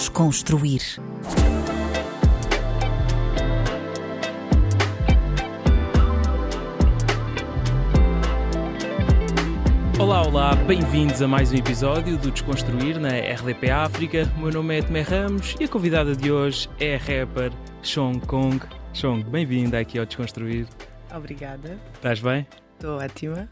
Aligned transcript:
Desconstruir. 0.00 0.80
Olá, 9.98 10.22
olá, 10.22 10.54
bem-vindos 10.66 11.20
a 11.20 11.28
mais 11.28 11.52
um 11.52 11.56
episódio 11.56 12.16
do 12.16 12.30
Desconstruir 12.30 12.98
na 12.98 13.10
RDP 13.10 13.70
África. 13.70 14.32
O 14.36 14.40
meu 14.40 14.50
nome 14.52 14.78
é 14.78 14.82
Tomé 14.82 15.02
Ramos 15.02 15.54
e 15.60 15.64
a 15.64 15.68
convidada 15.68 16.16
de 16.16 16.32
hoje 16.32 16.68
é 16.80 16.94
a 16.94 16.98
rapper 16.98 17.52
Chong 17.82 18.18
Kong. 18.26 18.58
Chong, 18.94 19.22
bem-vinda 19.24 19.78
aqui 19.78 19.98
ao 19.98 20.06
Desconstruir. 20.06 20.66
Obrigada, 21.14 21.78
Estás 21.92 22.20
bem? 22.20 22.46
estou 22.74 22.98
ótima. 22.98 23.48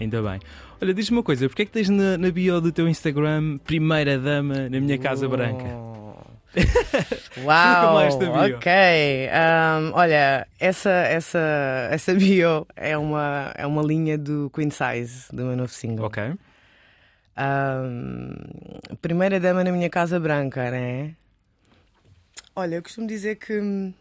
Ainda 0.00 0.22
bem. 0.22 0.40
Olha, 0.80 0.94
diz-me 0.94 1.18
uma 1.18 1.22
coisa, 1.22 1.46
porquê 1.46 1.62
é 1.62 1.64
que 1.66 1.72
tens 1.72 1.90
na, 1.90 2.16
na 2.16 2.30
bio 2.30 2.58
do 2.60 2.72
teu 2.72 2.88
Instagram 2.88 3.58
Primeira 3.58 4.18
Dama 4.18 4.68
na 4.70 4.80
minha 4.80 4.96
Casa 4.96 5.28
Branca? 5.28 5.89
Uau! 7.44 7.94
mais 7.94 8.14
esta 8.14 8.26
bio. 8.30 8.56
Ok. 8.56 8.72
Ahm, 9.32 9.92
olha, 9.94 10.46
essa, 10.58 10.90
essa, 10.90 11.88
essa 11.90 12.14
bio 12.14 12.66
é 12.76 12.96
uma, 12.96 13.52
é 13.54 13.66
uma 13.66 13.82
linha 13.82 14.18
do 14.18 14.50
Queen 14.54 14.70
Size, 14.70 15.26
do 15.32 15.44
meu 15.44 15.56
novo 15.56 15.72
single. 15.72 16.06
Ok. 16.06 16.22
Ahm, 17.36 18.34
primeira 19.00 19.38
dama 19.38 19.62
na 19.64 19.72
minha 19.72 19.88
Casa 19.88 20.18
Branca, 20.18 20.70
né? 20.70 21.14
Olha, 22.54 22.76
eu 22.76 22.82
costumo 22.82 23.06
dizer 23.06 23.36
que 23.36 23.58
hum, 23.58 23.94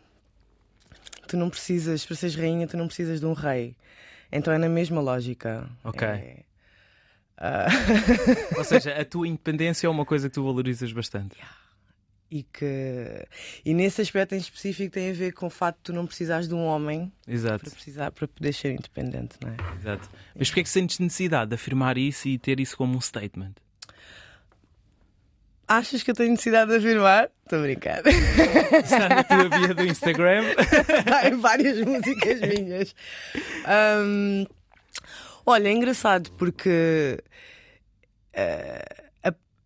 tu 1.27 1.38
não 1.38 1.50
precisas, 1.50 2.05
para 2.05 2.16
seres 2.16 2.36
rainha, 2.36 2.67
tu 2.67 2.75
não 2.75 2.88
precisas 2.88 3.20
de 3.20 3.25
um 3.25 3.34
rei. 3.34 3.75
Então 4.31 4.53
é 4.53 4.58
na 4.58 4.70
mesma 4.70 5.02
lógica. 5.02 5.70
Ok. 5.84 6.08
É, 6.08 6.44
ah, 7.38 7.67
Ou 8.58 8.63
seja, 8.63 8.94
a 9.00 9.05
tua 9.05 9.27
independência 9.27 9.88
é 9.88 9.89
uma 9.89 10.05
coisa 10.05 10.27
que 10.27 10.36
tu 10.36 10.44
valorizas 10.44 10.91
bastante. 10.91 11.38
E 12.32 12.44
que 12.44 13.26
e 13.66 13.74
nesse 13.74 14.02
aspecto 14.02 14.36
em 14.36 14.38
específico 14.38 14.92
tem 14.94 15.09
a 15.09 15.14
ver 15.14 15.34
com 15.34 15.48
o 15.48 15.50
facto 15.50 15.78
de 15.78 15.84
tu 15.86 15.94
não 15.94 16.06
precisares 16.06 16.48
de 16.48 16.53
um 16.53 16.64
homem 16.64 17.12
Exato, 17.28 17.64
para 17.64 17.72
precisar 17.73 18.12
para 18.12 18.28
poder 18.28 18.53
ser 18.53 18.72
independente, 18.72 19.36
não 19.44 19.50
é? 19.52 19.56
exato. 19.80 20.09
Mas 20.36 20.48
porquê 20.50 20.59
é 20.59 20.64
que 20.64 20.70
sentes 20.70 21.00
necessidade 21.00 21.50
de 21.50 21.56
afirmar 21.56 21.98
isso 21.98 22.28
e 22.28 22.38
ter 22.38 22.59
isso 22.59 22.78
como 22.78 22.95
um 22.95 23.02
statement? 23.02 23.53
Achas 25.68 26.02
que 26.02 26.09
eu 26.09 26.16
tenho 26.16 26.31
necessidade 26.31 26.72
de 26.72 26.78
afirmar? 26.78 27.30
Estou 27.44 27.59
a 27.59 27.62
brincar. 27.62 28.02
Está 28.84 29.08
na 29.09 29.23
tua 29.23 29.50
via 29.50 29.73
do 29.75 29.86
Instagram? 29.86 30.42
Há 31.16 31.30
em 31.30 31.38
várias 31.40 31.80
músicas 31.81 32.40
minhas. 32.42 32.96
Ahm, 33.66 34.46
olha, 35.46 35.68
é 35.68 35.72
engraçado 35.72 36.31
porque 36.40 37.20
a- 38.36 38.98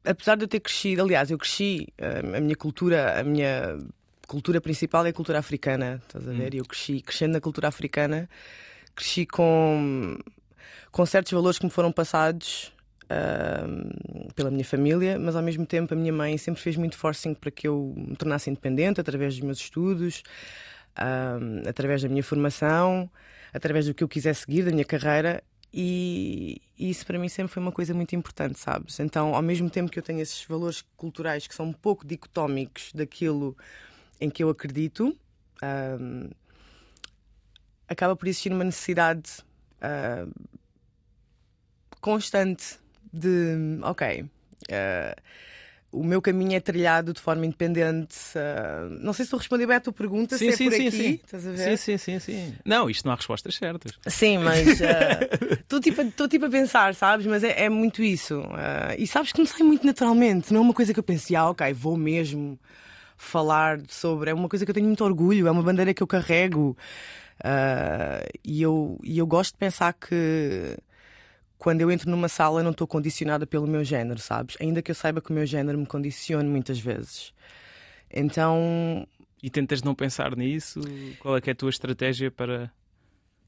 apesar 0.06 0.36
de 0.36 0.44
eu 0.44 0.48
ter 0.48 0.60
crescido, 0.60 1.02
aliás, 1.02 1.32
eu 1.32 1.38
cresci, 1.38 1.88
eh, 1.98 2.22
a 2.38 2.40
minha 2.42 2.56
cultura, 2.56 3.20
a 3.20 3.24
minha 3.24 3.78
cultura 4.28 4.60
principal 4.62 5.06
é 5.06 5.10
a 5.10 5.14
cultura 5.14 5.40
africana, 5.40 6.02
estás 6.06 6.28
a 6.28 6.32
ver? 6.32 6.54
E 6.54 6.58
eu 6.58 6.66
cresci, 6.66 7.02
crescendo 7.02 7.34
na 7.34 7.42
cultura 7.42 7.68
africana, 7.68 8.30
cresci 8.96 9.26
com, 9.26 10.18
com 10.92 11.06
certos 11.06 11.32
valores 11.32 11.60
que 11.60 11.66
me 11.66 11.72
foram 11.72 11.92
passados 11.92 12.74
ahm, 13.10 14.30
pela 14.36 14.50
minha 14.50 14.66
família, 14.66 15.20
mas 15.20 15.36
ao 15.36 15.44
mesmo 15.44 15.66
tempo 15.66 15.94
a 15.94 15.98
minha 15.98 16.14
mãe 16.14 16.38
sempre 16.38 16.62
fez 16.62 16.76
muito 16.78 16.98
forcing 16.98 17.34
para 17.34 17.52
que 17.52 17.68
eu 17.68 17.94
me 17.96 18.16
tornasse 18.16 18.50
independente 18.50 19.00
através 19.00 19.36
dos 19.36 19.44
meus 19.44 19.60
estudos, 19.60 20.24
ahm, 20.96 21.68
através 21.68 22.02
da 22.02 22.10
minha 22.10 22.24
formação, 22.24 23.10
através 23.54 23.86
do 23.86 23.94
que 23.94 24.04
eu 24.04 24.08
quisesse 24.08 24.42
seguir, 24.42 24.64
da 24.64 24.72
minha 24.72 24.86
carreira. 24.86 25.44
E 25.74 26.62
isso 26.78 27.06
para 27.06 27.18
mim 27.18 27.28
sempre 27.28 27.52
foi 27.52 27.62
uma 27.62 27.72
coisa 27.72 27.94
muito 27.94 28.16
importante, 28.16 28.60
sabes? 28.60 29.00
Então, 29.00 29.34
ao 29.34 29.42
mesmo 29.42 29.70
tempo 29.70 29.92
que 29.92 29.98
eu 29.98 30.04
tenho 30.04 30.20
esses 30.20 30.44
valores 30.46 30.84
culturais 30.96 31.48
que 31.48 31.56
são 31.56 31.66
um 31.66 31.74
pouco 31.74 32.06
dicotómicos 32.06 32.92
daquilo 32.94 33.58
em 34.22 34.30
que 34.30 34.44
eu 34.44 34.50
acredito, 34.50 35.18
ahm, 35.62 36.30
acaba 37.88 38.16
por 38.16 38.28
existir 38.28 38.52
uma 38.52 38.64
necessidade 38.64 39.44
ah, 39.82 40.28
constante 42.00 42.80
de, 43.12 43.80
ok, 43.82 44.26
ah, 44.72 45.16
o 45.94 46.04
meu 46.04 46.22
caminho 46.22 46.54
é 46.56 46.60
trilhado 46.60 47.14
de 47.14 47.22
forma 47.22 47.46
independente. 47.46 48.18
ah, 48.36 48.88
não 49.00 49.14
sei 49.14 49.24
se 49.24 49.28
estou 49.28 49.38
a 49.38 49.42
responder 49.42 49.66
bem 49.68 49.76
à 49.76 49.80
tua 49.80 49.94
pergunta, 49.94 50.38
Sim, 50.38 50.52
se 50.52 50.58
sim, 50.58 50.66
é 50.66 50.70
por 50.70 50.76
sim, 50.78 50.88
aqui. 50.88 50.98
sim. 50.98 51.20
Estás 51.24 51.48
a 51.48 51.52
ver? 51.52 51.58
Sim, 51.58 51.78
sim, 51.78 51.98
sim, 51.98 52.20
sim. 52.20 52.54
Não, 52.66 52.90
isto 52.90 53.06
não 53.06 53.14
há 53.14 53.16
respostas 53.16 53.56
certas. 53.56 53.94
Sim, 54.08 54.40
mas 54.40 54.82
ah, 54.82 55.20
estou 55.62 55.80
tipo, 55.80 56.02
a- 56.02 56.06
estou 56.06 56.28
tipo 56.28 56.46
a 56.46 56.50
pensar, 56.50 56.94
sabes? 56.96 57.26
Mas 57.26 57.44
é, 57.44 57.64
é 57.66 57.70
muito 57.70 58.04
isso. 58.04 58.44
Ah, 58.52 58.96
e 58.98 59.06
sabes 59.08 59.32
que 59.32 59.40
não 59.40 59.46
sai 59.46 59.62
muito 59.64 59.86
naturalmente. 59.86 60.52
Não 60.52 60.60
é 60.60 60.64
uma 60.64 60.74
coisa 60.74 60.94
que 60.94 61.00
eu 61.00 61.04
pense, 61.04 61.36
ah, 61.36 61.50
ok, 61.50 61.72
vou 61.74 61.96
mesmo 61.96 62.60
falar 63.18 63.80
sobre. 63.88 64.32
É 64.32 64.34
uma 64.34 64.50
coisa 64.50 64.66
que 64.66 64.72
eu 64.72 64.76
tenho 64.76 64.88
muito 64.88 65.04
orgulho, 65.06 65.48
é 65.48 65.52
uma 65.52 65.64
bandeira 65.64 65.94
que 65.94 66.04
eu 66.04 66.08
carrego. 66.08 66.76
E, 68.44 68.62
eu, 68.62 69.00
e 69.04 69.18
eu 69.18 69.28
gosto 69.28 69.54
de 69.54 69.58
pensar 69.58 69.94
que 69.94 70.78
quando 71.64 71.80
eu 71.82 71.90
entro 71.90 72.10
numa 72.12 72.28
sala 72.28 72.62
não 72.62 72.72
estou 72.72 72.86
condicionada 72.86 73.48
pelo 73.48 73.66
meu 73.66 73.84
género, 73.86 74.20
sabes? 74.20 74.58
Ainda 74.60 74.82
que 74.82 74.92
eu 74.92 74.96
saiba 74.96 75.22
que 75.22 75.32
o 75.32 75.34
meu 75.34 75.46
género 75.46 75.78
me 75.78 75.86
condicione 75.86 76.48
muitas 76.50 76.78
vezes. 76.78 77.34
Então 78.12 79.08
E 79.42 79.50
tentas 79.50 79.82
não 79.82 79.96
pensar 79.96 80.36
nisso? 80.36 80.82
Qual 81.20 81.38
é 81.38 81.42
que 81.42 81.50
é 81.50 81.54
a 81.54 81.56
tua 81.56 81.70
estratégia 81.70 82.30
para. 82.30 82.72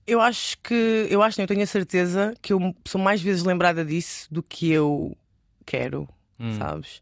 Eu 0.08 0.22
acho 0.22 0.58
que, 0.60 1.08
eu 1.10 1.22
acho, 1.22 1.40
não, 1.40 1.44
eu 1.44 1.48
tenho 1.48 1.64
a 1.64 1.68
certeza 1.68 2.34
que 2.42 2.54
eu 2.54 2.76
sou 2.86 3.02
mais 3.02 3.22
vezes 3.22 3.44
lembrada 3.44 3.84
disso 3.84 4.32
do 4.32 4.42
que 4.44 4.72
eu 4.72 5.18
quero, 5.66 6.08
Hum. 6.40 6.54
sabes? 6.58 7.02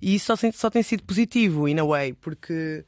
E 0.00 0.14
isso 0.14 0.34
só, 0.34 0.50
só 0.52 0.70
tem 0.70 0.82
sido 0.82 1.02
positivo, 1.02 1.68
in 1.68 1.78
a 1.78 1.84
way, 1.84 2.14
porque 2.14 2.84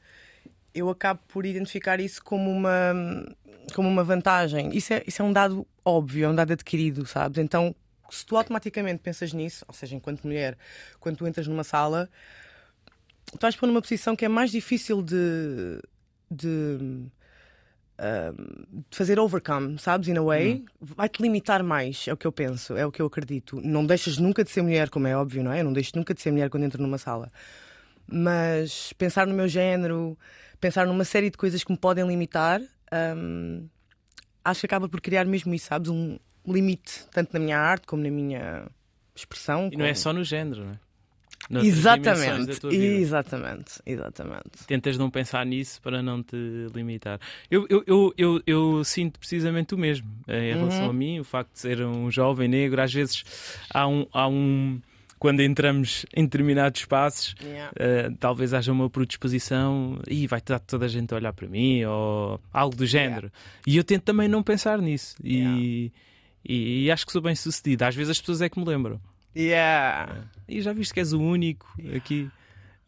eu 0.73 0.89
acabo 0.89 1.19
por 1.27 1.45
identificar 1.45 1.99
isso 1.99 2.23
como 2.23 2.49
uma, 2.49 2.93
como 3.73 3.89
uma 3.89 4.03
vantagem. 4.03 4.75
Isso 4.75 4.93
é, 4.93 5.03
isso 5.05 5.21
é 5.21 5.25
um 5.25 5.33
dado 5.33 5.67
óbvio, 5.83 6.25
é 6.25 6.29
um 6.29 6.35
dado 6.35 6.53
adquirido, 6.53 7.05
sabes? 7.05 7.37
Então, 7.37 7.75
se 8.09 8.25
tu 8.25 8.35
automaticamente 8.37 9.01
pensas 9.01 9.33
nisso, 9.33 9.65
ou 9.67 9.73
seja, 9.73 9.95
enquanto 9.95 10.23
mulher, 10.23 10.57
quando 10.99 11.17
tu 11.17 11.27
entras 11.27 11.47
numa 11.47 11.63
sala, 11.63 12.09
tu 13.31 13.39
vais 13.39 13.55
pôr 13.55 13.67
numa 13.67 13.81
posição 13.81 14.15
que 14.15 14.25
é 14.25 14.29
mais 14.29 14.51
difícil 14.51 15.01
de. 15.01 15.81
de 16.29 17.09
de 18.89 18.97
fazer 18.97 19.19
overcome, 19.19 19.77
sabes? 19.77 20.07
In 20.07 20.17
a 20.17 20.23
way, 20.23 20.65
vai-te 20.79 21.21
limitar 21.21 21.63
mais, 21.63 22.07
é 22.07 22.13
o 22.13 22.17
que 22.17 22.25
eu 22.25 22.31
penso, 22.31 22.75
é 22.75 22.85
o 22.85 22.91
que 22.91 23.01
eu 23.01 23.05
acredito. 23.05 23.61
Não 23.61 23.85
deixas 23.85 24.17
nunca 24.17 24.43
de 24.43 24.49
ser 24.49 24.63
mulher, 24.63 24.89
como 24.89 25.07
é 25.07 25.15
óbvio, 25.15 25.43
não 25.43 25.51
é? 25.51 25.59
Eu 25.59 25.65
não 25.65 25.73
deixo 25.73 25.91
nunca 25.95 26.13
de 26.13 26.21
ser 26.21 26.31
mulher 26.31 26.49
quando 26.49 26.63
entro 26.63 26.81
numa 26.81 26.97
sala. 26.97 27.31
Mas 28.07 28.91
pensar 28.93 29.27
no 29.27 29.33
meu 29.33 29.47
género, 29.47 30.17
pensar 30.61 30.85
numa 30.87 31.03
série 31.03 31.29
de 31.29 31.37
coisas 31.37 31.63
que 31.63 31.71
me 31.71 31.77
podem 31.77 32.07
limitar, 32.07 32.61
hum, 33.17 33.67
acho 34.45 34.61
que 34.61 34.65
acaba 34.67 34.87
por 34.87 35.01
criar 35.01 35.25
mesmo 35.25 35.53
isso, 35.53 35.65
sabes? 35.67 35.89
Um 35.89 36.17
limite, 36.47 37.05
tanto 37.11 37.33
na 37.33 37.39
minha 37.39 37.57
arte 37.57 37.85
como 37.87 38.01
na 38.01 38.09
minha 38.09 38.65
expressão. 39.15 39.69
E 39.71 39.75
não 39.75 39.85
é 39.85 39.89
como- 39.89 39.97
só 40.01 40.13
no 40.13 40.23
género, 40.23 40.63
não 40.65 40.71
é? 40.73 40.79
Noutras 41.49 41.75
Exatamente, 41.79 42.67
exatamente, 42.75 43.71
exatamente. 43.83 44.63
Tentas 44.67 44.95
não 44.95 45.09
pensar 45.09 45.43
nisso 45.43 45.81
para 45.81 46.01
não 46.01 46.21
te 46.21 46.35
limitar. 46.73 47.19
Eu, 47.49 47.65
eu, 47.67 47.83
eu, 47.87 48.13
eu, 48.15 48.41
eu 48.45 48.83
sinto 48.83 49.17
precisamente 49.19 49.73
o 49.73 49.77
mesmo 49.77 50.07
eh, 50.27 50.51
em 50.51 50.55
relação 50.55 50.89
a 50.89 50.93
mim, 50.93 51.19
o 51.19 51.23
facto 51.23 51.51
de 51.53 51.59
ser 51.59 51.81
um 51.83 52.11
jovem 52.11 52.47
negro. 52.47 52.79
Às 52.79 52.93
vezes 52.93 53.23
há 53.73 53.87
um. 53.87 54.05
Há 54.13 54.27
um 54.27 54.79
quando 55.21 55.39
entramos 55.41 56.03
em 56.15 56.23
determinados 56.23 56.81
espaços, 56.81 57.35
Yeah. 57.43 57.71
eh, 57.75 58.09
talvez 58.19 58.55
haja 58.55 58.71
uma 58.71 58.89
predisposição 58.89 60.01
e 60.07 60.25
vai 60.25 60.39
estar 60.39 60.57
toda 60.57 60.85
a 60.85 60.87
gente 60.87 61.13
a 61.13 61.17
olhar 61.17 61.31
para 61.31 61.47
mim 61.47 61.83
ou 61.83 62.41
algo 62.51 62.75
do 62.75 62.87
género. 62.87 63.31
E 63.67 63.77
eu 63.77 63.83
tento 63.83 64.01
também 64.01 64.27
não 64.27 64.41
pensar 64.41 64.81
nisso. 64.81 65.15
E, 65.23 65.91
e, 66.43 66.85
e 66.85 66.91
acho 66.91 67.05
que 67.05 67.11
sou 67.11 67.21
bem 67.21 67.35
sucedido. 67.35 67.83
Às 67.83 67.93
vezes 67.95 68.09
as 68.09 68.19
pessoas 68.19 68.41
é 68.41 68.49
que 68.49 68.59
me 68.59 68.65
lembram. 68.65 68.99
Yeah. 69.37 70.23
E 70.49 70.59
já 70.59 70.73
viste 70.73 70.91
que 70.91 70.99
és 70.99 71.13
o 71.13 71.21
único 71.21 71.71
aqui. 71.95 72.27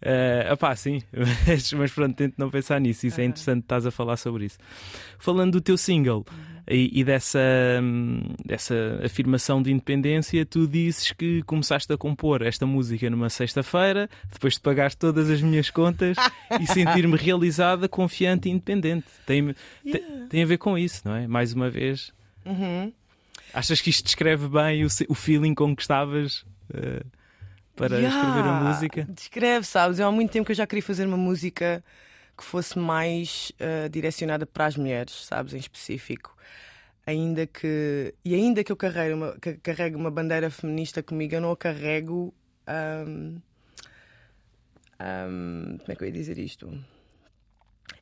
Uh, 0.01 0.53
opá, 0.53 0.75
sim, 0.75 1.03
mas, 1.47 1.71
mas 1.77 1.91
pronto, 1.91 2.15
tento 2.15 2.33
não 2.39 2.49
pensar 2.49 2.81
nisso. 2.81 3.05
Isso 3.05 3.21
é 3.21 3.25
interessante, 3.25 3.61
estás 3.61 3.85
a 3.85 3.91
falar 3.91 4.17
sobre 4.17 4.45
isso. 4.45 4.57
Falando 5.19 5.51
do 5.51 5.61
teu 5.61 5.77
single 5.77 6.25
e, 6.67 6.99
e 6.99 7.03
dessa, 7.03 7.39
hum, 7.81 8.21
dessa 8.45 8.99
afirmação 9.03 9.61
de 9.61 9.71
independência, 9.71 10.45
tu 10.45 10.67
dizes 10.67 11.11
que 11.11 11.43
começaste 11.43 11.91
a 11.91 11.97
compor 11.97 12.41
esta 12.41 12.65
música 12.65 13.09
numa 13.09 13.29
sexta-feira, 13.29 14.09
depois 14.31 14.53
de 14.53 14.61
pagar 14.61 14.93
todas 14.95 15.29
as 15.29 15.41
minhas 15.41 15.69
contas 15.69 16.15
e 16.61 16.67
sentir-me 16.67 17.17
realizada, 17.17 17.89
confiante 17.89 18.47
e 18.47 18.51
independente. 18.51 19.07
Tem, 19.25 19.53
tem, 19.83 20.27
tem 20.29 20.43
a 20.43 20.45
ver 20.45 20.57
com 20.57 20.77
isso, 20.77 21.01
não 21.05 21.15
é? 21.15 21.27
Mais 21.27 21.53
uma 21.53 21.69
vez. 21.69 22.11
Uhum. 22.45 22.91
Achas 23.53 23.81
que 23.81 23.89
isto 23.89 24.05
descreve 24.05 24.47
bem 24.47 24.83
o, 24.83 24.87
o 25.09 25.13
feeling 25.13 25.53
com 25.53 25.75
que 25.75 25.81
estavas 25.81 26.45
uh, 26.73 27.05
para 27.75 27.97
Yeah. 27.97 28.17
escrever 28.17 28.49
a 28.49 28.53
música? 28.53 29.07
Descreve, 29.09 29.65
sabes? 29.65 29.99
Eu 29.99 30.07
há 30.07 30.11
muito 30.11 30.31
tempo 30.31 30.45
que 30.45 30.51
eu 30.51 30.55
já 30.55 30.65
queria 30.65 30.83
fazer 30.83 31.05
uma 31.05 31.17
música 31.17 31.83
que 32.37 32.43
fosse 32.43 32.77
mais 32.79 33.51
ah, 33.59 33.87
direcionada 33.87 34.45
para 34.45 34.65
as 34.65 34.75
mulheres, 34.77 35.13
sabes? 35.25 35.53
Em 35.53 35.57
específico. 35.57 36.35
Ainda 37.05 37.45
que. 37.45 38.13
E 38.23 38.33
ainda 38.33 38.63
que 38.63 38.71
eu 38.71 38.77
carregue 38.77 39.13
uma, 39.13 39.33
que 39.39 39.53
carregue 39.55 39.95
uma 39.95 40.09
bandeira 40.09 40.49
feminista 40.49 41.03
comigo, 41.03 41.35
eu 41.35 41.41
não 41.41 41.51
a 41.51 41.57
carrego. 41.57 42.33
ahm, 42.65 43.37
Um, 44.99 45.77
como 45.79 45.91
é 45.91 45.95
que 45.95 46.03
eu 46.03 46.07
ia 46.07 46.13
dizer 46.13 46.37
isto? 46.37 46.71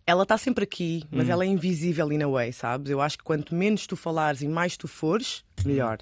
Ela 0.05 0.23
está 0.23 0.37
sempre 0.37 0.63
aqui, 0.65 1.03
mas 1.09 1.27
Hum. 1.27 1.31
ela 1.31 1.43
é 1.43 1.47
invisível 1.47 2.11
in 2.11 2.21
a 2.21 2.27
way, 2.27 2.51
sabes? 2.53 2.91
Eu 2.91 3.01
acho 3.01 3.17
que 3.17 3.23
quanto 3.23 3.55
menos 3.55 3.87
tu 3.87 3.95
falares 3.95 4.41
e 4.41 4.47
mais 4.47 4.77
tu 4.77 4.87
fores, 4.87 5.43
melhor. 5.65 5.99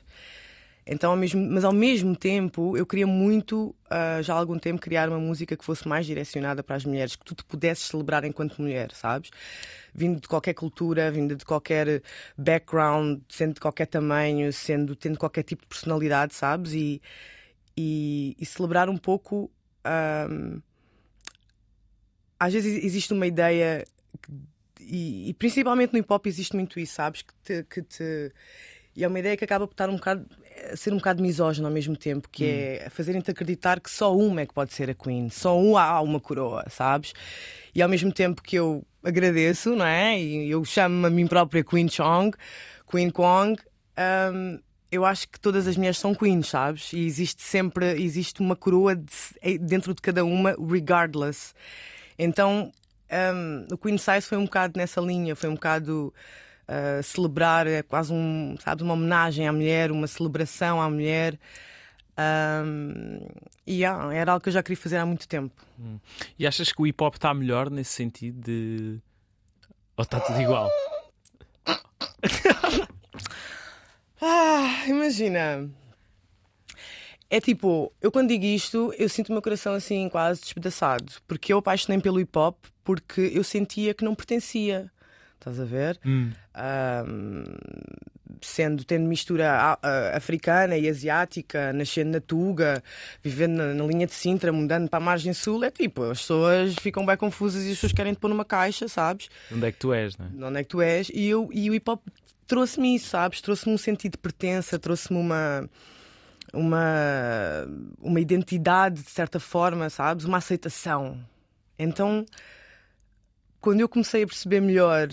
Então, 0.92 1.12
ao 1.12 1.18
mesmo, 1.18 1.40
mas 1.52 1.64
ao 1.64 1.72
mesmo 1.72 2.16
tempo, 2.16 2.76
eu 2.76 2.84
queria 2.84 3.06
muito, 3.06 3.76
ah, 3.90 4.22
já 4.24 4.34
há 4.34 4.38
algum 4.40 4.58
tempo, 4.58 4.82
criar 4.82 5.08
uma 5.08 5.20
música 5.20 5.56
que 5.56 5.64
fosse 5.64 5.88
mais 5.88 6.04
direcionada 6.06 6.64
para 6.64 6.76
as 6.78 6.84
mulheres, 6.84 7.16
que 7.16 7.24
tu 7.24 7.36
te 7.36 7.44
pudesses 7.44 7.86
celebrar 7.86 8.24
enquanto 8.26 8.60
mulher, 8.60 8.92
sabes? 8.94 9.30
Vindo 9.94 10.20
de 10.20 10.28
qualquer 10.28 10.56
cultura, 10.56 11.12
vindo 11.12 11.36
de 11.36 11.46
qualquer 11.46 12.02
background, 12.36 13.20
sendo 13.30 13.54
de 13.54 13.60
qualquer 13.60 13.86
tamanho, 13.86 14.52
sendo 14.52 14.96
tendo 14.96 15.20
qualquer 15.20 15.44
tipo 15.44 15.62
de 15.62 15.68
personalidade, 15.68 16.34
sabes? 16.34 16.74
E, 16.74 17.00
e, 17.78 18.36
e 18.40 18.46
celebrar 18.46 18.90
um 18.90 18.98
pouco. 18.98 19.52
ahm, 19.84 20.60
às 22.40 22.54
vezes 22.54 22.84
existe 22.84 23.14
uma 23.14 23.28
ideia, 23.28 23.86
e, 24.80 25.30
e 25.30 25.34
principalmente 25.34 25.94
no 25.94 26.00
hip 26.00 26.12
hop 26.12 26.26
existe 26.28 26.56
muito 26.56 26.80
isso, 26.80 26.94
sabes? 26.96 27.22
Que 27.22 27.34
te, 27.44 27.64
que 27.64 27.82
te- 27.82 28.34
e 28.96 29.04
é 29.04 29.08
uma 29.08 29.20
ideia 29.20 29.38
que 29.38 29.44
acaba 29.46 29.68
por 29.68 29.74
estar 29.74 29.90
um 29.90 29.96
bocado, 29.96 30.26
ser 30.76 30.94
um 30.94 30.98
bocado 30.98 31.22
misógino 31.22 31.68
ao 31.68 31.74
mesmo 31.74 31.96
tempo, 31.96 32.30
que 32.30 32.46
é 32.46 32.88
fazerem-te 32.90 33.32
acreditar 33.32 33.80
que 33.80 33.90
só 33.90 34.16
uma 34.16 34.42
é 34.42 34.46
que 34.46 34.54
pode 34.54 34.74
ser 34.74 34.90
a 34.90 34.94
Queen, 34.94 35.30
só 35.30 35.60
um 35.60 35.78
há 35.78 36.00
uma 36.02 36.20
coroa, 36.20 36.66
sabes? 36.70 37.14
E 37.74 37.82
ao 37.82 37.90
mesmo 37.90 38.12
tempo 38.12 38.42
que 38.42 38.56
eu 38.56 38.86
agradeço, 39.04 39.76
não 39.76 39.86
é? 39.86 40.20
E 40.20 40.50
eu 40.50 40.64
chamo 40.66 41.08
a 41.08 41.10
mim 41.10 41.28
própria 41.28 41.64
Queen 41.64 41.88
Chong, 41.90 42.36
Queen 42.90 43.10
Kwong. 43.10 43.60
hum, 44.34 44.60
eu 44.92 45.06
acho 45.06 45.30
que 45.30 45.40
todas 45.40 45.68
as 45.68 45.78
mulheres 45.78 46.00
são 46.00 46.16
queens, 46.16 46.48
sabes? 46.48 46.92
E 46.94 47.06
existe 47.06 47.44
sempre 47.44 48.02
existe 48.02 48.42
uma 48.42 48.56
coroa 48.56 48.96
de- 48.96 49.58
dentro 49.60 49.94
de 49.94 50.02
cada 50.02 50.26
uma, 50.26 50.56
regardless. 50.60 51.54
Então, 52.18 52.72
um, 53.36 53.68
o 53.72 53.78
Queen 53.78 53.98
Size 53.98 54.22
foi 54.22 54.38
um 54.38 54.46
bocado 54.46 54.78
nessa 54.78 55.00
linha, 55.00 55.36
foi 55.36 55.50
um 55.50 55.54
bocado 55.54 56.14
uh, 56.70 57.04
celebrar, 57.04 57.66
é 57.68 57.82
quase 57.82 58.14
um, 58.14 58.56
sabes, 58.60 58.84
uma 58.84 58.94
homenagem 58.94 59.48
à 59.48 59.52
mulher, 59.52 59.92
uma 59.92 60.08
celebração 60.08 60.80
à 60.82 60.90
mulher. 60.90 61.38
Um, 62.66 63.28
e 63.66 63.84
ah, 63.86 64.10
era 64.14 64.34
algo 64.34 64.44
que 64.44 64.50
eu 64.50 64.54
já 64.54 64.62
queria 64.62 64.78
fazer 64.78 64.98
há 64.98 65.06
muito 65.06 65.28
tempo. 65.28 65.66
E 66.38 66.46
achas 66.46 66.72
que 66.72 66.82
o 66.82 66.88
hip 66.88 67.02
hop 67.04 67.16
está 67.16 67.34
melhor 67.34 67.70
nesse 67.70 67.94
sentido 67.94 68.42
de. 68.42 69.00
Ou 69.98 70.04
está 70.04 70.20
tudo 70.20 70.42
igual? 70.42 70.70
Ah, 74.22 74.84
imagina. 74.86 75.70
É 77.30 77.40
tipo, 77.40 77.94
eu 78.02 78.12
quando 78.12 78.30
digo 78.30 78.44
isto, 78.44 78.94
eu 78.98 79.08
sinto 79.08 79.30
o 79.30 79.32
meu 79.32 79.42
coração 79.42 79.74
assim 79.74 80.10
quase 80.10 80.42
despedaçado. 80.42 81.14
Porque 81.28 81.54
eu 81.54 81.60
apaixonei 81.60 82.02
pelo 82.02 82.20
hip 82.20 82.38
hop 82.38 82.58
porque 82.84 83.22
eu 83.34 83.44
sentia 83.44 83.94
que 83.94 84.04
não 84.04 84.16
pertencia. 84.16 84.92
Estás 85.40 85.58
a 85.58 85.64
ver? 85.64 85.98
Hum. 86.06 86.32
Ahm, 86.54 87.46
sendo 88.42 88.84
tendo 88.84 89.08
mistura 89.08 89.78
africana 90.14 90.78
e 90.78 90.88
asiática, 90.88 91.72
nascendo 91.72 92.12
na 92.12 92.20
Tuga, 92.20 92.84
vivendo 93.24 93.56
na, 93.56 93.74
na 93.74 93.84
linha 93.86 94.06
de 94.06 94.14
Sintra, 94.14 94.52
mudando 94.52 94.90
para 94.90 94.98
a 94.98 95.02
margem 95.02 95.34
sul, 95.34 95.64
é 95.64 95.72
tipo, 95.72 96.04
as 96.04 96.20
pessoas 96.20 96.76
ficam 96.76 97.06
bem 97.06 97.16
confusas 97.16 97.64
e 97.64 97.70
as 97.70 97.76
pessoas 97.76 97.94
querem 97.94 98.14
te 98.14 98.20
pôr 98.20 98.28
numa 98.28 98.44
caixa, 98.44 98.88
sabes? 98.90 99.30
Onde 99.52 99.68
é 99.68 99.72
que 99.72 99.80
tu 99.80 99.94
és, 99.94 100.18
não 100.18 100.26
é? 100.26 100.30
De 100.30 100.44
onde 100.44 100.60
é 100.60 100.64
que 100.64 100.70
tu 100.70 100.82
és? 100.82 101.10
E, 101.14 101.28
eu, 101.28 101.50
e 101.54 101.70
o 101.70 101.74
hip 101.74 101.90
hop 101.90 102.02
trouxe-me 102.46 102.96
isso, 102.96 103.08
sabes? 103.08 103.40
Trouxe-me 103.40 103.74
um 103.74 103.78
sentido 103.78 104.14
de 104.14 104.18
pertença, 104.18 104.78
trouxe-me 104.78 105.20
uma. 105.20 105.70
Uma, 106.52 107.68
uma 108.02 108.20
identidade, 108.20 109.04
de 109.04 109.12
certa 109.12 109.40
forma, 109.40 109.88
sabes? 109.88 110.26
Uma 110.26 110.40
aceitação. 110.40 111.24
Então, 111.78 112.26
quando 113.62 113.82
eu 113.82 113.90
comecei 113.90 114.24
a 114.24 114.28
perceber 114.28 114.62
melhor 114.62 115.10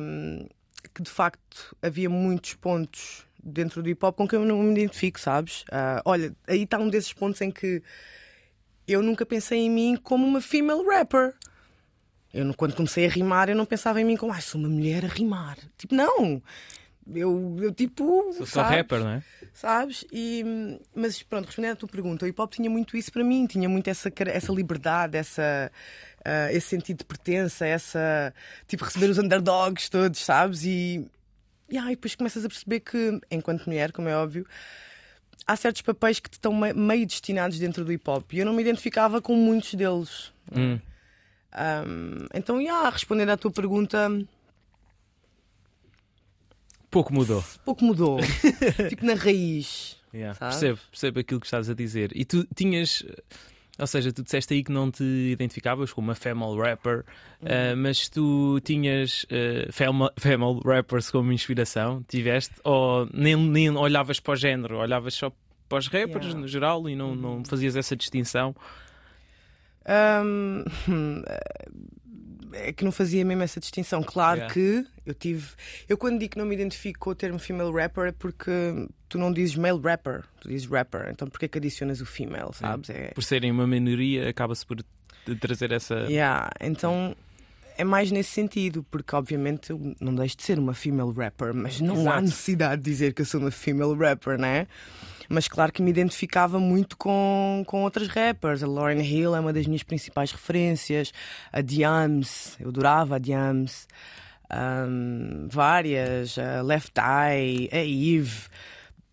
hum, 0.00 0.46
que 0.92 1.02
de 1.02 1.10
facto 1.10 1.76
havia 1.82 2.08
muitos 2.08 2.54
pontos 2.54 3.26
dentro 3.42 3.82
do 3.82 3.88
hip 3.88 4.04
hop 4.04 4.16
com 4.16 4.26
que 4.26 4.36
eu 4.36 4.44
não 4.44 4.62
me 4.62 4.72
identifico, 4.72 5.20
sabes? 5.20 5.64
Ah, 5.70 6.00
olha, 6.04 6.34
aí 6.46 6.62
está 6.62 6.78
um 6.78 6.88
desses 6.88 7.12
pontos 7.12 7.40
em 7.40 7.50
que 7.50 7.82
eu 8.86 9.02
nunca 9.02 9.26
pensei 9.26 9.60
em 9.60 9.70
mim 9.70 9.96
como 9.96 10.26
uma 10.26 10.40
female 10.40 10.84
rapper. 10.86 11.34
Eu, 12.32 12.52
quando 12.54 12.74
comecei 12.74 13.06
a 13.06 13.08
rimar, 13.08 13.48
eu 13.48 13.56
não 13.56 13.64
pensava 13.64 14.00
em 14.00 14.04
mim 14.04 14.16
como, 14.16 14.32
ah, 14.32 14.40
sou 14.40 14.60
uma 14.60 14.68
mulher 14.68 15.04
a 15.04 15.08
rimar. 15.08 15.56
Tipo, 15.78 15.94
não. 15.94 16.42
Eu, 17.12 17.56
eu 17.60 17.72
tipo. 17.72 18.32
Sou 18.34 18.46
só 18.46 18.62
rapper, 18.62 19.00
não 19.00 19.10
é? 19.10 19.22
Sabes? 19.52 20.04
E, 20.12 20.44
mas 20.94 21.22
pronto, 21.22 21.46
respondendo 21.46 21.72
à 21.72 21.76
tua 21.76 21.88
pergunta, 21.88 22.24
o 22.24 22.28
hip 22.28 22.40
hop 22.40 22.52
tinha 22.52 22.70
muito 22.70 22.96
isso 22.96 23.12
para 23.12 23.22
mim, 23.22 23.46
tinha 23.46 23.68
muito 23.68 23.88
essa, 23.88 24.10
essa 24.26 24.52
liberdade, 24.52 25.16
essa, 25.16 25.70
ah, 26.24 26.52
esse 26.52 26.68
sentido 26.68 26.98
de 26.98 27.04
pertença, 27.04 27.66
essa. 27.66 28.34
Tipo, 28.66 28.84
receber 28.84 29.10
os 29.10 29.18
underdogs 29.18 29.88
todos, 29.90 30.20
sabes? 30.20 30.64
E, 30.64 31.06
e 31.68 31.76
aí 31.78 31.90
depois 31.90 32.14
começas 32.14 32.44
a 32.44 32.48
perceber 32.48 32.80
que, 32.80 33.20
enquanto 33.30 33.66
mulher, 33.66 33.92
como 33.92 34.08
é 34.08 34.16
óbvio, 34.16 34.46
há 35.46 35.56
certos 35.56 35.82
papéis 35.82 36.18
que 36.18 36.30
te 36.30 36.34
estão 36.34 36.54
me- 36.54 36.72
meio 36.72 37.06
destinados 37.06 37.58
dentro 37.58 37.84
do 37.84 37.92
hip 37.92 38.08
hop 38.08 38.32
e 38.32 38.38
eu 38.38 38.46
não 38.46 38.54
me 38.54 38.62
identificava 38.62 39.20
com 39.20 39.36
muitos 39.36 39.74
deles. 39.74 40.32
Hum. 40.56 40.80
Um, 41.56 42.26
então, 42.34 42.60
yeah, 42.60 42.88
respondendo 42.90 43.28
à 43.30 43.36
tua 43.36 43.50
pergunta, 43.50 44.10
Pouco 46.94 47.12
mudou. 47.12 47.44
pouco 47.64 47.84
mudou. 47.84 48.18
tipo, 48.88 49.04
na 49.04 49.14
raiz. 49.14 49.96
Yeah? 50.14 50.38
Percebo, 50.38 50.78
percebo 50.90 51.18
aquilo 51.20 51.40
que 51.40 51.46
estás 51.46 51.68
a 51.68 51.74
dizer. 51.74 52.10
E 52.14 52.24
tu 52.24 52.46
tinhas. 52.54 53.04
Ou 53.76 53.86
seja, 53.88 54.12
tu 54.12 54.22
disseste 54.22 54.54
aí 54.54 54.62
que 54.62 54.70
não 54.70 54.88
te 54.92 55.02
identificavas 55.02 55.92
como 55.92 56.06
uma 56.06 56.14
female 56.14 56.56
rapper, 56.56 57.04
eh, 57.44 57.74
mas 57.74 58.08
tu 58.08 58.60
tinhas 58.60 59.26
eh, 59.28 59.66
fema- 59.72 60.12
female 60.16 60.60
rappers 60.64 61.10
como 61.10 61.32
inspiração, 61.32 62.00
tiveste? 62.08 62.54
Ou 62.62 63.08
nem, 63.12 63.34
nem 63.34 63.70
olhavas 63.76 64.20
para 64.20 64.34
o 64.34 64.36
género, 64.36 64.76
olhavas 64.78 65.14
só 65.14 65.32
para 65.68 65.78
os 65.78 65.88
rappers 65.88 66.26
Yeah. 66.26 66.38
no 66.40 66.46
geral 66.46 66.88
e 66.88 66.94
não, 66.94 67.16
não 67.16 67.44
fazias 67.44 67.74
essa 67.74 67.96
distinção? 67.96 68.54
Um, 70.24 70.64
é 72.54 72.72
que 72.72 72.84
não 72.84 72.92
fazia 72.92 73.24
mesmo 73.24 73.42
essa 73.42 73.60
distinção. 73.60 74.02
Claro 74.02 74.34
Yeah. 74.40 74.54
que 74.54 74.86
eu 75.06 75.14
tive. 75.14 75.46
Eu, 75.88 75.96
quando 75.98 76.18
digo 76.18 76.32
que 76.32 76.38
não 76.38 76.46
me 76.46 76.54
identifico 76.54 76.98
com 77.00 77.10
o 77.10 77.14
termo 77.14 77.38
female 77.38 77.72
rapper, 77.72 78.06
é 78.06 78.12
porque 78.12 78.50
tu 79.08 79.18
não 79.18 79.32
dizes 79.32 79.54
male 79.56 79.80
rapper, 79.80 80.22
tu 80.40 80.48
dizes 80.48 80.66
rapper. 80.66 81.08
Então, 81.10 81.28
porquê 81.28 81.46
que 81.48 81.58
adicionas 81.58 82.00
o 82.00 82.06
female, 82.06 82.50
sabes? 82.52 82.90
É, 82.90 83.08
Por 83.08 83.22
serem 83.22 83.50
uma 83.50 83.66
minoria, 83.66 84.28
acaba-se 84.28 84.64
por 84.66 84.78
trazer 85.40 85.72
essa. 85.72 85.94
Yeah, 86.08 86.50
então 86.60 87.14
é 87.76 87.84
mais 87.84 88.10
nesse 88.10 88.30
sentido, 88.30 88.84
porque 88.90 89.14
obviamente 89.16 89.70
eu 89.70 89.94
não 90.00 90.14
deixo 90.14 90.36
de 90.36 90.42
ser 90.44 90.58
uma 90.58 90.74
female 90.74 91.12
rapper, 91.12 91.52
mas 91.54 91.80
não 91.80 91.96
há 91.96 92.00
Exato. 92.00 92.20
necessidade 92.22 92.82
de 92.82 92.90
dizer 92.90 93.12
que 93.14 93.22
eu 93.22 93.26
sou 93.26 93.40
uma 93.40 93.50
female 93.50 93.94
rapper, 93.96 94.38
né? 94.38 94.66
Mas 95.28 95.48
claro 95.48 95.72
que 95.72 95.82
me 95.82 95.90
identificava 95.90 96.58
muito 96.58 96.96
com, 96.96 97.62
com 97.66 97.82
outras 97.82 98.08
rappers. 98.08 98.62
A 98.62 98.66
Lauryn 98.66 99.00
Hill 99.00 99.34
é 99.34 99.40
uma 99.40 99.52
das 99.52 99.66
minhas 99.66 99.82
principais 99.82 100.30
referências. 100.32 101.12
A 101.52 101.60
Diams, 101.60 102.56
eu 102.60 102.68
adorava 102.68 103.16
a 103.16 103.18
Diams. 103.18 103.86
Um, 104.52 105.48
várias, 105.50 106.38
a 106.38 106.62
Left 106.62 106.98
Eye, 106.98 107.68
a 107.72 107.84
Eve, 107.84 108.48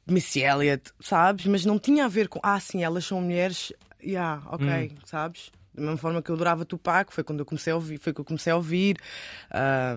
Missy 0.08 0.42
Elliott, 0.42 0.92
sabes? 1.00 1.46
Mas 1.46 1.66
não 1.66 1.80
tinha 1.80 2.06
a 2.06 2.08
ver 2.08 2.28
com. 2.28 2.40
Ah, 2.44 2.60
sim, 2.60 2.84
elas 2.84 3.06
são 3.06 3.22
mulheres. 3.22 3.74
Yeah, 4.04 4.44
ok, 4.48 4.92
sabes? 5.06 5.52
Da 5.74 5.82
mesma 5.82 5.98
forma 5.98 6.22
que 6.22 6.30
eu 6.30 6.36
adorava 6.36 6.66
Tupac, 6.66 7.14
foi 7.14 7.24
quando 7.24 7.40
eu 7.40 7.46
comecei 7.46 7.72
a 7.72 7.76
ouvir, 7.76 7.98
foi 7.98 8.14
que 8.14 8.20
eu 8.20 8.26
comecei 8.26 8.52
a 8.52 8.56
ouvir, 8.56 8.98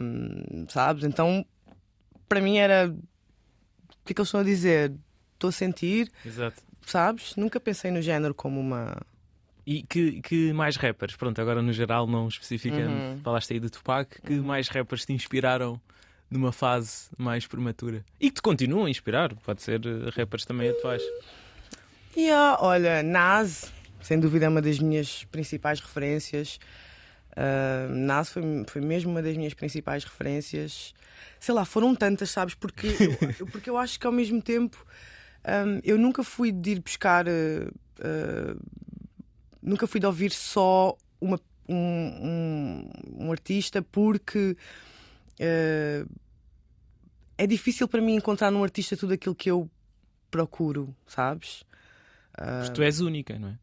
um, 0.00 0.66
sabes? 0.68 1.04
Então, 1.04 1.44
para 2.28 2.40
mim 2.40 2.58
era. 2.58 2.88
O 2.88 4.04
que 4.04 4.12
é 4.12 4.14
que 4.14 4.20
eles 4.20 4.28
estão 4.28 4.40
a 4.40 4.44
dizer? 4.44 4.92
Estou 5.44 5.48
a 5.48 5.52
sentir, 5.52 6.10
Exato. 6.24 6.62
sabes? 6.86 7.36
Nunca 7.36 7.60
pensei 7.60 7.90
no 7.90 8.00
género 8.00 8.32
como 8.34 8.58
uma. 8.58 8.96
E 9.66 9.82
que, 9.82 10.22
que 10.22 10.52
mais 10.54 10.76
rappers? 10.76 11.16
Pronto, 11.16 11.38
agora 11.40 11.60
no 11.60 11.72
geral, 11.72 12.06
não 12.06 12.28
especificando, 12.28 12.90
Uhum. 12.96 13.20
falaste 13.22 13.52
aí 13.52 13.60
do 13.60 13.68
Tupac, 13.68 14.20
que 14.22 14.34
mais 14.34 14.68
rappers 14.68 15.04
te 15.04 15.12
inspiraram 15.12 15.78
numa 16.30 16.50
fase 16.52 17.08
mais 17.18 17.46
prematura? 17.46 18.04
E 18.18 18.28
que 18.30 18.36
te 18.36 18.42
continuam 18.42 18.86
a 18.86 18.90
inspirar, 18.90 19.34
pode 19.36 19.60
ser 19.62 19.80
eh, 19.86 20.10
rappers 20.16 20.44
também 20.46 20.70
atuais. 20.70 21.02
Yeah, 22.16 22.58
olha, 22.62 23.02
Nas, 23.02 23.70
sem 24.00 24.18
dúvida, 24.18 24.46
é 24.46 24.48
uma 24.48 24.62
das 24.62 24.78
minhas 24.78 25.24
principais 25.24 25.80
referências. 25.80 26.58
Uh, 27.36 27.92
Nas 27.92 28.30
foi, 28.30 28.42
foi 28.68 28.80
mesmo 28.80 29.10
uma 29.10 29.20
das 29.22 29.36
minhas 29.36 29.52
principais 29.52 30.04
referências. 30.04 30.94
Sei 31.40 31.54
lá, 31.54 31.64
foram 31.64 31.94
tantas, 31.94 32.30
sabes? 32.30 32.54
Porque 32.54 32.86
eu, 33.38 33.46
porque 33.46 33.68
eu 33.68 33.76
acho 33.76 33.98
que 34.00 34.06
ao 34.06 34.12
mesmo 34.12 34.40
tempo 34.40 34.84
um, 35.46 35.80
eu 35.84 35.98
nunca 35.98 36.22
fui 36.24 36.50
de 36.52 36.70
ir 36.72 36.80
buscar. 36.80 37.26
uh, 37.26 37.68
uh, 38.00 38.60
nunca 39.62 39.86
fui 39.86 40.00
de 40.00 40.06
ouvir 40.06 40.30
só 40.32 40.96
uma, 41.20 41.40
um, 41.68 41.76
um, 41.76 42.90
um 43.26 43.30
artista 43.32 43.82
porque. 43.82 44.56
uh, 45.40 46.08
é 47.36 47.46
difícil 47.48 47.88
para 47.88 48.00
mim 48.00 48.14
encontrar 48.14 48.50
num 48.52 48.62
artista 48.62 48.96
tudo 48.96 49.12
aquilo 49.14 49.34
que 49.34 49.50
eu 49.50 49.68
procuro, 50.30 50.94
sabes? 51.06 51.64
Porque 52.32 52.70
tu 52.72 52.82
és 52.82 53.00
única, 53.00 53.36
não 53.38 53.48
é? 53.48 53.58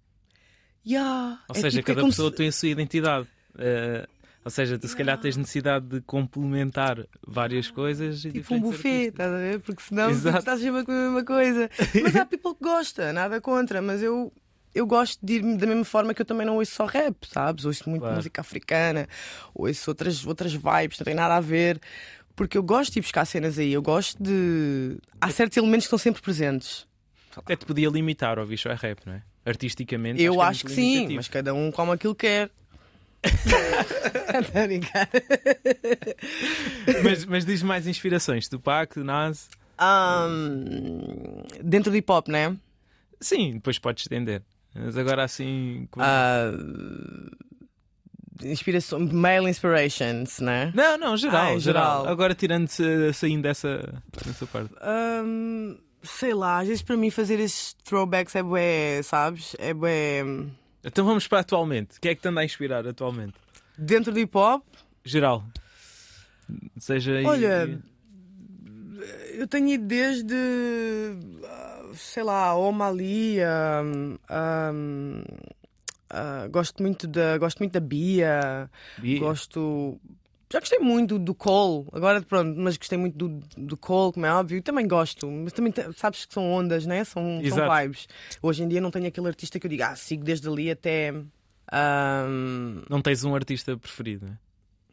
Yeah. 0.86 1.42
Ou 1.48 1.56
É 1.56 1.60
seja, 1.62 1.80
tipo- 1.80 1.92
é 1.92 1.94
cada 1.94 2.02
como 2.02 2.12
pessoa 2.12 2.30
se- 2.32 2.36
tem 2.36 2.48
a 2.50 2.52
sua 2.52 2.68
identidade. 2.70 3.28
Eh, 3.58 4.08
ou 4.44 4.52
seja, 4.52 4.78
tu 4.80 4.88
se 4.88 4.96
calhar 4.96 5.18
tens 5.20 5.38
necessidade 5.38 5.86
de 5.88 6.02
complementar 6.02 7.06
várias 7.26 7.70
coisas 7.70 8.26
e 8.26 8.32
Tipo 8.32 8.56
um 8.56 8.60
buffet, 8.62 9.08
estás 9.10 9.32
a 9.32 9.38
ver? 9.38 9.60
Porque 9.60 9.82
senão 9.84 10.10
Exato. 10.12 10.40
estás 10.40 10.60
sempre 10.60 10.80
a 10.82 10.86
comer 10.86 10.98
a 10.98 11.02
mesma 11.04 11.24
coisa. 11.24 11.70
Mas 12.02 12.16
há 12.16 12.26
people 12.26 12.56
que 12.56 12.64
gosta, 12.64 13.14
nada 13.14 13.40
contra, 13.40 13.82
mas 13.82 14.02
eu, 14.02 14.32
eu 14.74 14.88
gosto 14.88 15.24
de 15.26 15.34
ir 15.36 15.58
da 15.58 15.68
mesma 15.68 15.86
forma 15.86 16.14
que 16.14 16.22
eu 16.22 16.26
também 16.26 16.46
não 16.46 16.56
ouço 16.58 16.72
só 16.74 16.86
rap, 16.86 17.16
sabes? 17.28 17.66
Ouço 17.66 17.90
muito 17.90 18.02
Claro. 18.02 18.16
música 18.16 18.42
africana, 18.42 19.08
ouço 19.54 19.90
outras, 19.92 20.26
outras 20.26 20.54
vibes, 20.54 20.98
não 21.00 21.06
tem 21.06 21.14
nada 21.16 21.36
a 21.36 21.42
ver. 21.42 21.80
Porque 22.36 22.58
eu 22.58 22.64
gosto 22.64 22.94
de 22.94 23.00
ir 23.00 23.02
buscar 23.02 23.26
cenas 23.26 23.60
aí, 23.60 23.74
eu 23.74 23.82
gosto 23.82 24.22
de. 24.24 24.98
Há 25.20 25.30
certos 25.30 25.58
elementos 25.58 25.84
que 25.86 25.88
estão 25.88 26.00
sempre 26.00 26.22
presentes. 26.22 26.88
Até 27.36 27.56
te 27.56 27.66
podia 27.66 27.90
limitar 27.90 28.40
ao 28.40 28.48
bicho 28.48 28.68
é 28.70 28.74
rap, 28.74 29.00
não 29.06 29.14
é? 29.14 29.22
Artisticamente. 29.46 30.22
Eu 30.22 30.42
é 30.42 30.46
acho 30.46 30.62
que 30.62 30.68
muito 30.68 30.76
sim, 30.76 30.92
limitativo. 30.94 31.16
mas 31.18 31.28
cada 31.28 31.54
um 31.54 31.72
come 31.72 31.92
aquilo 31.92 32.16
que 32.16 32.26
quer. 32.28 32.50
Estou 34.42 34.62
a 34.62 34.66
brincar. 34.68 35.10
mas, 37.04 37.26
mas 37.26 37.46
diz 37.46 37.62
mais 37.64 37.88
inspirações. 37.88 38.48
Tupac, 38.48 38.98
Nas. 39.00 39.50
Ahm, 39.78 41.44
dentro 41.64 41.92
do 41.92 41.98
hip 41.98 42.12
hop, 42.12 42.28
né? 42.28 42.56
Sim, 43.20 43.54
depois 43.54 43.78
podes 43.80 44.04
estender. 44.04 44.42
Mas 44.76 44.96
agora 44.98 45.24
assim. 45.24 45.88
como- 45.92 46.06
Ah, 46.06 46.52
inspiração, 48.44 49.00
male 49.00 49.50
inspirations, 49.50 50.40
né? 50.40 50.72
Não, 50.76 50.98
não, 50.98 51.18
geral, 51.18 51.56
Ah, 51.56 51.60
geral. 51.60 51.60
geral. 51.60 52.08
Agora 52.08 52.34
tirando-se, 52.34 53.14
saindo 53.14 53.44
dessa, 53.44 54.02
dessa 54.26 54.46
parte. 54.48 54.74
Ahm, 54.82 55.78
sei 56.04 56.34
lá, 56.34 56.60
às 56.60 56.68
vezes 56.68 56.82
para 56.82 56.98
mim 56.98 57.10
fazer 57.12 57.40
esses 57.40 57.74
throwbacks 57.84 58.36
é 58.36 58.42
bué, 58.44 59.02
sabes? 59.04 59.56
É 59.60 59.74
bué. 59.74 60.24
Então 60.84 61.06
vamos 61.06 61.28
para 61.28 61.40
atualmente. 61.40 61.98
O 61.98 62.02
que 62.02 62.10
é 62.10 62.16
que 62.16 62.22
te 62.22 62.28
anda 62.28 62.42
a 62.42 62.46
inspirar 62.46 62.88
atualmente? 62.88 63.34
Dentro 63.78 64.12
do 64.12 64.20
hip 64.20 64.36
hop, 64.38 64.64
Geral. 65.06 65.44
Seja 66.80 67.14
Olha, 67.26 67.80
eu 69.34 69.48
tenho 69.48 69.68
ido 69.70 69.86
desde. 69.86 70.36
ah, 71.46 71.90
sei 71.96 72.24
lá, 72.24 72.54
Omali. 72.56 73.38
ahm, 73.42 74.16
ahm, 74.30 75.24
ah, 76.10 76.48
gosto 76.52 76.82
muito 76.84 77.08
da 77.08 77.38
gosto 77.38 77.60
muito 77.60 77.74
da 77.74 77.80
Bia 77.80 78.70
E- 79.02 79.18
gosto 79.20 80.00
já 80.52 80.60
gostei 80.60 80.80
muito 80.80 81.18
do, 81.18 81.34
Cole 81.34 81.88
agora 81.94 82.22
pronto 82.22 82.60
mas 82.60 82.78
gostei 82.78 82.98
muito 82.98 83.18
do, 83.18 83.40
do 83.58 83.78
Cole 83.78 84.14
como 84.14 84.26
é 84.26 84.34
óbvio 84.34 84.58
e 84.58 84.62
também 84.62 84.88
gosto 84.88 85.30
mas 85.30 85.54
também 85.54 85.74
sabes 85.96 86.26
que 86.26 86.34
são 86.34 86.52
ondas 86.52 86.86
né 86.86 87.04
são, 87.04 87.42
são 87.48 87.70
vibes 87.70 88.08
hoje 88.42 88.64
em 88.64 88.68
dia 88.68 88.82
não 88.82 88.92
tenho 88.92 89.08
aquele 89.08 89.28
artista 89.28 89.60
que 89.60 89.66
eu 89.66 89.70
diga 89.70 89.90
ah 89.90 89.96
sigo 89.96 90.24
desde 90.24 90.48
ali 90.48 90.70
até 90.70 91.14
ahm, 91.72 92.84
Não 92.90 93.02
tens 93.02 93.24
um 93.24 93.34
artista 93.34 93.78
preferido, 93.78 94.26
não 94.26 94.34
é? 94.34 94.38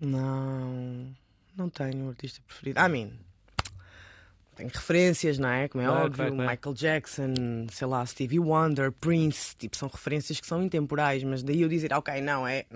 não 0.01 1.17
não 1.57 1.69
tenho 1.69 2.05
um 2.05 2.09
artista 2.09 2.41
preferido 2.47 2.81
I 2.81 2.89
mean 2.89 3.11
tenho 4.59 4.71
referências, 4.75 5.39
não 5.39 5.49
é? 5.49 5.69
Como 5.69 5.83
é 5.83 5.87
Claro, 5.87 6.07
óbvio, 6.07 6.17
claro, 6.17 6.35
claro. 6.35 6.51
Michael 6.51 6.75
Jackson, 6.75 7.35
sei 7.71 7.87
lá, 7.87 8.05
Stevie 8.05 8.41
Wonder, 8.41 8.91
Prince, 8.91 9.57
tipo, 9.57 9.77
são 9.77 9.89
referências 9.89 10.41
que 10.41 10.47
são 10.49 10.61
intemporais, 10.61 11.23
mas 11.23 11.45
daí 11.45 11.63
eu 11.63 11.69
dizer, 11.69 11.93
ok, 11.93 12.21
não, 12.21 12.45
é. 12.45 12.67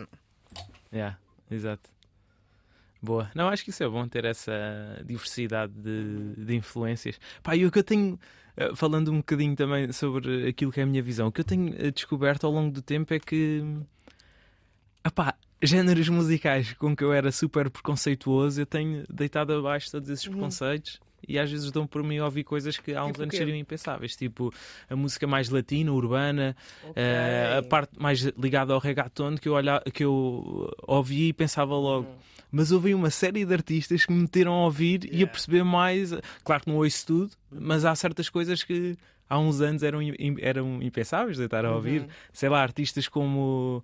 Yeah, 0.93 1.19
exato. 1.51 1.91
Boa. 3.03 3.29
Não, 3.35 3.49
acho 3.49 3.65
que 3.65 3.71
isso 3.71 3.83
é 3.83 3.89
bom 3.89 4.07
ter 4.07 4.25
essa 4.25 4.53
diversidade 5.05 5.73
de, 5.73 6.37
de 6.37 6.55
influências. 6.55 7.19
Pá, 7.43 7.57
e 7.57 7.67
o 7.67 7.71
que 7.71 7.81
eu 7.81 7.83
tenho, 7.83 8.19
eh, 8.57 8.71
falando 8.77 9.11
um 9.11 9.17
bocadinho 9.17 9.57
também 9.57 9.91
sobre 9.91 10.47
aquilo 10.49 10.71
que 10.71 10.79
é 10.79 10.85
a 10.85 10.87
minha 10.87 11.03
visão, 11.03 11.27
o 11.27 11.33
que 11.33 11.41
eu 11.41 11.45
tenho 11.45 11.75
eh, 11.77 11.91
descoberto 11.91 12.47
ao 12.47 12.53
longo 12.53 12.71
do 12.71 12.81
tempo 12.81 13.13
é 13.13 13.19
que, 13.19 13.65
apá, 15.03 15.35
géneros 15.61 16.09
musicais 16.09 16.75
com 16.75 16.95
que 16.95 17.03
eu 17.03 17.13
era 17.13 17.33
super 17.33 17.69
preconceituoso, 17.69 18.61
eu 18.61 18.67
tenho 18.67 19.05
deitado 19.13 19.53
abaixo 19.53 19.91
todos 19.91 20.09
esses 20.09 20.27
preconceitos. 20.29 21.01
E 21.27 21.39
às 21.39 21.51
vezes 21.51 21.71
dão 21.71 21.87
por 21.87 22.03
mim 22.03 22.19
a 22.19 22.25
ouvir 22.25 22.45
coisas 22.45 22.77
que 22.77 22.95
há 22.95 23.05
uns 23.05 23.13
Tipo 23.13 23.23
anos 23.23 23.37
seriam 23.37 23.57
impensáveis, 23.57 24.17
tipo 24.17 24.53
a 24.91 24.97
música 24.97 25.27
mais 25.27 25.49
latina, 25.49 25.93
urbana, 25.93 26.57
eh, 26.97 27.57
a 27.59 27.63
parte 27.63 27.93
mais 27.99 28.21
ligada 28.39 28.73
ao 28.75 28.79
reggaeton 28.81 29.37
que 29.37 29.49
eu, 29.49 29.53
olha, 29.55 29.81
que 29.93 30.05
eu 30.05 30.71
ouvi 30.87 31.29
e 31.29 31.33
pensava 31.33 31.75
logo. 31.75 32.09
Mas 32.51 32.71
houve 32.71 32.93
uma 32.95 33.09
série 33.11 33.45
de 33.47 33.55
artistas 33.55 34.05
que 34.05 34.13
me 34.13 34.23
meteram 34.23 34.53
a 34.53 34.65
ouvir 34.65 35.05
e 35.05 35.09
a 35.09 35.13
Yeah. 35.15 35.33
perceber 35.33 35.65
mais. 35.65 36.13
Claro 36.45 36.63
que 36.65 36.69
não 36.69 36.77
ouço 36.77 37.07
tudo, 37.07 37.31
mas 37.51 37.85
há 37.85 37.95
certas 37.95 38.29
coisas 38.29 38.63
que 38.63 38.95
há 39.31 39.39
uns 39.39 39.63
anos 39.63 39.83
eram, 39.83 40.01
eram 40.39 40.83
impensáveis 40.83 41.39
de 41.39 41.45
estar 41.45 41.65
a 41.65 41.75
ouvir. 41.75 42.07
Sei 42.33 42.49
lá, 42.51 42.61
artistas 42.63 43.09
como. 43.09 43.83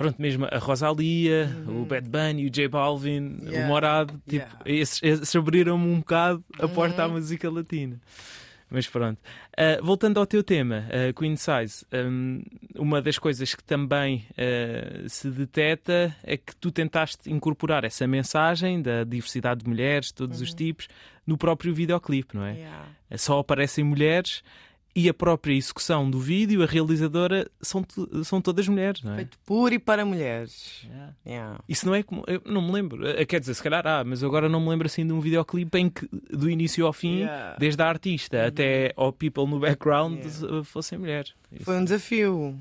Pronto, 0.00 0.16
mesmo 0.18 0.46
a 0.50 0.56
Rosalia, 0.56 1.54
o 1.68 1.84
Bad 1.84 2.08
Bunny, 2.08 2.46
o 2.46 2.50
J 2.50 2.68
Balvin, 2.68 3.36
o 3.42 3.44
Yeah. 3.50 3.68
Morado, 3.68 4.14
tipo, 4.26 4.46
Yeah. 4.46 4.58
esses, 4.64 4.98
esses 5.02 5.36
abriram-me 5.36 5.86
um 5.86 5.98
bocado 5.98 6.42
a 6.58 6.66
porta 6.66 7.04
à 7.04 7.08
música 7.08 7.50
latina. 7.50 8.00
Mas 8.70 8.86
pronto. 8.86 9.18
Uh, 9.58 9.84
voltando 9.84 10.18
ao 10.18 10.24
teu 10.24 10.42
tema, 10.42 10.86
uh, 10.88 11.12
Queen 11.12 11.36
Size, 11.36 11.84
um, 11.92 12.40
uma 12.76 13.02
das 13.02 13.18
coisas 13.18 13.54
que 13.54 13.62
também 13.62 14.24
uh, 14.30 15.06
se 15.06 15.28
deteta 15.28 16.16
é 16.22 16.38
que 16.38 16.56
tu 16.56 16.70
tentaste 16.70 17.30
incorporar 17.30 17.84
essa 17.84 18.06
mensagem 18.06 18.80
da 18.80 19.04
diversidade 19.04 19.64
de 19.64 19.68
mulheres, 19.68 20.06
de 20.06 20.14
todos 20.14 20.40
os 20.40 20.54
tipos, 20.54 20.88
no 21.26 21.36
próprio 21.36 21.74
videoclipe, 21.74 22.34
não 22.34 22.46
é? 22.46 22.54
Yeah. 22.54 22.86
Só 23.18 23.40
aparecem 23.40 23.84
mulheres 23.84 24.42
e 24.94 25.08
a 25.08 25.14
própria 25.14 25.54
execução 25.54 26.10
do 26.10 26.18
vídeo, 26.18 26.62
a 26.62 26.66
realizadora, 26.66 27.48
são, 27.60 27.84
são 28.24 28.40
todas 28.40 28.66
mulheres, 28.66 29.02
não 29.02 29.12
é? 29.12 29.16
Feito 29.16 29.38
por 29.46 29.72
e 29.72 29.78
para 29.78 30.04
mulheres. 30.04 30.82
Yeah. 30.84 31.14
Yeah. 31.24 31.60
Isso 31.68 31.86
não 31.86 31.94
é 31.94 32.02
como. 32.02 32.24
Eu 32.26 32.42
não 32.44 32.60
me 32.60 32.72
lembro. 32.72 33.06
Eh, 33.06 33.24
Quer 33.24 33.38
dizer, 33.40 33.54
se 33.54 33.62
calhar 33.62 33.86
há, 33.86 34.02
mas 34.02 34.24
agora 34.24 34.48
não 34.48 34.60
me 34.60 34.68
lembro 34.68 34.86
assim 34.86 35.06
de 35.06 35.12
um 35.12 35.20
videoclipe 35.20 35.78
em 35.78 35.88
que, 35.88 36.08
do 36.30 36.50
início 36.50 36.84
ao 36.86 36.92
fim, 36.92 37.20
Yeah. 37.20 37.56
desde 37.58 37.80
a 37.82 37.86
artista 37.88 38.46
até 38.46 38.92
ao 38.96 39.12
people 39.12 39.46
no 39.46 39.60
background, 39.60 40.18
eh, 40.24 40.64
fossem 40.64 40.98
mulheres. 40.98 41.32
Isso. 41.52 41.64
Foi 41.64 41.76
um 41.76 41.84
desafio. 41.84 42.58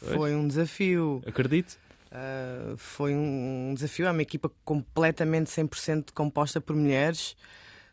Pois. 0.00 0.14
Foi 0.14 0.34
um 0.34 0.46
desafio. 0.46 1.22
Acredito. 1.26 1.78
Uh, 2.12 2.76
foi 2.76 3.14
um 3.14 3.72
desafio. 3.74 4.06
É 4.06 4.10
uma 4.10 4.22
equipa 4.22 4.50
completamente 4.64 5.50
100% 5.50 6.12
composta 6.14 6.60
por 6.60 6.76
mulheres. 6.76 7.34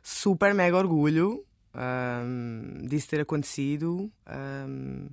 Super 0.03 0.53
mega 0.53 0.75
orgulho 0.77 1.43
um, 1.75 2.87
disso 2.87 3.07
ter 3.07 3.21
acontecido. 3.21 4.11
Um, 4.27 5.07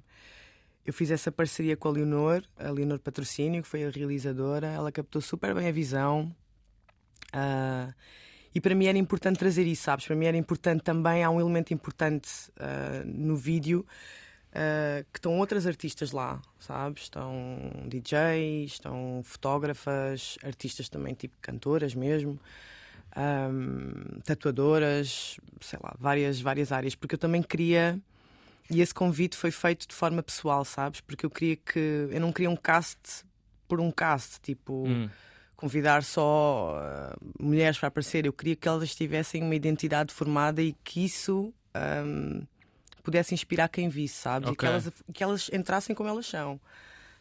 eu 0.84 0.92
fiz 0.92 1.10
essa 1.10 1.30
parceria 1.30 1.76
com 1.76 1.88
a 1.88 1.90
Leonor, 1.92 2.42
a 2.56 2.70
Leonor 2.70 2.98
Patrocínio, 2.98 3.62
que 3.62 3.68
foi 3.68 3.84
a 3.84 3.90
realizadora. 3.90 4.68
Ela 4.68 4.90
captou 4.90 5.20
super 5.20 5.54
bem 5.54 5.68
a 5.68 5.72
visão. 5.72 6.34
Uh, 7.34 7.92
e 8.54 8.60
para 8.60 8.74
mim 8.74 8.86
era 8.86 8.96
importante 8.96 9.38
trazer 9.38 9.66
isso, 9.66 9.82
sabes? 9.82 10.06
Para 10.06 10.16
mim 10.16 10.26
era 10.26 10.36
importante 10.36 10.82
também. 10.82 11.22
Há 11.22 11.30
um 11.30 11.40
elemento 11.40 11.74
importante 11.74 12.30
uh, 12.56 13.06
no 13.06 13.36
vídeo 13.36 13.86
Uh, 14.48 15.04
que 15.12 15.18
estão 15.18 15.38
outras 15.38 15.66
artistas 15.66 16.10
lá, 16.10 16.40
sabes? 16.58 17.02
Estão 17.02 17.70
DJs, 17.86 18.72
estão 18.72 19.20
fotógrafas, 19.22 20.38
artistas 20.42 20.88
também, 20.88 21.12
tipo 21.12 21.36
cantoras 21.42 21.94
mesmo, 21.94 22.40
um, 23.18 24.20
tatuadoras, 24.20 25.36
sei 25.60 25.78
lá, 25.82 25.94
várias, 25.98 26.40
várias 26.40 26.70
áreas, 26.70 26.94
porque 26.94 27.16
eu 27.16 27.18
também 27.18 27.42
queria. 27.42 27.98
E 28.70 28.80
esse 28.80 28.94
convite 28.94 29.36
foi 29.36 29.50
feito 29.50 29.88
de 29.88 29.94
forma 29.94 30.22
pessoal, 30.22 30.64
sabes? 30.64 31.00
Porque 31.00 31.24
eu 31.26 31.30
queria 31.30 31.56
que. 31.56 32.08
Eu 32.10 32.20
não 32.20 32.32
queria 32.32 32.50
um 32.50 32.56
cast 32.56 33.24
por 33.66 33.80
um 33.80 33.90
cast, 33.90 34.40
tipo 34.40 34.86
Hum. 34.86 35.08
convidar 35.56 36.04
só 36.04 36.78
uh, 36.78 37.44
mulheres 37.44 37.78
para 37.78 37.88
aparecer. 37.88 38.24
Eu 38.26 38.32
queria 38.32 38.54
que 38.54 38.68
elas 38.68 38.94
tivessem 38.94 39.42
uma 39.42 39.54
identidade 39.54 40.12
formada 40.12 40.62
e 40.62 40.74
que 40.84 41.04
isso 41.04 41.52
um, 42.04 42.42
pudesse 43.02 43.34
inspirar 43.34 43.68
quem 43.68 43.88
visse, 43.88 44.16
sabes? 44.16 44.50
E 44.50 44.56
que 44.56 44.66
elas, 44.66 44.90
que 45.14 45.24
elas 45.24 45.50
entrassem 45.52 45.96
como 45.96 46.08
elas 46.08 46.26
são, 46.26 46.60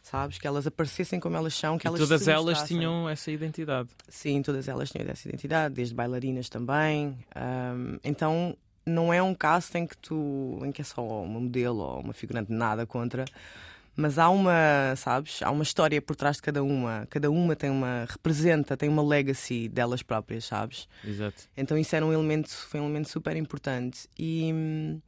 sabes? 0.02 0.38
Que 0.38 0.46
elas 0.46 0.66
aparecessem 0.66 1.20
como 1.20 1.36
elas 1.36 1.54
são, 1.54 1.78
que 1.78 1.86
E 1.86 1.88
elas 1.88 2.00
todas 2.00 2.22
se 2.22 2.30
elas 2.30 2.62
tinham 2.62 3.08
essa 3.08 3.30
identidade. 3.30 3.88
Sim, 4.08 4.42
todas 4.42 4.68
elas 4.68 4.90
tinham 4.90 5.08
essa 5.08 5.28
identidade, 5.28 5.74
desde 5.74 5.94
bailarinas 5.94 6.48
também. 6.48 7.16
Um, 7.36 7.98
então 8.02 8.56
não 8.84 9.12
é 9.12 9.22
um 9.22 9.34
caso 9.34 9.76
em 9.76 9.86
que 9.86 9.96
tu 9.96 10.60
em 10.64 10.72
que 10.72 10.80
é 10.80 10.84
só 10.84 11.02
uma 11.02 11.40
modelo 11.40 11.80
ou 11.80 12.00
uma 12.00 12.12
figurante 12.12 12.50
nada 12.50 12.86
contra, 12.86 13.24
mas 13.94 14.16
há 14.16 14.30
uma, 14.30 14.94
sabes, 14.96 15.42
há 15.42 15.50
uma 15.50 15.64
história 15.64 16.00
por 16.00 16.14
trás 16.14 16.36
de 16.36 16.42
cada 16.42 16.62
uma. 16.62 17.06
Cada 17.10 17.30
uma 17.30 17.56
tem 17.56 17.68
uma 17.68 18.06
representa, 18.08 18.76
tem 18.76 18.88
uma 18.88 19.02
legacy 19.02 19.68
delas 19.68 20.04
próprias, 20.04 20.44
sabes? 20.44 20.88
Exato. 21.04 21.48
Então 21.56 21.76
isso 21.76 21.96
era 21.96 22.06
um 22.06 22.12
elemento, 22.12 22.48
foi 22.48 22.78
um 22.78 22.84
elemento 22.84 23.08
super 23.08 23.36
importante 23.36 24.08
e 24.16 24.52
hum, 24.54 25.00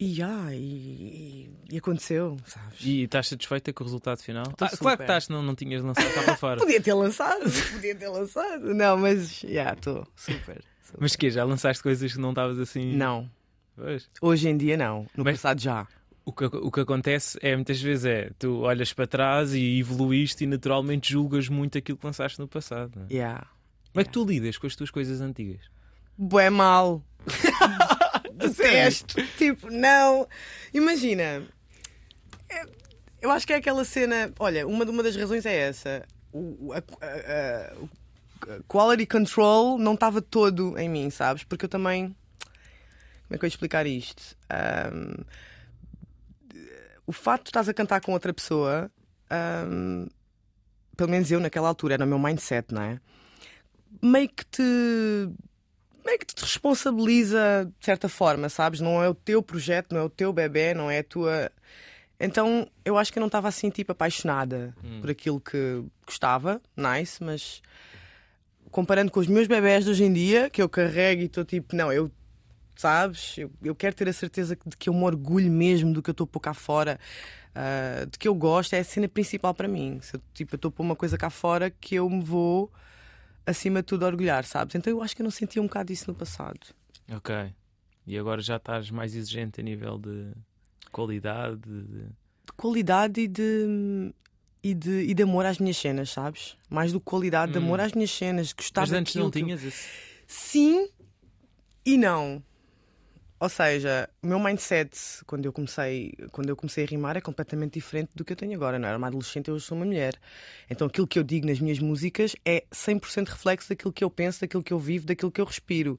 e, 0.00 0.22
ah, 0.22 0.48
e, 0.52 1.50
e- 1.70 1.76
aconteceu, 1.78 2.36
sabes? 2.46 2.78
E 2.84 3.02
estás 3.02 3.28
satisfeita 3.28 3.72
com 3.72 3.84
o 3.84 3.86
resultado 3.86 4.22
final? 4.22 4.44
Ah, 4.60 4.76
claro 4.76 4.96
que 4.96 5.02
estás, 5.04 5.28
não, 5.28 5.42
não 5.42 5.54
tinhas 5.54 5.82
lançado, 5.82 6.06
está 6.06 6.22
para 6.22 6.36
fora. 6.36 6.56
Podia 6.60 6.80
ter 6.80 6.94
lançado, 6.94 7.42
podia 7.72 7.94
ter 7.94 8.08
lançado. 8.08 8.74
Não, 8.74 8.96
mas 8.96 9.40
já 9.40 9.72
estou 9.74 10.06
super, 10.16 10.62
super. 10.82 10.98
Mas 11.00 11.14
que 11.16 11.30
já 11.30 11.44
lançaste 11.44 11.82
coisas 11.82 12.12
que 12.12 12.18
não 12.18 12.30
estavas 12.30 12.58
assim. 12.58 12.96
Não, 12.96 13.30
Pois. 13.76 14.08
hoje 14.22 14.48
em 14.48 14.56
dia 14.56 14.76
não. 14.76 15.06
No 15.16 15.22
Mas- 15.24 15.36
passado 15.36 15.60
já. 15.60 15.86
O 16.22 16.32
que, 16.32 16.44
o 16.44 16.70
que 16.70 16.80
acontece 16.80 17.38
é 17.42 17.56
muitas 17.56 17.80
vezes 17.80 18.04
é 18.04 18.30
tu 18.38 18.60
olhas 18.60 18.92
para 18.92 19.06
trás 19.06 19.52
e 19.54 19.80
evoluíste 19.80 20.44
e 20.44 20.46
naturalmente 20.46 21.12
julgas 21.12 21.48
muito 21.48 21.76
aquilo 21.78 21.98
que 21.98 22.06
lançaste 22.06 22.38
no 22.38 22.46
passado. 22.46 22.92
não 22.96 23.06
é? 23.06 23.12
Yeah. 23.12 23.46
Como 23.92 24.00
é 24.00 24.04
que 24.04 24.10
tu 24.10 24.24
lidas 24.24 24.56
com 24.56 24.66
as 24.66 24.76
tuas 24.76 24.90
coisas 24.90 25.20
antigas? 25.20 25.62
Bué 26.16 26.48
mal. 26.50 27.02
Detesto. 28.48 29.22
tipo, 29.36 29.70
não. 29.70 30.26
Imagina. 30.74 31.46
É- 32.48 32.66
Eu 33.22 33.30
acho 33.30 33.46
que 33.46 33.52
é 33.52 33.56
aquela 33.56 33.84
cena. 33.84 34.32
Olha, 34.38 34.66
uma, 34.66 34.84
uma 34.84 35.02
das 35.02 35.14
razões 35.16 35.44
é 35.46 35.54
essa. 35.54 36.04
O, 36.32 36.72
a, 36.72 36.78
a- 36.78 37.72
a- 38.56 38.62
quality 38.66 39.04
control 39.06 39.76
não 39.78 39.94
estava 39.94 40.22
todo 40.22 40.78
em 40.78 40.88
mim, 40.88 41.10
sabes? 41.10 41.44
Porque 41.44 41.64
eu 41.66 41.68
também. 41.68 42.14
Como 43.28 43.36
é 43.36 43.38
que 43.38 43.44
eu 43.44 43.46
ia 43.46 43.50
explicar 43.50 43.86
isto? 43.86 44.36
Ahm, 44.48 45.22
o 47.06 47.12
facto 47.12 47.44
de 47.44 47.48
estás 47.50 47.68
a 47.68 47.74
cantar 47.74 48.00
com 48.00 48.12
outra 48.12 48.32
pessoa, 48.32 48.90
ahm, 49.30 50.06
pelo 50.96 51.10
menos 51.10 51.30
eu 51.30 51.40
naquela 51.40 51.68
altura, 51.68 51.94
era 51.94 52.04
o 52.04 52.08
meu 52.08 52.18
mindset, 52.18 52.72
não 52.72 52.82
é? 52.82 53.00
Meio 54.02 54.28
que 54.28 54.44
te 54.46 54.62
meio 56.04 56.18
que 56.18 56.26
te 56.26 56.42
responsabiliza 56.42 57.70
de 57.78 57.84
certa 57.84 58.08
forma, 58.08 58.48
sabes? 58.48 58.80
Não 58.80 59.02
é 59.02 59.08
o 59.08 59.14
teu 59.14 59.42
projeto, 59.42 59.92
não 59.92 60.00
é 60.00 60.04
o 60.04 60.10
teu 60.10 60.32
bebê, 60.32 60.74
não 60.74 60.90
é 60.90 60.98
a 60.98 61.04
tua. 61.04 61.50
Então 62.18 62.68
eu 62.84 62.98
acho 62.98 63.12
que 63.12 63.18
eu 63.18 63.20
não 63.20 63.28
estava 63.28 63.48
assim 63.48 63.70
tipo 63.70 63.92
apaixonada 63.92 64.74
por 65.00 65.10
aquilo 65.10 65.40
que 65.40 65.82
gostava, 66.04 66.60
nice, 66.76 67.22
mas 67.22 67.62
comparando 68.70 69.10
com 69.10 69.20
os 69.20 69.26
meus 69.26 69.46
bebés 69.46 69.84
de 69.84 69.90
hoje 69.90 70.04
em 70.04 70.12
dia, 70.12 70.50
que 70.50 70.62
eu 70.62 70.68
carrego 70.68 71.22
e 71.22 71.24
estou 71.24 71.44
tipo, 71.44 71.74
não, 71.74 71.92
eu 71.92 72.10
sabes, 72.76 73.36
eu, 73.36 73.50
eu 73.62 73.74
quero 73.74 73.94
ter 73.94 74.08
a 74.08 74.12
certeza 74.12 74.56
de 74.64 74.76
que 74.76 74.88
eu 74.88 74.94
me 74.94 75.04
orgulho 75.04 75.50
mesmo 75.50 75.92
do 75.92 76.02
que 76.02 76.08
eu 76.08 76.12
estou 76.12 76.24
a 76.24 76.28
pôr 76.28 76.40
cá 76.40 76.54
fora, 76.54 76.98
ah, 77.54 78.06
de 78.10 78.18
que 78.18 78.26
eu 78.26 78.34
gosto, 78.34 78.74
é 78.74 78.78
a 78.78 78.84
cena 78.84 79.08
principal 79.08 79.52
para 79.54 79.68
mim. 79.68 79.98
Se 80.02 80.16
eu, 80.16 80.20
tipo, 80.32 80.54
eu 80.54 80.56
estou 80.56 80.70
a 80.70 80.72
pôr 80.72 80.82
uma 80.82 80.96
coisa 80.96 81.18
cá 81.18 81.28
fora 81.30 81.70
que 81.70 81.96
eu 81.96 82.08
me 82.08 82.22
vou 82.22 82.70
acima 83.46 83.80
de 83.80 83.86
tudo 83.86 84.04
orgulhar, 84.06 84.44
sabes? 84.44 84.74
Então 84.74 84.92
eu 84.92 85.02
acho 85.02 85.14
que 85.16 85.22
eu 85.22 85.24
não 85.24 85.30
sentia 85.30 85.60
um 85.62 85.66
bocado 85.66 85.92
isso 85.92 86.04
no 86.08 86.14
passado. 86.14 86.60
Ok. 87.12 87.34
E 88.06 88.18
agora 88.18 88.40
já 88.40 88.56
estás 88.56 88.90
mais 88.90 89.14
exigente 89.14 89.60
a 89.60 89.64
nível 89.64 89.98
de 89.98 90.32
qualidade. 90.90 91.60
de- 91.60 92.04
De 92.46 92.52
qualidade 92.56 93.20
e 93.22 93.28
de. 93.28 94.12
E 94.62 94.74
de, 94.74 94.90
e 95.04 95.14
de 95.14 95.22
amor 95.22 95.46
às 95.46 95.58
minhas 95.58 95.78
cenas, 95.78 96.10
sabes? 96.10 96.54
Mais 96.68 96.92
do 96.92 96.98
que 97.00 97.06
qualidade, 97.06 97.52
de 97.52 97.56
amor 97.58 97.80
às 97.80 97.92
minhas 97.92 98.10
cenas, 98.10 98.52
gostar 98.52 98.82
Mas 98.82 98.92
antes 98.92 99.14
não 99.14 99.24
eu- 99.24 99.30
tinhas 99.30 99.64
esse. 99.64 99.88
Sim 100.26 100.86
e 101.84 101.96
não. 101.96 102.42
Ou 103.40 103.48
seja, 103.48 104.06
o 104.22 104.26
meu 104.26 104.38
mindset 104.38 104.90
quando 105.26 105.46
eu 105.46 105.52
comecei, 105.52 106.12
quando 106.30 106.50
eu 106.50 106.56
comecei 106.56 106.84
a 106.84 106.86
rimar 106.86 107.16
é 107.16 107.22
completamente 107.22 107.72
diferente 107.72 108.10
do 108.14 108.22
que 108.22 108.34
eu 108.34 108.36
tenho 108.36 108.54
agora. 108.54 108.78
Não 108.78 108.86
era 108.86 108.98
uma 108.98 109.06
adolescente, 109.06 109.48
eu 109.48 109.58
sou 109.58 109.78
uma 109.78 109.86
mulher. 109.86 110.14
Então 110.68 110.86
aquilo 110.86 111.06
que 111.06 111.18
eu 111.18 111.24
digo 111.24 111.46
nas 111.46 111.58
minhas 111.58 111.78
músicas 111.78 112.36
é 112.44 112.64
100% 112.70 113.28
reflexo 113.28 113.70
daquilo 113.70 113.92
que 113.94 114.04
eu 114.04 114.10
penso, 114.10 114.42
daquilo 114.42 114.62
que 114.62 114.72
eu 114.74 114.78
vivo, 114.78 115.06
daquilo 115.06 115.32
que 115.32 115.40
eu 115.40 115.46
respiro. 115.46 115.98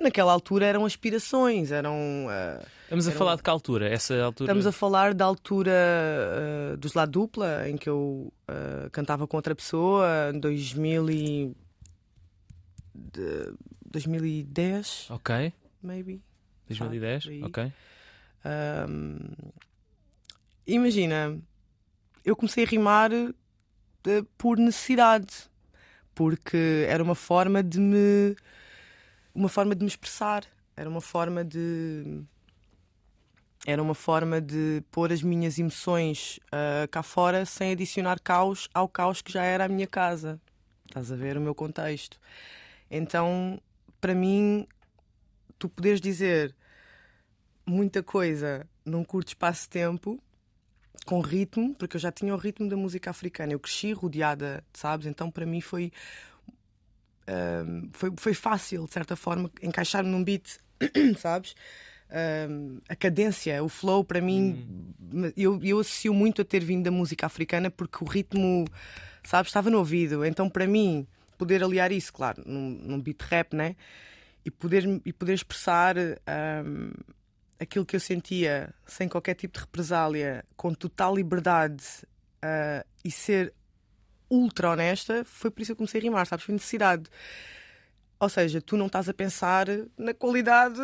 Naquela 0.00 0.32
altura 0.32 0.66
eram 0.66 0.84
aspirações, 0.84 1.70
eram. 1.70 2.26
ah, 2.28 2.60
Estamos 2.82 3.06
a 3.06 3.10
Era 3.10 3.18
falar 3.18 3.36
de 3.36 3.42
que 3.44 3.50
altura? 3.50 3.88
Essa 3.88 4.20
altura. 4.24 4.50
Estamos 4.50 4.66
a 4.66 4.72
falar 4.72 5.14
da 5.14 5.24
altura 5.24 5.72
ah, 5.72 6.76
dos 6.76 6.94
La 6.94 7.06
Dupla, 7.06 7.68
em 7.70 7.76
que 7.76 7.88
eu 7.88 8.32
ah, 8.48 8.88
cantava 8.90 9.24
com 9.28 9.36
outra 9.36 9.54
pessoa, 9.54 10.32
em 10.34 10.40
2000 10.40 11.10
e... 11.10 11.56
de- 12.92 13.54
2010, 13.86 15.06
Ok. 15.10 15.52
Maybe. 15.84 16.22
2010. 16.68 17.24
por 17.24 17.30
aí. 17.30 17.42
Ok. 17.44 17.72
Ahm, 18.44 19.18
imagina, 20.66 21.38
eu 22.24 22.36
comecei 22.36 22.64
a 22.64 22.66
rimar 22.66 23.10
eh, 23.12 24.24
por 24.36 24.58
necessidade, 24.58 25.50
porque 26.14 26.86
era 26.88 27.02
uma 27.02 27.14
forma 27.14 27.62
de 27.62 27.80
me 27.80 28.36
uma 29.34 29.48
forma 29.48 29.74
de 29.74 29.82
me 29.82 29.88
expressar, 29.88 30.44
era 30.76 30.88
uma 30.88 31.00
forma 31.00 31.44
de 31.44 32.22
era 33.66 33.82
uma 33.82 33.94
forma 33.94 34.40
de 34.40 34.82
pôr 34.90 35.10
as 35.10 35.22
minhas 35.22 35.58
emoções 35.58 36.38
ah, 36.52 36.86
cá 36.90 37.02
fora 37.02 37.46
sem 37.46 37.72
adicionar 37.72 38.20
caos 38.20 38.68
ao 38.74 38.88
caos 38.88 39.22
que 39.22 39.32
já 39.32 39.42
era 39.42 39.64
a 39.64 39.68
minha 39.68 39.86
casa. 39.86 40.38
Estás 40.86 41.10
a 41.10 41.16
ver 41.16 41.36
o 41.36 41.40
meu 41.40 41.54
contexto. 41.54 42.20
Então, 42.90 43.60
para 44.00 44.14
mim, 44.14 44.66
tu 45.58 45.68
poderes 45.68 46.00
dizer 46.00 46.54
muita 47.66 48.02
coisa 48.02 48.66
num 48.84 49.04
curto 49.04 49.28
espaço 49.28 49.62
de 49.62 49.70
tempo, 49.70 50.20
com 51.04 51.20
ritmo, 51.20 51.74
porque 51.74 51.96
eu 51.96 52.00
já 52.00 52.10
tinha 52.10 52.34
o 52.34 52.36
ritmo 52.36 52.68
da 52.68 52.76
música 52.76 53.10
africana. 53.10 53.52
Eu 53.52 53.60
cresci 53.60 53.92
rodeada, 53.92 54.64
sabes? 54.72 55.06
Então 55.06 55.30
para 55.30 55.46
mim 55.46 55.60
foi. 55.60 55.92
foi, 57.92 58.12
foi 58.16 58.34
fácil, 58.34 58.86
de 58.86 58.92
certa 58.92 59.16
forma, 59.16 59.50
encaixar-me 59.62 60.10
num 60.10 60.24
beat, 60.24 60.58
sabes? 61.18 61.54
A 62.88 62.96
cadência, 62.96 63.62
o 63.62 63.68
flow, 63.68 64.04
para 64.04 64.20
mim, 64.20 64.94
eu, 65.36 65.60
eu 65.62 65.80
associo 65.80 66.14
muito 66.14 66.42
a 66.42 66.44
ter 66.44 66.64
vindo 66.64 66.84
da 66.84 66.90
música 66.90 67.26
africana 67.26 67.70
porque 67.70 68.02
o 68.02 68.06
ritmo, 68.06 68.64
sabes, 69.24 69.50
estava 69.50 69.68
no 69.70 69.78
ouvido. 69.78 70.24
Então 70.24 70.48
para 70.48 70.66
mim, 70.66 71.06
poder 71.36 71.62
aliar 71.62 71.90
isso, 71.92 72.12
claro, 72.12 72.42
num, 72.46 72.70
num 72.82 73.00
beat 73.00 73.20
rap, 73.22 73.54
né? 73.54 73.76
E 74.44 74.50
poder, 74.50 74.84
e 75.04 75.12
poder 75.12 75.34
expressar. 75.34 75.96
ahm, 76.26 76.92
aquilo 77.58 77.84
que 77.84 77.96
eu 77.96 78.00
sentia 78.00 78.74
sem 78.86 79.08
qualquer 79.08 79.34
tipo 79.34 79.54
de 79.54 79.60
represália, 79.60 80.44
com 80.56 80.72
total 80.72 81.16
liberdade 81.16 81.84
ah, 82.42 82.84
e 83.04 83.10
ser 83.10 83.52
ultra 84.30 84.70
honesta, 84.70 85.24
foi 85.24 85.50
por 85.50 85.62
isso 85.62 85.68
que 85.68 85.72
eu 85.72 85.76
comecei 85.76 86.00
a 86.00 86.04
rimar, 86.04 86.26
sabes? 86.26 86.44
Foi 86.44 86.52
necessidade. 86.52 87.04
Ou 88.18 88.28
seja, 88.28 88.60
tu 88.60 88.76
não 88.76 88.86
estás 88.86 89.08
a 89.08 89.14
pensar 89.14 89.66
na 89.98 90.14
qualidade 90.14 90.80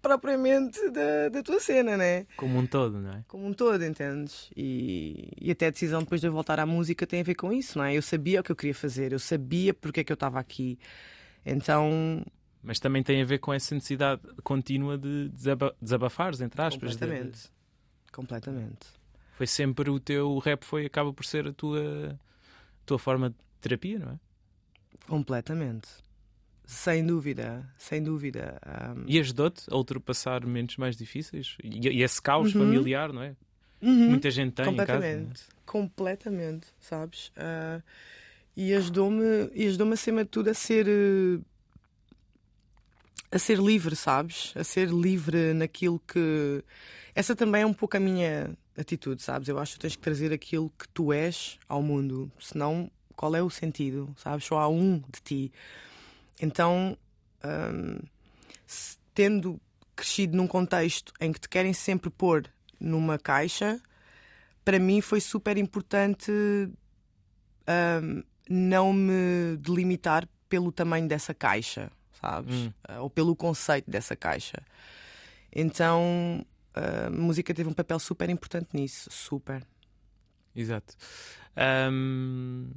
propriamente 0.00 0.78
da, 0.90 1.28
da 1.28 1.42
tua 1.42 1.60
cena, 1.60 1.96
né? 1.96 2.26
Como 2.36 2.58
um 2.58 2.66
todo, 2.66 2.98
não 2.98 3.10
é? 3.10 3.24
Como 3.26 3.46
um 3.46 3.52
todo, 3.52 3.84
entendes? 3.84 4.50
E, 4.56 5.30
e 5.40 5.50
até 5.50 5.66
a 5.66 5.70
decisão 5.70 6.00
depois 6.00 6.20
de 6.20 6.28
eu 6.28 6.32
voltar 6.32 6.58
à 6.60 6.66
música 6.66 7.06
tem 7.06 7.20
a 7.20 7.24
ver 7.24 7.34
com 7.34 7.52
isso, 7.52 7.78
não 7.78 7.84
é? 7.84 7.94
Eu 7.94 8.02
sabia 8.02 8.40
o 8.40 8.44
que 8.44 8.52
eu 8.52 8.56
queria 8.56 8.74
fazer, 8.74 9.12
eu 9.12 9.18
sabia 9.18 9.74
porque 9.74 10.00
é 10.00 10.04
que 10.04 10.12
eu 10.12 10.14
estava 10.14 10.38
aqui. 10.38 10.78
Então, 11.44 12.24
Mas 12.62 12.78
também 12.80 13.02
tem 13.02 13.22
a 13.22 13.24
ver 13.24 13.38
com 13.38 13.52
essa 13.54 13.74
necessidade 13.74 14.20
contínua 14.42 14.98
de 14.98 15.28
desaba 15.28 15.74
desabafares, 15.80 16.40
entre 16.40 16.60
aspas. 16.60 16.96
de- 16.96 16.98
completamente. 16.98 17.48
Completamente. 18.12 18.86
Foi 19.36 19.46
sempre 19.46 19.88
o 19.90 20.00
teu 20.00 20.30
o 20.30 20.38
rap 20.38 20.64
foi 20.64 20.84
acaba 20.86 21.12
por 21.12 21.24
ser 21.24 21.46
a 21.46 21.52
tua 21.52 22.18
tua 22.84 22.98
forma 22.98 23.30
de 23.30 23.36
terapia, 23.60 23.98
não 23.98 24.12
é? 24.12 24.18
Completamente. 25.06 25.88
Sem 26.64 27.06
dúvida, 27.06 27.66
sem 27.78 28.02
dúvida. 28.02 28.60
Um, 28.96 29.04
E 29.06 29.18
ajudou-te 29.20 29.62
a 29.70 29.76
ultrapassar 29.76 30.44
momentos 30.44 30.76
mais 30.76 30.96
difíceis 30.96 31.56
e, 31.62 31.88
e 31.88 32.02
esse 32.02 32.20
caos 32.20 32.52
Uhum. 32.52 32.60
familiar, 32.60 33.12
não 33.12 33.22
é? 33.22 33.34
uhum, 33.80 34.08
Muita 34.10 34.30
gente 34.30 34.52
tem 34.54 34.74
em 34.74 34.76
casa. 34.76 34.92
é? 34.92 34.98
completamente. 35.14 35.42
Completamente, 35.64 36.66
sabes? 36.80 37.32
Ah, 37.36 37.80
e 38.56 38.74
ajudou-me, 38.74 39.50
e 39.54 39.66
ajudou-me 39.68 39.92
acima 39.94 40.24
de 40.24 40.30
tudo 40.30 40.50
a 40.50 40.54
ser 40.54 40.86
eh, 40.88 41.40
a 43.30 43.38
ser 43.38 43.58
livre, 43.58 43.94
sabes? 43.94 44.52
A 44.56 44.64
ser 44.64 44.88
livre 44.88 45.52
naquilo 45.54 46.00
que 46.06 46.62
essa 47.14 47.34
também 47.36 47.62
é 47.62 47.66
um 47.66 47.74
pouco 47.74 47.96
a 47.96 48.00
minha 48.00 48.56
atitude, 48.76 49.22
sabes? 49.22 49.48
Eu 49.48 49.58
acho 49.58 49.74
que 49.74 49.80
tens 49.80 49.96
que 49.96 50.02
trazer 50.02 50.32
aquilo 50.32 50.72
que 50.78 50.88
tu 50.88 51.12
és 51.12 51.58
ao 51.68 51.82
mundo, 51.82 52.30
senão 52.38 52.90
qual 53.16 53.34
é 53.34 53.42
o 53.42 53.50
sentido, 53.50 54.14
sabes? 54.16 54.44
Só 54.44 54.58
há 54.58 54.68
um 54.68 54.98
de 54.98 55.20
ti. 55.22 55.52
Então, 56.40 56.96
hum, 57.44 57.98
se- 58.66 58.96
tendo 59.12 59.60
crescido 59.96 60.36
num 60.36 60.46
contexto 60.46 61.12
em 61.20 61.32
que 61.32 61.40
te 61.40 61.48
querem 61.48 61.72
sempre 61.72 62.08
pôr 62.08 62.44
numa 62.78 63.18
caixa, 63.18 63.80
para 64.64 64.78
mim 64.78 65.00
foi 65.00 65.20
super 65.20 65.56
importante 65.58 66.30
hum, 67.68 68.22
não 68.48 68.92
me 68.92 69.56
delimitar 69.58 70.28
pelo 70.48 70.70
tamanho 70.72 71.08
dessa 71.08 71.34
caixa, 71.34 71.90
sabes? 72.20 72.54
Hum. 72.54 72.72
Ah, 72.86 73.00
Ou 73.00 73.10
pelo 73.10 73.34
conceito 73.36 73.90
dessa 73.90 74.16
caixa. 74.16 74.62
Então, 75.54 76.44
a 76.74 77.10
música 77.10 77.54
teve 77.54 77.68
um 77.68 77.72
papel 77.72 77.98
super 77.98 78.28
importante 78.30 78.68
nisso, 78.72 79.08
super. 79.10 79.62
Exato. 80.54 80.94
Ahm, 81.56 82.70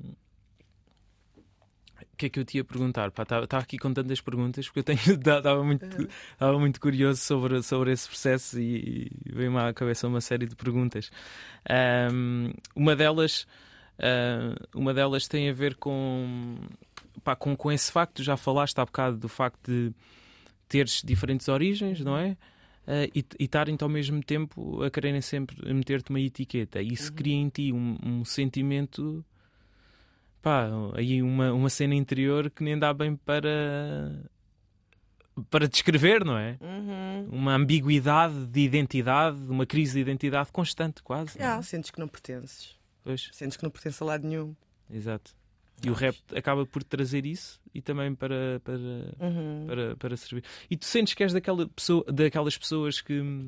O 2.13 2.17
que 2.21 2.27
é 2.27 2.29
que 2.29 2.39
eu 2.39 2.45
te 2.45 2.57
ia 2.57 2.63
perguntar? 2.63 3.07
Estava 3.09 3.63
aqui 3.63 3.77
com 3.79 3.91
tantas 3.93 4.21
perguntas 4.21 4.67
porque 4.67 4.79
eu 4.79 4.83
tenho 4.83 4.99
estava 5.17 5.63
muito, 5.63 6.07
tava 6.37 6.59
muito 6.59 6.79
curioso 6.79 7.19
sobre, 7.19 7.63
sobre 7.63 7.91
esse 7.91 8.07
processo 8.07 8.59
e, 8.59 9.11
e 9.25 9.31
veio-me 9.33 9.57
à 9.57 9.73
cabeça 9.73 10.07
uma 10.07 10.21
série 10.21 10.45
de 10.45 10.55
perguntas. 10.55 11.09
Ahm, 11.67 12.51
uma 12.75 12.95
delas 12.95 13.47
ah, 13.99 14.55
uma 14.73 14.93
delas 14.93 15.27
tem 15.27 15.49
a 15.49 15.53
ver 15.53 15.75
com, 15.75 16.57
pá, 17.23 17.35
com, 17.35 17.55
com 17.55 17.71
esse 17.71 17.91
facto, 17.91 18.23
já 18.23 18.37
falaste 18.37 18.77
há 18.79 18.85
bocado 18.85 19.17
do 19.17 19.29
facto 19.29 19.71
de 19.71 19.93
teres 20.67 21.01
diferentes 21.03 21.47
origens, 21.47 21.99
não 22.01 22.17
é? 22.17 22.37
Uh, 22.87 23.11
e 23.13 23.43
estarem 23.43 23.77
ao 23.79 23.89
mesmo 23.89 24.23
tempo 24.23 24.81
a 24.83 24.89
quererem 24.89 25.21
sempre 25.21 25.73
meter-te 25.73 26.09
uma 26.09 26.19
etiqueta. 26.19 26.81
Isso 26.81 27.09
uhum. 27.09 27.15
cria 27.15 27.35
em 27.35 27.49
ti 27.49 27.71
um, 27.71 27.97
um, 28.03 28.25
sentimento, 28.25 29.23
pá, 30.41 30.67
aí 30.95 31.21
uma, 31.21 31.53
uma 31.53 31.69
cena 31.69 31.93
interior 31.93 32.49
que 32.49 32.63
nem 32.63 32.77
dá 32.77 32.93
bem 32.93 33.15
para 33.15 34.11
para 35.49 35.67
descrever, 35.67 36.25
não 36.25 36.37
é? 36.37 36.57
Uhum. 36.59 37.29
Uma 37.31 37.55
ambiguidade 37.55 38.45
de 38.47 38.61
identidade, 38.61 39.37
uma 39.49 39.65
crise 39.65 39.93
de 39.93 39.99
identidade 39.99 40.51
constante, 40.51 41.01
quase. 41.01 41.37
Yeah, 41.37 41.59
é? 41.59 41.61
Sentes 41.63 41.89
que 41.89 41.99
não 41.99 42.07
pertences. 42.07 42.75
Pois. 43.03 43.29
Sentes 43.31 43.57
que 43.57 43.63
não 43.63 43.71
pertences 43.71 44.01
a 44.01 44.05
lado 44.05 44.27
nenhum. 44.27 44.55
Exato. 44.89 45.33
E 45.83 45.89
o 45.89 45.93
rap 45.93 46.17
acaba 46.35 46.65
por 46.65 46.83
trazer 46.83 47.25
isso 47.25 47.59
e 47.73 47.81
também 47.81 48.13
para, 48.13 48.61
para, 48.63 48.77
uhum. 48.77 49.65
para, 49.67 49.95
para 49.95 50.17
servir. 50.17 50.43
E 50.69 50.77
tu 50.77 50.85
sentes 50.85 51.13
que 51.13 51.23
és 51.23 51.33
daquela 51.33 51.67
pessoa, 51.67 52.03
daquelas 52.11 52.57
pessoas 52.57 53.01
que 53.01 53.47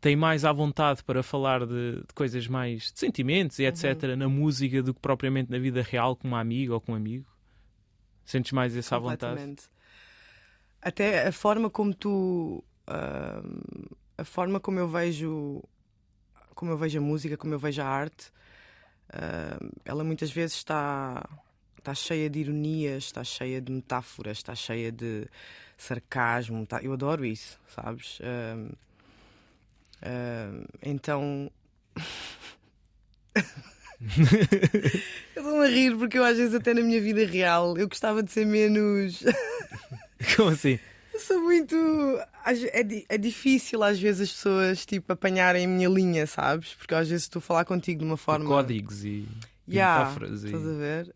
têm 0.00 0.16
mais 0.16 0.44
à 0.44 0.52
vontade 0.52 1.02
para 1.02 1.22
falar 1.22 1.64
de, 1.64 1.96
de 1.96 2.14
coisas 2.14 2.46
mais 2.46 2.92
de 2.92 2.98
sentimentos 2.98 3.58
e 3.58 3.64
etc. 3.64 4.02
Uhum. 4.02 4.16
na 4.16 4.28
música 4.28 4.82
do 4.82 4.92
que 4.92 5.00
propriamente 5.00 5.50
na 5.50 5.58
vida 5.58 5.82
real 5.82 6.16
com 6.16 6.28
uma 6.28 6.40
amiga 6.40 6.74
ou 6.74 6.80
com 6.80 6.92
um 6.92 6.94
amigo? 6.94 7.26
Sentes 8.24 8.52
mais 8.52 8.76
essa 8.76 8.96
à 8.96 8.98
vontade? 8.98 9.56
Até 10.80 11.28
a 11.28 11.32
forma 11.32 11.70
como 11.70 11.94
tu. 11.94 12.62
Uh, 12.88 13.96
a 14.18 14.24
forma 14.24 14.60
como 14.60 14.78
eu 14.78 14.88
vejo. 14.88 15.62
Como 16.54 16.70
eu 16.70 16.76
vejo 16.76 16.98
a 16.98 17.02
música, 17.02 17.36
como 17.36 17.54
eu 17.54 17.58
vejo 17.58 17.82
a 17.82 17.86
arte, 17.86 18.30
uh, 19.14 19.72
ela 19.84 20.04
muitas 20.04 20.30
vezes 20.30 20.56
está, 20.56 21.28
está 21.78 21.94
cheia 21.94 22.28
de 22.28 22.40
ironias, 22.40 23.04
está 23.04 23.24
cheia 23.24 23.60
de 23.60 23.72
metáforas, 23.72 24.38
está 24.38 24.54
cheia 24.54 24.90
de 24.92 25.26
sarcasmo. 25.78 26.66
Tá, 26.66 26.82
eu 26.82 26.92
adoro 26.92 27.24
isso, 27.24 27.58
sabes? 27.68 28.18
Uh, 28.20 28.76
então. 30.82 31.50
eu 35.34 35.42
estou-me 35.42 35.64
a 35.64 35.68
rir 35.68 35.96
porque 35.96 36.18
eu 36.18 36.24
às 36.24 36.36
vezes 36.36 36.54
até 36.54 36.74
na 36.74 36.82
minha 36.82 37.00
vida 37.00 37.24
real 37.24 37.78
eu 37.78 37.88
gostava 37.88 38.22
de 38.22 38.30
ser 38.30 38.44
menos 38.44 39.22
Como 40.36 40.50
assim? 40.50 40.78
Eu 41.12 41.20
sou 41.20 41.40
muito. 41.40 41.76
É, 42.44 43.14
é 43.14 43.18
difícil 43.18 43.82
às 43.82 43.98
vezes 43.98 44.28
as 44.28 44.32
pessoas 44.34 44.84
tipo, 44.84 45.12
apanharem 45.12 45.64
a 45.64 45.68
minha 45.68 45.88
linha, 45.88 46.26
sabes? 46.26 46.74
Porque 46.74 46.94
às 46.94 47.08
vezes 47.08 47.24
estou 47.24 47.40
a 47.40 47.42
falar 47.42 47.64
contigo 47.64 48.00
de 48.00 48.04
uma 48.04 48.16
forma. 48.16 48.44
Códigos 48.44 49.04
e. 49.04 49.26
Yeah, 49.66 50.04
metáforas 50.04 50.44
estás 50.44 50.66
a 50.66 50.72
ver? 50.74 51.14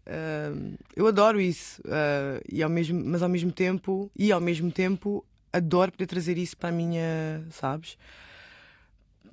Eu 0.97 1.07
adoro 1.07 1.39
isso, 1.39 1.83
uh, 1.83 2.43
e 2.51 2.63
ao 2.63 2.71
mesmo, 2.71 2.99
mas 3.05 3.23
ao 3.23 3.29
mesmo 3.29 3.53
tempo, 3.53 4.11
e 4.17 4.33
ao 4.33 4.41
mesmo 4.41 4.73
tempo, 4.73 5.23
adoro 5.53 5.93
poder 5.93 6.07
trazer 6.07 6.39
isso 6.39 6.57
para 6.57 6.71
a 6.71 6.73
minha, 6.73 7.45
sabes? 7.51 7.99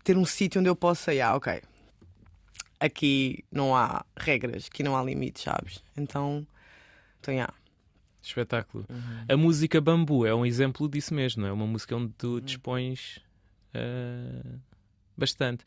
Ter 0.03 0.17
um 0.17 0.25
sítio 0.25 0.60
onde 0.60 0.69
eu 0.69 0.75
possa, 0.75 1.12
ah, 1.23 1.34
ok, 1.34 1.62
aqui 2.79 3.43
não 3.49 3.75
há 3.75 4.05
regras, 4.17 4.67
aqui 4.71 4.84
não 4.84 4.97
há 4.97 5.03
limites, 5.03 5.43
sabes? 5.43 5.81
Então, 5.95 6.45
então, 7.19 7.34
yeah. 7.34 7.53
Espetáculo. 8.27 8.85
Uhum. 8.89 9.25
A 9.27 9.38
música 9.38 9.79
Bambu 9.79 10.25
é 10.25 10.33
um 10.33 10.45
exemplo 10.45 10.88
disso 10.89 11.13
mesmo, 11.13 11.41
não 11.41 11.49
é? 11.49 11.51
Uma 11.51 11.67
música 11.67 11.95
onde 11.95 12.13
tu 12.17 12.35
uhum. 12.35 12.39
dispões 12.41 13.19
uh, 13.73 14.59
bastante. 15.17 15.63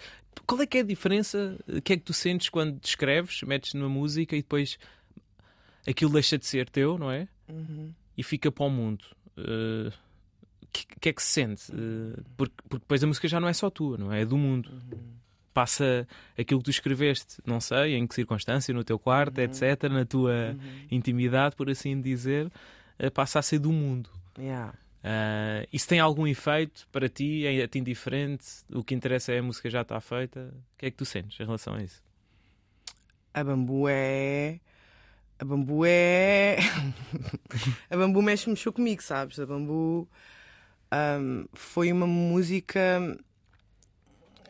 Qual 0.46 0.60
é 0.60 0.66
que 0.66 0.78
é 0.78 0.80
a 0.80 0.84
diferença? 0.84 1.56
O 1.68 1.80
que 1.80 1.94
é 1.94 1.96
que 1.96 2.02
tu 2.02 2.12
sentes 2.12 2.48
quando 2.48 2.78
escreves, 2.82 3.42
metes 3.42 3.74
numa 3.74 3.88
música 3.88 4.36
e 4.36 4.42
depois 4.42 4.78
aquilo 5.86 6.12
deixa 6.12 6.38
de 6.38 6.46
ser 6.46 6.68
teu, 6.68 6.98
não 6.98 7.10
é? 7.10 7.28
Uhum. 7.48 7.92
E 8.16 8.22
fica 8.22 8.50
para 8.50 8.64
o 8.64 8.70
mundo. 8.70 9.04
Uh, 9.36 9.92
o 10.62 10.66
que, 10.72 10.86
que, 11.00 11.08
é 11.08 11.12
que 11.12 11.22
se 11.22 11.28
sente? 11.28 11.72
Uh, 11.72 12.22
porque, 12.36 12.54
porque, 12.68 12.84
depois 12.84 13.02
a 13.02 13.06
música 13.06 13.28
já 13.28 13.40
não 13.40 13.48
é 13.48 13.52
só 13.52 13.70
tua, 13.70 13.96
não 13.96 14.12
é? 14.12 14.22
É 14.22 14.24
do 14.24 14.36
mundo. 14.36 14.70
Uhum 14.70 15.18
passa 15.58 16.06
aquilo 16.38 16.60
que 16.60 16.66
tu 16.66 16.70
escreveste, 16.70 17.42
não 17.44 17.60
sei 17.60 17.96
em 17.96 18.06
que 18.06 18.14
circunstância, 18.14 18.72
no 18.72 18.84
teu 18.84 18.96
quarto, 18.96 19.38
uhum. 19.38 19.44
etc., 19.44 19.90
na 19.90 20.04
tua 20.04 20.52
uhum. 20.52 20.86
intimidade, 20.88 21.56
por 21.56 21.68
assim 21.68 22.00
dizer, 22.00 22.48
eh, 22.96 23.10
passa 23.10 23.40
a 23.40 23.42
ser 23.42 23.58
do 23.58 23.72
mundo. 23.72 24.08
Yeah. 24.38 24.72
Uh, 24.98 25.66
isso 25.72 25.88
tem 25.88 25.98
algum 25.98 26.28
efeito 26.28 26.86
para 26.92 27.08
ti? 27.08 27.44
É-te 27.44 27.76
indiferente? 27.76 28.44
O 28.72 28.84
que 28.84 28.94
interessa 28.94 29.32
é 29.32 29.40
a 29.40 29.42
música 29.42 29.68
já 29.68 29.82
está 29.82 30.00
feita? 30.00 30.54
O 30.54 30.78
que 30.78 30.86
é 30.86 30.90
que 30.92 30.96
tu 30.96 31.04
sentes 31.04 31.40
em 31.40 31.44
relação 31.44 31.74
a 31.74 31.82
isso? 31.82 32.00
A 33.34 33.42
bambu 33.42 33.88
é. 33.88 34.60
A 35.40 35.44
bambu 35.44 35.84
é. 35.84 36.58
a 37.90 37.96
bambu 37.96 38.22
mexe 38.22 38.48
mexeu 38.48 38.72
comigo, 38.72 39.02
sabes? 39.02 39.40
A 39.40 39.46
bambu 39.46 40.08
um, 41.20 41.46
foi 41.52 41.90
uma 41.90 42.06
música 42.06 43.18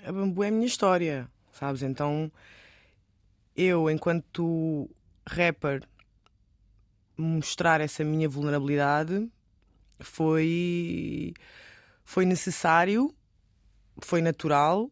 a 0.09 0.12
bambu 0.12 0.42
é 0.42 0.49
a 0.49 0.51
minha 0.51 0.66
história, 0.66 1.29
sabes? 1.53 1.83
Então 1.83 2.33
eu, 3.55 3.90
enquanto 3.90 4.88
rapper, 5.29 5.83
mostrar 7.16 7.81
essa 7.81 8.05
minha 8.05 8.29
vulnerabilidade 8.29 9.29
foi 10.01 11.35
foi 12.05 12.25
necessário, 12.25 13.14
foi 14.01 14.23
natural, 14.23 14.90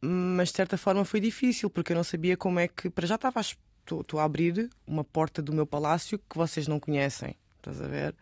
mas 0.00 0.48
de 0.48 0.56
certa 0.56 0.76
forma 0.76 1.04
foi 1.04 1.20
difícil 1.20 1.70
porque 1.70 1.92
eu 1.92 1.96
não 1.96 2.02
sabia 2.02 2.36
como 2.36 2.58
é 2.58 2.66
que 2.66 2.90
para 2.90 3.06
já 3.06 3.14
estava 3.14 3.40
estou 3.40 4.18
a 4.18 4.24
abrir 4.24 4.68
uma 4.84 5.04
porta 5.04 5.40
do 5.40 5.52
meu 5.52 5.66
palácio 5.66 6.18
que 6.18 6.36
vocês 6.36 6.66
não 6.66 6.80
conhecem, 6.80 7.36
estás 7.58 7.80
a 7.80 7.86
ver? 7.86 8.16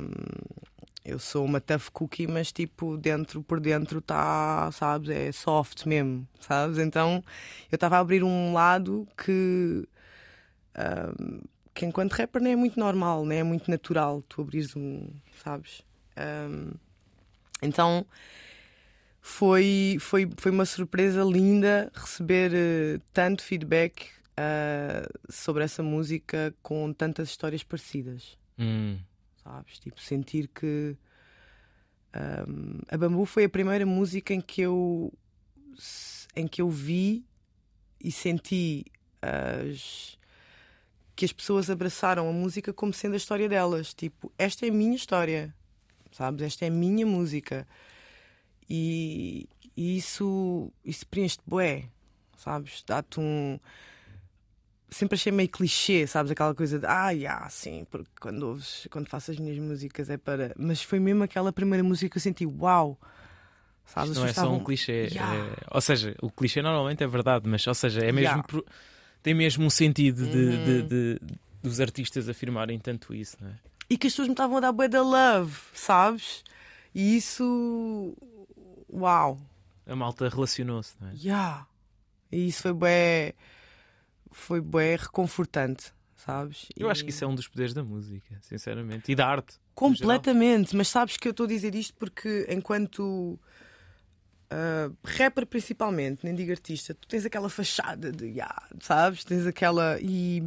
Um, 0.00 0.71
eu 1.04 1.18
sou 1.18 1.44
uma 1.44 1.60
tough 1.60 1.88
cookie, 1.92 2.26
mas 2.26 2.52
tipo, 2.52 2.96
dentro 2.96 3.42
por 3.42 3.58
dentro 3.58 3.98
está, 3.98 4.70
sabes, 4.72 5.10
é 5.10 5.32
soft 5.32 5.84
mesmo, 5.84 6.26
sabes? 6.40 6.78
Então 6.78 7.24
eu 7.70 7.76
estava 7.76 7.96
a 7.96 8.00
abrir 8.00 8.22
um 8.22 8.52
lado 8.52 9.06
que, 9.18 9.86
um, 10.78 11.40
que 11.74 11.84
enquanto 11.86 12.12
rapper 12.12 12.40
nem 12.40 12.52
é 12.52 12.56
muito 12.56 12.78
normal, 12.78 13.24
nem 13.24 13.40
é 13.40 13.42
muito 13.42 13.70
natural 13.70 14.22
tu 14.28 14.42
abrires 14.42 14.76
um, 14.76 15.08
sabes? 15.42 15.82
Um, 16.16 16.72
então 17.60 18.06
foi, 19.20 19.96
foi, 20.00 20.30
foi 20.36 20.52
uma 20.52 20.66
surpresa 20.66 21.24
linda 21.24 21.90
receber 21.94 22.52
uh, 22.52 23.02
tanto 23.12 23.42
feedback 23.42 24.06
uh, 24.38 25.32
sobre 25.32 25.64
essa 25.64 25.82
música 25.82 26.54
com 26.62 26.92
tantas 26.92 27.28
histórias 27.28 27.64
parecidas. 27.64 28.38
Hum 28.56 28.98
sabes? 29.42 29.78
Tipo, 29.78 30.00
sentir 30.00 30.48
que. 30.48 30.96
Um, 32.14 32.80
a 32.88 32.96
Bambu 32.98 33.24
foi 33.24 33.44
a 33.44 33.48
primeira 33.48 33.86
música 33.86 34.34
em 34.34 34.40
que 34.40 34.62
eu. 34.62 35.12
em 36.36 36.46
que 36.46 36.62
eu 36.62 36.70
vi 36.70 37.24
e 38.00 38.10
senti 38.10 38.84
as. 39.20 40.18
que 41.14 41.24
as 41.24 41.32
pessoas 41.32 41.70
abraçaram 41.70 42.28
a 42.28 42.32
música 42.32 42.72
como 42.72 42.92
sendo 42.92 43.14
a 43.14 43.16
história 43.16 43.48
delas. 43.48 43.94
Tipo, 43.94 44.32
esta 44.38 44.66
é 44.66 44.68
a 44.68 44.72
minha 44.72 44.96
história, 44.96 45.54
sabes? 46.10 46.42
Esta 46.42 46.64
é 46.64 46.68
a 46.68 46.72
minha 46.72 47.06
música. 47.06 47.66
E, 48.68 49.48
e 49.76 49.96
isso, 49.98 50.72
isso 50.84 51.06
preenche-te 51.06 51.42
bué, 51.46 51.88
sabes? 52.36 52.82
Dá-te 52.86 53.20
um 53.20 53.58
sempre 54.92 55.16
achei 55.16 55.32
meio 55.32 55.48
clichê, 55.48 56.06
sabes? 56.06 56.30
Aquela 56.30 56.54
coisa 56.54 56.78
de 56.78 56.86
ah, 56.86 57.10
yeah, 57.10 57.48
sim, 57.48 57.86
porque 57.90 58.10
quando 58.20 58.42
ouves, 58.44 58.86
quando 58.90 59.08
faço 59.08 59.30
as 59.30 59.38
minhas 59.38 59.58
músicas 59.58 60.10
é 60.10 60.16
para. 60.16 60.54
Mas 60.56 60.82
foi 60.82 61.00
mesmo 61.00 61.24
aquela 61.24 61.52
primeira 61.52 61.82
música 61.82 62.10
que 62.10 62.18
eu 62.18 62.22
senti, 62.22 62.46
uau! 62.46 62.98
Sabes? 63.84 64.16
não 64.16 64.24
é 64.24 64.32
só 64.32 64.50
um 64.50 64.62
clichê. 64.62 65.08
Yeah. 65.10 65.34
É... 65.34 65.56
Ou 65.70 65.80
seja, 65.80 66.14
o 66.22 66.30
clichê 66.30 66.62
normalmente 66.62 67.02
é 67.02 67.06
verdade, 67.06 67.48
mas 67.48 67.66
ou 67.66 67.74
seja, 67.74 68.00
é 68.00 68.12
mesmo. 68.12 68.20
Yeah. 68.20 68.42
Pro... 68.44 68.64
Tem 69.22 69.34
mesmo 69.34 69.64
um 69.64 69.70
sentido 69.70 70.26
de, 70.26 70.38
uhum. 70.38 70.64
de, 70.64 70.82
de, 70.82 71.20
dos 71.62 71.80
artistas 71.80 72.28
afirmarem 72.28 72.78
tanto 72.78 73.14
isso, 73.14 73.36
não 73.40 73.50
é? 73.50 73.54
E 73.88 73.96
que 73.96 74.06
as 74.06 74.12
pessoas 74.12 74.28
me 74.28 74.32
estavam 74.32 74.56
a 74.56 74.60
dar 74.60 74.72
bué 74.72 74.88
da 74.88 75.02
love, 75.02 75.56
sabes? 75.74 76.42
E 76.94 77.16
isso. 77.16 78.14
Uau! 78.92 79.38
A 79.86 79.96
malta 79.96 80.28
relacionou-se, 80.28 80.94
não 81.00 81.08
é? 81.08 81.12
Yeah. 81.14 81.66
E 82.30 82.48
isso 82.48 82.62
foi 82.62 82.72
bué 82.72 83.34
foi 84.32 84.60
bem 84.60 84.96
reconfortante, 84.96 85.92
sabes? 86.16 86.68
Eu 86.76 86.88
e... 86.88 86.90
acho 86.90 87.04
que 87.04 87.10
isso 87.10 87.24
é 87.24 87.26
um 87.26 87.34
dos 87.34 87.48
poderes 87.48 87.74
da 87.74 87.82
música, 87.82 88.38
sinceramente, 88.42 89.10
e 89.10 89.14
da 89.14 89.26
arte. 89.26 89.60
Completamente, 89.74 90.76
mas 90.76 90.88
sabes 90.88 91.16
que 91.16 91.26
eu 91.26 91.30
estou 91.30 91.44
a 91.44 91.48
dizer 91.48 91.74
isto 91.74 91.94
porque 91.94 92.46
enquanto 92.48 93.38
uh, 94.52 94.96
rapper 95.04 95.46
principalmente, 95.46 96.20
nem 96.24 96.34
digo 96.34 96.50
artista, 96.50 96.94
tu 96.94 97.08
tens 97.08 97.24
aquela 97.24 97.48
fachada 97.48 98.12
de 98.12 98.26
yeah, 98.26 98.68
sabes? 98.80 99.24
Tens 99.24 99.46
aquela 99.46 99.98
e 100.00 100.42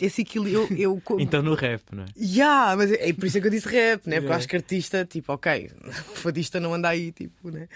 esse 0.00 0.22
equilíbrio. 0.22 0.66
Eu, 0.76 0.96
eu, 0.96 1.20
então 1.20 1.42
no 1.42 1.54
rap, 1.54 1.82
não 1.92 2.04
é? 2.04 2.06
Yeah, 2.16 2.76
mas 2.76 2.90
é, 2.90 3.08
é 3.10 3.12
por 3.12 3.26
isso 3.26 3.38
é 3.38 3.40
que 3.40 3.46
eu 3.46 3.50
disse 3.50 3.68
rap, 3.68 4.06
né? 4.06 4.16
Porque 4.16 4.32
eu 4.32 4.36
acho 4.36 4.48
que 4.48 4.56
artista, 4.56 5.04
tipo, 5.04 5.32
ok, 5.32 5.70
fadista 6.14 6.58
não 6.58 6.74
anda 6.74 6.88
aí, 6.88 7.12
tipo, 7.12 7.50
né? 7.50 7.68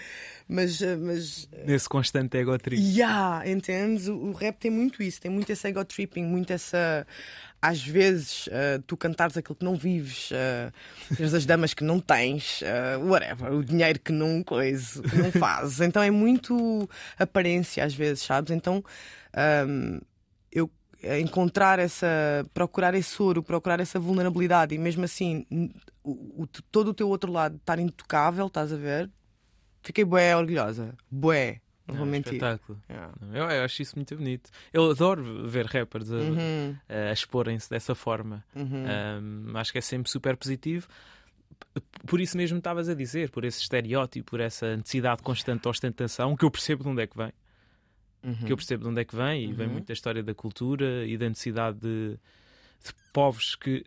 Mas. 0.47 0.81
eh, 0.81 0.95
mas 0.97 1.47
Nesse 1.65 1.87
constante 1.87 2.37
ego 2.37 2.57
trip. 2.57 2.81
Yeah, 2.81 3.49
entendes? 3.49 4.07
O, 4.07 4.15
o 4.15 4.31
rap 4.33 4.57
tem 4.57 4.71
muito 4.71 5.01
isso, 5.01 5.21
tem 5.21 5.31
muito 5.31 5.49
esse 5.49 5.67
ego 5.67 5.83
tripping, 5.85 6.25
muito 6.25 6.51
essa. 6.51 7.05
Às 7.61 7.81
vezes 7.85 8.47
eh, 8.51 8.79
tu 8.87 8.95
cantares 8.95 9.35
aquilo 9.35 9.55
que 9.55 9.65
não 9.65 9.75
vives, 9.75 10.31
uh, 10.31 10.71
tens 11.15 11.33
as 11.33 11.45
damas 11.45 11.73
que 11.73 11.83
não 11.83 11.99
tens, 11.99 12.61
eh, 12.63 12.95
whatever, 12.97 13.53
o 13.53 13.61
dinheiro 13.63 13.99
que 13.99 14.13
não 14.13 14.41
coisa, 14.41 15.01
que 15.03 15.15
não 15.17 15.29
fazes. 15.33 15.81
Então 15.81 16.01
é 16.01 16.09
muito 16.09 16.89
aparência 17.17 17.83
às 17.83 17.93
vezes, 17.93 18.23
sabes? 18.23 18.51
Então 18.51 18.81
ahm, 19.33 19.95
eu 19.95 19.97
eh, 19.97 20.01
encontrar 21.19 21.79
essa, 21.79 22.07
procurar 22.53 22.93
esse 22.93 23.21
ouro, 23.21 23.41
procurar 23.41 23.79
essa 23.79 23.99
vulnerabilidade 23.99 24.75
e 24.75 24.77
mesmo 24.77 25.05
assim 25.05 25.45
o, 26.03 26.43
o- 26.43 26.47
todo 26.71 26.89
o 26.89 26.93
teu 26.93 27.07
outro 27.09 27.31
lado 27.31 27.55
estar 27.55 27.79
intocável, 27.79 28.47
estás 28.47 28.71
a 28.73 28.75
ver? 28.77 29.09
Fiquei 29.81 30.03
bué 30.03 30.35
orgulhosa, 30.35 30.93
bué, 31.09 31.61
não 31.87 31.95
vou 31.95 32.05
É 32.05 32.09
mentir. 32.09 32.33
espetáculo. 32.33 32.77
Yeah. 32.89 33.13
Eu, 33.33 33.43
eu 33.49 33.63
acho 33.63 33.81
isso 33.81 33.95
muito 33.95 34.15
bonito. 34.15 34.49
Eu 34.73 34.91
adoro 34.91 35.47
ver 35.47 35.65
rappers 35.65 36.11
a, 36.11 36.15
Uhum, 36.15 36.75
a 36.89 37.11
exporem-se 37.13 37.69
dessa 37.69 37.95
forma. 37.95 38.43
uhum. 38.55 38.83
Um, 39.53 39.57
acho 39.57 39.71
que 39.71 39.77
é 39.77 39.81
sempre 39.81 40.11
super 40.11 40.35
positivo. 40.35 40.87
Por 42.05 42.19
isso 42.19 42.35
mesmo 42.37 42.57
estavas 42.57 42.89
a 42.89 42.93
dizer, 42.93 43.29
por 43.31 43.43
esse 43.45 43.61
estereótipo, 43.61 44.31
por 44.31 44.39
essa 44.39 44.75
necessidade 44.77 45.21
constante 45.21 45.61
de 45.63 45.67
ostentação, 45.69 46.35
que 46.35 46.43
eu 46.45 46.51
percebo 46.51 46.83
de 46.83 46.89
onde 46.89 47.01
é 47.03 47.07
que 47.07 47.17
vem. 47.17 47.31
Uhum. 48.23 48.33
Que 48.45 48.51
eu 48.51 48.57
percebo 48.57 48.83
de 48.83 48.89
onde 48.89 49.01
é 49.01 49.05
que 49.05 49.15
vem, 49.15 49.49
e 49.49 49.53
vem 49.53 49.67
Uhum. 49.67 49.73
muito 49.73 49.87
da 49.87 49.93
história 49.93 50.21
da 50.21 50.33
cultura 50.35 51.05
e 51.05 51.17
da 51.17 51.29
necessidade 51.29 51.77
de, 51.79 52.11
de 52.83 52.93
povos 53.13 53.55
que 53.55 53.83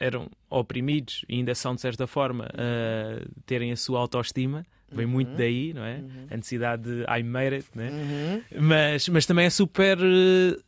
eram 0.00 0.30
oprimidos 0.48 1.24
e 1.28 1.34
ainda 1.36 1.54
são, 1.56 1.74
de 1.74 1.80
certa 1.80 2.06
forma, 2.06 2.44
a 2.54 3.26
terem 3.46 3.72
a 3.72 3.76
sua 3.76 3.98
autoestima. 3.98 4.64
Vem 4.90 5.04
muito 5.04 5.32
daí, 5.36 5.74
não 5.74 5.84
é? 5.84 5.96
Uhum. 5.98 6.26
A 6.30 6.36
necessidade 6.36 6.82
de 6.84 7.02
I 7.02 7.22
made 7.22 7.56
it, 7.56 7.68
né? 7.74 7.90
Uhum. 7.90 8.62
Mas, 8.62 9.06
mas 9.10 9.26
também 9.26 9.44
é 9.44 9.50
super. 9.50 9.98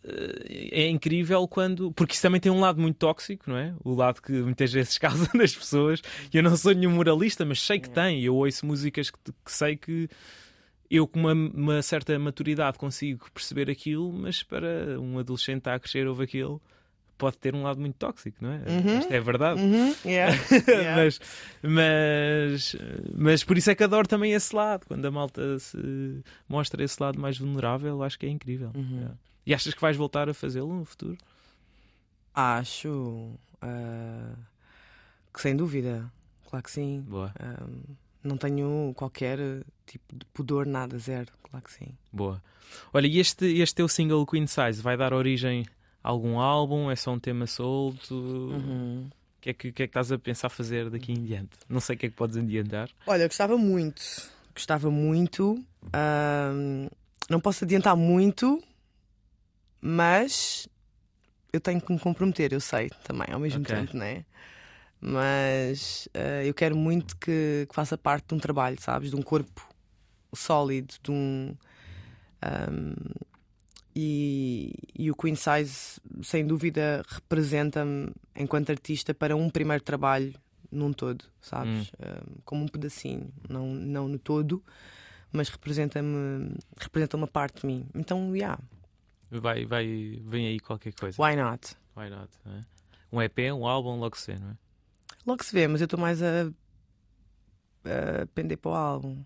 eh, 0.05 0.68
É 0.72 0.88
incrível 0.88 1.46
quando. 1.48 1.90
Porque 1.92 2.12
isso 2.12 2.20
também 2.20 2.38
tem 2.38 2.53
um 2.53 2.61
lado 2.61 2.79
muito 2.81 2.96
tóxico, 2.96 3.48
não 3.48 3.57
é? 3.57 3.72
O 3.83 3.94
lado 3.94 4.20
que 4.20 4.33
muitas 4.33 4.70
vezes 4.72 4.98
causa 4.98 5.26
nas 5.33 5.55
pessoas. 5.55 6.03
Eu 6.35 6.42
não 6.42 6.55
sou 6.57 6.74
nenhum 6.74 6.90
moralista, 6.90 7.46
mas 7.46 7.62
sei 7.62 7.79
que 7.81 7.88
tem. 7.88 8.22
Eu 8.22 8.37
ouço 8.37 8.66
músicas 8.66 9.11
que, 9.11 9.18
que 9.44 9.53
sei 9.53 9.76
que 9.76 10.07
eu, 10.90 11.07
com 11.07 11.20
uma, 11.20 11.33
uma 11.33 11.83
certa 11.83 12.18
maturidade, 12.18 12.79
consigo 12.79 13.31
perceber 13.33 13.70
aquilo, 13.70 14.12
mas 14.12 14.42
para 14.42 14.98
um 15.00 15.18
adolescente 15.18 15.68
a 15.68 15.79
crescer, 15.79 16.07
ouve 16.09 16.24
aquilo, 16.24 16.61
pode 17.16 17.37
ter 17.37 17.55
um 17.55 17.62
lado 17.62 17.79
muito 17.81 17.94
tóxico, 17.96 18.38
não 18.40 18.50
é? 18.50 18.57
Uhum. 18.57 18.98
Isto 18.98 19.12
é 19.12 19.20
verdade. 19.20 19.61
Uhum. 19.61 19.94
Yeah. 20.05 20.37
Yeah. 20.66 20.96
mas, 20.96 21.20
mas, 21.62 22.76
mas 23.14 23.44
por 23.44 23.57
isso 23.57 23.70
é 23.70 23.74
que 23.74 23.85
adoro 23.85 24.09
também 24.09 24.33
esse 24.33 24.55
lado. 24.57 24.87
Quando 24.87 25.05
a 25.05 25.11
malta 25.11 25.59
se 25.59 25.79
mostra 26.48 26.83
esse 26.83 27.00
lado 27.00 27.20
mais 27.20 27.38
vulnerável, 27.38 28.03
acho 28.03 28.18
que 28.18 28.26
é 28.26 28.29
incrível. 28.29 28.72
Uhum. 28.74 28.96
Yeah. 28.96 29.14
E 29.46 29.55
achas 29.55 29.74
que 29.74 29.81
vais 29.81 29.96
voltar 29.96 30.29
a 30.29 30.35
fazê-lo 30.35 30.72
no 30.74 30.85
futuro? 30.85 31.16
Acho 32.35 33.38
ah, 33.61 34.35
que 35.33 35.40
sem 35.40 35.55
dúvida, 35.55 36.11
claro 36.48 36.64
que 36.64 36.70
sim. 36.70 37.05
Boa, 37.07 37.33
Ah, 37.38 37.66
não 38.22 38.37
tenho 38.37 38.92
qualquer 38.96 39.38
tipo 39.87 40.14
de 40.14 40.24
pudor, 40.26 40.66
nada, 40.66 40.98
zero, 40.98 41.33
claro 41.42 41.64
que 41.64 41.72
sim. 41.72 41.88
boa. 42.12 42.42
Olha, 42.92 43.06
e 43.09 43.18
este, 43.18 43.46
este 43.61 43.74
teu 43.74 43.88
single 43.88 44.24
Queen 44.24 44.46
Size 44.46 44.80
vai 44.80 44.96
dar 44.96 45.12
origem 45.12 45.66
a 46.04 46.09
algum 46.11 46.38
álbum? 46.38 46.88
É 46.90 46.94
só 46.94 47.12
um 47.12 47.18
tema 47.18 47.46
solto? 47.46 48.14
Uhum. 48.14 49.09
O 49.09 49.40
que, 49.40 49.50
é 49.50 49.54
que, 49.54 49.72
que 49.72 49.83
é 49.83 49.87
que 49.87 49.90
estás 49.90 50.12
a 50.12 50.18
pensar 50.18 50.48
fazer 50.50 50.88
daqui 50.90 51.12
em 51.12 51.24
diante? 51.24 51.50
Não 51.68 51.80
sei 51.80 51.96
o 51.96 51.98
que 51.98 52.06
é 52.06 52.09
que 52.11 52.14
podes 52.14 52.37
adiantar. 52.37 52.88
Olha, 53.06 53.22
eu 53.22 53.28
gostava 53.28 53.56
muito, 53.59 54.00
gostava 54.54 54.90
muito. 54.90 55.64
não 57.28 57.40
posso 57.40 57.64
adiantar 57.64 57.96
muito, 57.96 58.62
mas 59.80 60.68
eu 61.52 61.61
tenho 61.61 61.80
que 61.80 61.92
me 61.92 61.98
comprometer, 61.98 62.52
eu 62.52 62.61
sei 62.61 62.90
também, 63.04 63.26
ao 63.33 63.40
mesmo 63.40 63.62
Ok. 63.62 63.74
tempo, 63.74 63.96
né? 63.96 64.24
Mas 65.00 66.08
ah, 66.14 66.44
eu 66.44 66.52
quero 66.52 66.76
muito 66.76 67.16
que, 67.16 67.66
que 67.68 67.74
faça 67.74 67.96
parte 67.96 68.28
de 68.28 68.34
um 68.34 68.38
trabalho, 68.38 68.80
sabes? 68.80 69.10
De 69.10 69.16
um 69.16 69.22
corpo 69.22 69.66
sólido, 70.34 70.94
de 71.02 71.10
um. 71.10 71.54
ahm, 72.42 72.94
e, 73.94 74.72
e 74.96 75.10
o 75.10 75.16
Queen 75.16 75.34
Size, 75.34 76.00
sem 76.22 76.46
dúvida, 76.46 77.02
representa-me 77.08 78.12
enquanto 78.36 78.70
artista 78.70 79.12
para 79.12 79.34
um 79.34 79.50
primeiro 79.50 79.82
trabalho 79.82 80.32
num 80.70 80.92
todo, 80.92 81.24
sabes? 81.40 81.90
Um, 81.98 82.36
como 82.44 82.64
um 82.64 82.68
pedacinho, 82.68 83.32
não, 83.48 83.66
não 83.74 84.06
no 84.06 84.18
todo, 84.18 84.62
mas 85.32 85.48
representa-me 85.48 86.54
representa 86.78 87.16
uma 87.16 87.26
parte 87.26 87.62
de 87.62 87.66
mim. 87.66 87.86
Então, 87.94 88.34
yeah, 88.34 88.60
Vai, 89.30 89.64
vai, 89.64 90.20
vem 90.24 90.46
aí 90.48 90.58
qualquer 90.60 90.92
coisa. 90.92 91.20
why 91.20 91.36
not? 91.36 91.76
Why 91.96 92.10
not? 92.10 92.28
é? 92.46 92.60
Um 93.12 93.22
EP, 93.22 93.38
um 93.52 93.66
álbum, 93.66 93.98
logo 93.98 94.16
se 94.16 94.32
vê, 94.32 94.38
não 94.38 94.50
é? 94.50 94.56
Logo 95.26 95.44
se 95.44 95.52
vê, 95.52 95.66
mas 95.68 95.80
eu 95.80 95.85
estou 95.85 95.98
mais 96.00 96.22
a, 96.22 96.46
a 97.85 98.26
pender 98.35 98.59
para 98.59 98.70
o 98.70 98.74
álbum. 98.74 99.22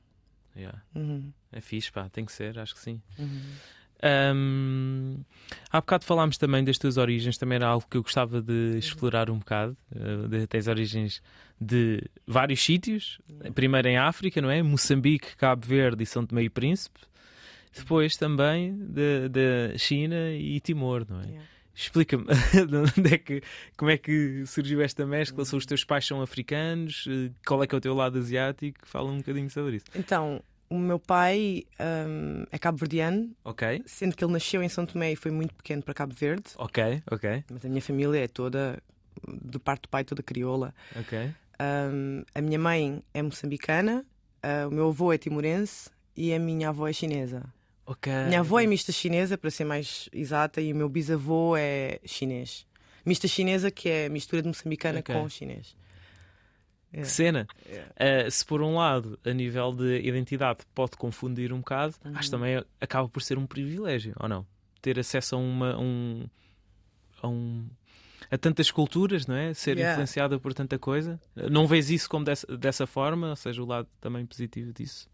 Yeah. 0.57 0.83
Uhum, 0.95 1.33
É 1.53 1.61
fixe, 1.61 1.91
pá, 1.91 2.09
tem 2.09 2.25
que 2.25 2.33
ser, 2.33 2.59
acho 2.59 2.75
que 2.75 2.81
sim. 2.81 3.01
uhum. 3.19 3.41
Ahm, 4.03 5.23
há 5.71 5.81
bocado 5.81 6.05
falámos 6.05 6.37
também 6.37 6.63
das 6.63 6.77
tuas 6.79 6.97
origens, 6.99 7.39
também 7.39 7.57
era 7.57 7.67
algo 7.69 7.87
que 7.89 7.97
eu 7.97 8.03
gostava 8.03 8.43
de 8.43 8.77
explorar 8.79 9.31
um 9.31 9.39
bocado. 9.39 9.77
Uh, 9.95 10.29
de- 10.29 10.47
tens 10.47 10.67
origens 10.69 11.23
de 11.61 12.03
vários 12.27 12.63
sítios, 12.63 13.19
primeiro 13.55 13.89
em 13.89 13.97
África, 13.97 14.43
não 14.43 14.51
é? 14.51 14.63
Moçambique, 14.63 15.37
Cabo 15.37 15.67
Verde 15.67 16.03
e 16.03 16.07
São 16.07 16.27
Tomé 16.27 16.43
e 16.43 16.51
Príncipe. 16.51 17.01
Depois 17.75 18.17
também 18.17 18.77
da 18.79 19.29
da 19.29 19.79
China 19.79 20.31
e 20.33 20.61
Timor, 20.61 21.07
não 21.09 21.21
é? 21.21 21.27
Yeah. 21.27 21.47
Explica-me 21.75 22.25
é 23.13 23.19
que, 23.19 23.43
como 23.77 23.91
é 23.91 23.99
que 23.99 24.45
surgiu 24.47 24.81
esta 24.81 25.05
mescla? 25.05 25.45
Se 25.45 25.57
os 25.57 25.67
teus 25.67 25.85
pais 25.85 26.07
são 26.07 26.23
africanos? 26.23 27.07
Qual 27.47 27.63
é 27.63 27.67
que 27.67 27.75
é 27.75 27.79
o 27.79 27.81
teu 27.81 27.95
lado 27.95 28.19
asiático? 28.19 28.87
Fala 28.87 29.11
um 29.11 29.19
bocadinho 29.19 29.51
sobre 29.51 29.77
isso. 29.77 29.87
Então, 29.95 30.41
o 30.69 30.79
meu 30.79 30.99
pai 30.99 31.65
um, 31.81 32.45
é 32.51 32.59
cabo-verdiano, 32.59 33.31
Ok, 33.45 33.83
sendo 33.87 34.17
que 34.17 34.25
ele 34.25 34.33
nasceu 34.33 34.63
em 34.63 34.69
São 34.69 34.87
Tomé 34.87 35.13
e 35.13 35.17
foi 35.17 35.31
muito 35.31 35.55
pequeno 35.55 35.83
para 35.83 35.95
Cabo 35.95 36.15
Verde, 36.15 36.45
ok, 36.57 37.03
ok, 37.11 37.45
mas 37.51 37.65
a 37.65 37.69
minha 37.69 37.83
família 37.83 38.25
é 38.25 38.29
toda, 38.29 38.83
de 39.27 39.59
parte 39.59 39.83
do 39.83 39.89
pai, 39.89 40.05
toda 40.05 40.23
crioula. 40.23 40.75
ok. 40.97 41.31
Um, 41.61 42.25
a 42.35 42.41
minha 42.41 42.59
mãe 42.59 43.03
é 43.13 43.23
moçambicana, 43.23 44.05
uh, 44.45 44.69
o 44.69 44.71
meu 44.73 44.89
avô 44.89 45.13
é 45.13 45.19
timorense 45.19 45.91
e 46.17 46.35
a 46.35 46.39
minha 46.39 46.71
avó 46.71 46.89
é 46.89 46.93
chinesa. 46.93 47.45
Ok. 47.87 48.11
Minha 48.29 48.41
avó 48.41 48.59
é 48.61 48.67
mista 48.67 48.91
chinesa, 48.93 49.37
para 49.37 49.51
ser 49.51 49.65
mais 49.65 50.09
exata, 50.13 50.61
e 50.61 50.73
o 50.73 50.77
meu 50.77 50.89
bisavô 50.89 51.55
é 51.57 52.01
chinês. 52.05 52.67
Mista 53.05 53.29
chinesa, 53.29 53.71
que 53.71 53.89
é 53.89 54.09
mistura 54.09 54.41
de 54.41 54.49
moçambicana 54.49 55.01
Ok. 55.01 55.15
com 55.15 55.29
chinês. 55.29 55.77
É. 56.93 57.03
Que 57.03 57.09
cena. 57.09 57.47
É. 57.99 58.27
Uh, 58.27 58.31
se 58.31 58.45
por 58.47 58.63
um 58.63 58.77
lado, 58.77 59.19
a 59.25 59.33
nível 59.33 59.73
de 59.73 59.99
identidade, 60.01 60.61
pode 60.75 60.97
confundir 60.97 61.53
um 61.53 61.59
bocado, 61.59 61.95
Uhum. 62.05 62.13
acho 62.15 62.25
que 62.25 62.31
também 62.31 62.65
acaba 62.81 63.09
por 63.09 63.21
ser 63.23 63.37
um 63.37 63.47
privilégio, 63.47 64.15
ou 64.19 64.29
não? 64.29 64.47
Ter 64.81 64.99
acesso 64.99 65.35
a 65.35 65.39
uma. 65.39 65.79
Um, 65.79 66.27
a, 67.23 67.29
um, 67.29 67.67
a 68.31 68.39
tantas 68.39 68.71
culturas, 68.71 69.27
não 69.27 69.35
é? 69.35 69.53
Ser 69.53 69.77
Yeah. 69.77 69.93
influenciada 69.93 70.39
por 70.39 70.55
tanta 70.55 70.79
coisa. 70.79 71.21
Não 71.51 71.67
vês 71.67 71.91
isso 71.91 72.09
como 72.09 72.25
dessa, 72.25 72.47
dessa 72.57 72.87
forma? 72.87 73.31
Ou 73.31 73.37
seja, 73.37 73.63
o 73.63 73.67
lado 73.67 73.89
também 74.01 74.25
positivo 74.25 74.73
disso? 74.73 75.09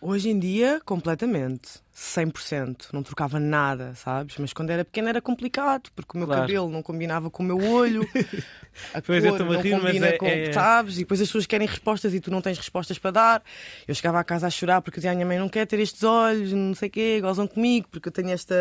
Hoje 0.00 0.28
em 0.30 0.38
dia, 0.38 0.80
completamente. 0.84 1.80
100%. 1.92 2.92
Não 2.92 3.02
trocava 3.02 3.40
nada, 3.40 3.94
sabes? 3.96 4.36
Mas 4.38 4.52
quando 4.52 4.70
era 4.70 4.84
pequena 4.84 5.08
era 5.08 5.20
complicado, 5.20 5.90
porque 5.96 6.16
o 6.16 6.18
meu 6.18 6.26
Claro. 6.28 6.42
cabelo 6.42 6.68
não 6.70 6.82
combinava 6.82 7.28
com 7.30 7.42
o 7.42 7.46
meu 7.46 7.58
olho, 7.72 8.02
a 8.94 9.02
Pois, 9.02 9.24
eu 9.24 9.32
cor 9.32 9.42
a 9.42 9.44
não 9.44 9.60
rir, 9.60 9.72
mas 9.72 9.82
combina 9.82 10.06
é- 10.06 10.12
com 10.16 10.26
é- 10.26 10.52
sabes? 10.52 10.96
E 10.96 10.98
depois 11.00 11.20
as 11.20 11.26
pessoas 11.26 11.46
querem 11.46 11.66
respostas 11.66 12.14
e 12.14 12.20
tu 12.20 12.30
não 12.30 12.40
tens 12.40 12.56
respostas 12.58 12.96
para 12.96 13.10
dar. 13.10 13.42
Eu 13.88 13.94
chegava 13.94 14.20
à 14.20 14.24
casa 14.24 14.46
a 14.46 14.50
chorar 14.50 14.80
porque 14.82 14.98
eu 14.98 15.00
dizia 15.00 15.10
à 15.10 15.14
minha 15.14 15.26
mãe: 15.26 15.36
não 15.38 15.48
quer 15.48 15.66
ter 15.66 15.80
estes 15.80 16.04
olhos, 16.04 16.52
não 16.52 16.74
sei 16.76 16.88
o 16.88 16.92
quê, 16.92 17.20
gozam 17.20 17.48
comigo, 17.48 17.88
porque 17.90 18.08
eu 18.08 18.12
tenho 18.12 18.30
esta. 18.30 18.54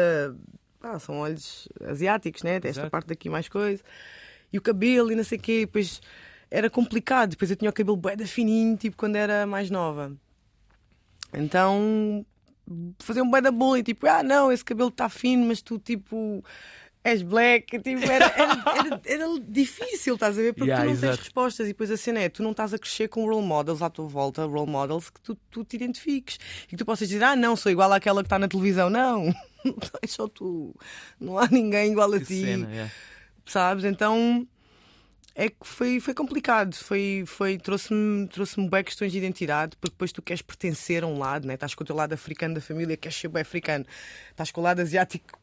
Ah, 0.82 0.98
são 0.98 1.20
olhos 1.20 1.68
asiáticos, 1.86 2.42
né? 2.42 2.60
Tem 2.60 2.70
esta 2.70 2.82
Exato. 2.82 2.92
parte 2.92 3.08
daqui 3.08 3.30
mais 3.30 3.48
coisa. 3.48 3.84
E 4.52 4.58
o 4.58 4.62
cabelo 4.62 5.12
e 5.12 5.16
não 5.16 5.24
sei 5.24 5.38
o 5.38 5.42
quê. 5.42 5.60
Depois 5.68 6.02
era 6.50 6.68
complicado. 6.70 7.32
Depois 7.32 7.52
eu 7.52 7.58
tinha 7.58 7.70
o 7.70 7.74
cabelo 7.74 7.98
bué 7.98 8.18
fininho, 8.26 8.76
tipo 8.76 8.98
quando 8.98 9.18
era 9.18 9.46
mais 9.46 9.70
nova. 9.70 10.12
Então, 11.34 12.26
fazer 13.00 13.22
um 13.22 13.30
da 13.30 13.52
bullying, 13.52 13.84
tipo, 13.84 14.08
ah, 14.08 14.24
não, 14.24 14.52
esse 14.52 14.64
cabelo 14.64 14.90
está 14.90 15.10
fino, 15.10 15.46
mas 15.48 15.62
tu, 15.62 15.78
tipo, 15.80 16.44
és 17.04 17.22
black. 17.22 17.80
Tipo, 17.80 18.04
era, 18.06 18.26
era, 18.26 18.64
era, 18.76 19.02
era 19.06 19.40
difícil, 19.48 20.16
estás 20.16 20.38
a 20.38 20.42
ver? 20.42 20.54
Porque 20.54 20.70
Yeah, 20.70 20.84
tu 20.86 20.90
não 20.90 20.96
tens 21.00 21.04
exato. 21.10 21.24
respostas. 21.24 21.66
E 21.68 21.70
depois 21.70 21.92
a 21.92 21.98
cena 21.98 22.20
é, 22.20 22.30
tu 22.30 22.44
não 22.44 22.52
estás 22.52 22.74
a 22.74 22.78
crescer 22.80 23.08
com 23.08 23.26
role 23.26 23.46
models 23.46 23.82
à 23.82 23.90
tua 23.90 24.08
volta, 24.08 24.46
role 24.46 24.70
models 24.70 25.10
que 25.10 25.22
tu, 25.22 25.36
tu 25.50 25.64
te 25.64 25.76
identifiques. 25.76 26.38
E 26.66 26.68
que 26.70 26.76
tu 26.78 26.86
possas 26.86 27.08
dizer, 27.08 27.24
ah, 27.24 27.36
não, 27.36 27.56
sou 27.56 27.72
igual 27.72 27.92
àquela 27.94 28.22
que 28.22 28.28
está 28.28 28.38
na 28.40 28.48
televisão. 28.48 28.90
Não, 28.90 29.28
é 30.02 30.08
só 30.08 30.28
tu. 30.28 30.76
Não 31.20 31.38
há 31.38 31.48
ninguém 31.48 31.92
igual 31.92 32.12
a 32.14 32.20
Que 32.20 32.26
ti. 32.26 32.42
cena, 32.42 32.68
yeah. 32.70 32.92
sabes? 33.46 33.86
Então 33.86 34.46
é 35.40 35.50
que 35.50 35.68
foi, 35.68 36.00
foi 36.00 36.16
complicado. 36.16 36.74
Foi, 36.74 37.24
foi, 37.28 37.60
Trouxe-me 37.60 38.28
trouxe 38.28 38.60
bem 38.68 38.84
questões 38.84 39.12
de 39.12 39.20
identidade, 39.20 39.78
porque 39.80 39.94
depois 39.94 40.12
tu 40.12 40.20
queres 40.20 40.42
pertencer 40.42 41.04
a 41.04 41.08
um 41.08 41.20
lado, 41.20 41.48
né? 41.48 41.54
estás 41.54 41.76
com 41.76 41.84
o 41.84 41.86
teu 41.86 41.96
lado 41.96 42.14
africano 42.14 42.56
da 42.56 42.62
família, 42.62 42.98
queres 42.98 43.16
ser 43.16 43.28
bem 43.28 43.44
africano, 43.44 43.86
estás 44.32 44.50
com 44.50 44.62
o 44.62 44.64
lado 44.64 44.82
asiático, 44.82 45.40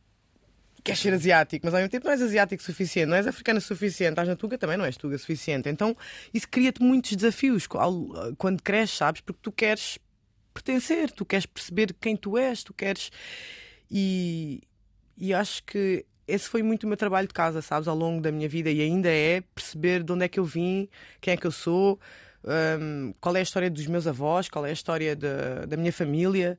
queres 0.82 1.00
ser 1.00 1.14
asiático, 1.14 1.64
mas 1.64 1.74
ao 1.74 1.78
mesmo 1.78 1.92
tempo 1.92 2.06
não 2.06 2.12
és 2.12 2.20
asiático 2.20 2.60
suficiente, 2.60 3.08
não 3.08 3.16
és 3.16 3.26
africano 3.28 3.60
suficiente, 3.60 4.10
estás 4.10 4.26
na 4.26 4.34
Tuga, 4.34 4.58
também 4.58 4.76
não 4.76 4.84
és 4.84 4.96
Tuga 4.96 5.16
suficiente. 5.16 5.68
Então 5.68 5.96
isso 6.34 6.48
cria-te 6.50 6.82
muitos 6.82 7.14
desafios 7.14 7.68
quando 8.36 8.62
cresces, 8.64 8.96
sabes? 8.96 9.20
Porque 9.20 9.40
tu 9.40 9.52
queres 9.52 10.00
pertencer, 10.52 11.12
tu 11.12 11.24
queres 11.24 11.46
perceber 11.46 11.94
quem 12.00 12.16
tu 12.16 12.36
és, 12.36 12.64
tu 12.64 12.74
queres. 12.74 13.12
E, 13.88 14.60
e 15.16 15.32
acho 15.32 15.62
que 15.62 16.04
esse 16.26 16.48
foi 16.48 16.62
muito 16.62 16.84
o 16.84 16.86
meu 16.86 16.96
trabalho 16.96 17.28
de 17.28 17.34
casa, 17.34 17.60
sabes, 17.60 17.86
ao 17.86 17.96
longo 17.96 18.20
da 18.20 18.32
minha 18.32 18.48
vida 18.48 18.70
e 18.70 18.80
ainda 18.80 19.10
é 19.10 19.42
perceber 19.54 20.02
de 20.02 20.12
onde 20.12 20.24
é 20.24 20.28
que 20.28 20.40
eu 20.40 20.44
vim, 20.44 20.88
quem 21.20 21.34
é 21.34 21.36
que 21.36 21.46
eu 21.46 21.52
sou, 21.52 21.98
um, 22.44 23.14
qual 23.20 23.36
é 23.36 23.40
a 23.40 23.42
história 23.42 23.70
dos 23.70 23.86
meus 23.86 24.06
avós, 24.06 24.48
qual 24.48 24.64
é 24.66 24.70
a 24.70 24.72
história 24.72 25.14
de, 25.14 25.66
da 25.68 25.76
minha 25.76 25.92
família. 25.92 26.58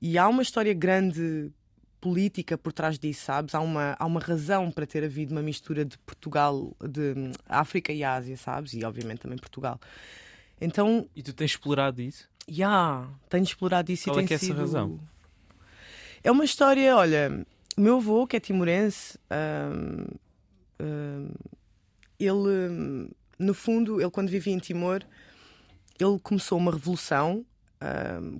E 0.00 0.16
há 0.16 0.28
uma 0.28 0.42
história 0.42 0.72
grande 0.72 1.50
política 2.00 2.56
por 2.56 2.72
trás 2.72 2.98
disso, 2.98 3.24
sabes? 3.24 3.54
Há 3.54 3.60
uma, 3.60 3.94
há 3.98 4.06
uma 4.06 4.20
razão 4.20 4.70
para 4.70 4.86
ter 4.86 5.04
havido 5.04 5.32
uma 5.32 5.42
mistura 5.42 5.84
de 5.84 5.98
Portugal, 5.98 6.74
de 6.82 7.12
hum, 7.16 7.32
África 7.46 7.92
e 7.92 8.02
Ásia, 8.02 8.36
sabes? 8.36 8.72
E 8.72 8.84
obviamente 8.84 9.20
também 9.20 9.38
Portugal. 9.38 9.78
Então. 10.60 11.06
E 11.14 11.22
tu 11.22 11.32
tens 11.32 11.52
explorado 11.52 12.00
isso? 12.00 12.28
Já, 12.48 12.66
yeah, 12.66 13.08
tenho 13.28 13.44
explorado 13.44 13.92
isso 13.92 14.04
Qual 14.04 14.16
e 14.16 14.18
é 14.18 14.20
tem 14.22 14.28
que 14.28 14.34
é 14.34 14.38
sido... 14.38 14.52
essa 14.52 14.60
razão? 14.60 14.98
É 16.22 16.30
uma 16.30 16.44
história, 16.44 16.96
olha, 16.96 17.46
o 17.80 17.82
meu 17.82 17.96
avô, 17.96 18.26
que 18.26 18.36
é 18.36 18.40
timorense, 18.40 19.18
ele, 22.18 23.10
no 23.38 23.54
fundo, 23.54 24.00
ele 24.00 24.10
quando 24.10 24.28
vivia 24.28 24.52
em 24.52 24.58
Timor, 24.58 25.02
ele 25.98 26.18
começou 26.22 26.58
uma 26.58 26.72
revolução 26.72 27.44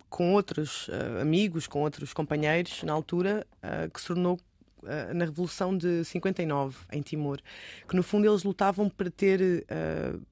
com 0.09 0.35
outros 0.35 0.89
uh, 0.89 1.23
amigos, 1.23 1.67
com 1.67 1.81
outros 1.81 2.13
companheiros 2.13 2.83
na 2.83 2.93
altura, 2.93 3.47
uh, 3.65 3.91
que 3.91 4.01
se 4.01 4.09
tornou 4.09 4.39
uh, 4.83 5.15
na 5.15 5.25
Revolução 5.25 5.77
de 5.77 6.05
59 6.05 6.77
em 6.93 7.01
Timor, 7.01 7.41
que 7.89 7.97
no 7.97 8.03
fundo 8.03 8.29
eles 8.29 8.43
lutavam 8.43 8.91
para 8.91 9.11
ter 9.11 9.65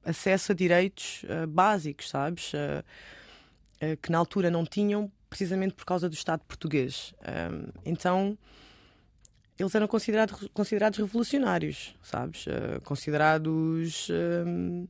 acesso 0.05 0.53
a 0.53 0.55
direitos 0.55 1.25
básicos, 1.49 2.11
sabes? 2.11 2.53
que 4.03 4.11
na 4.11 4.19
altura 4.19 4.51
não 4.51 4.67
tinham, 4.67 5.11
precisamente 5.31 5.73
por 5.73 5.87
causa 5.87 6.09
do 6.09 6.15
Estado 6.15 6.43
português. 6.47 7.15
então 7.87 8.37
eles 9.59 9.75
eram 9.75 9.89
considerados, 9.89 10.49
considerados 10.55 10.99
revolucionários, 10.99 11.95
sabes? 12.03 12.47
Uh, 12.47 12.81
considerados 12.85 14.09
um, 14.47 14.87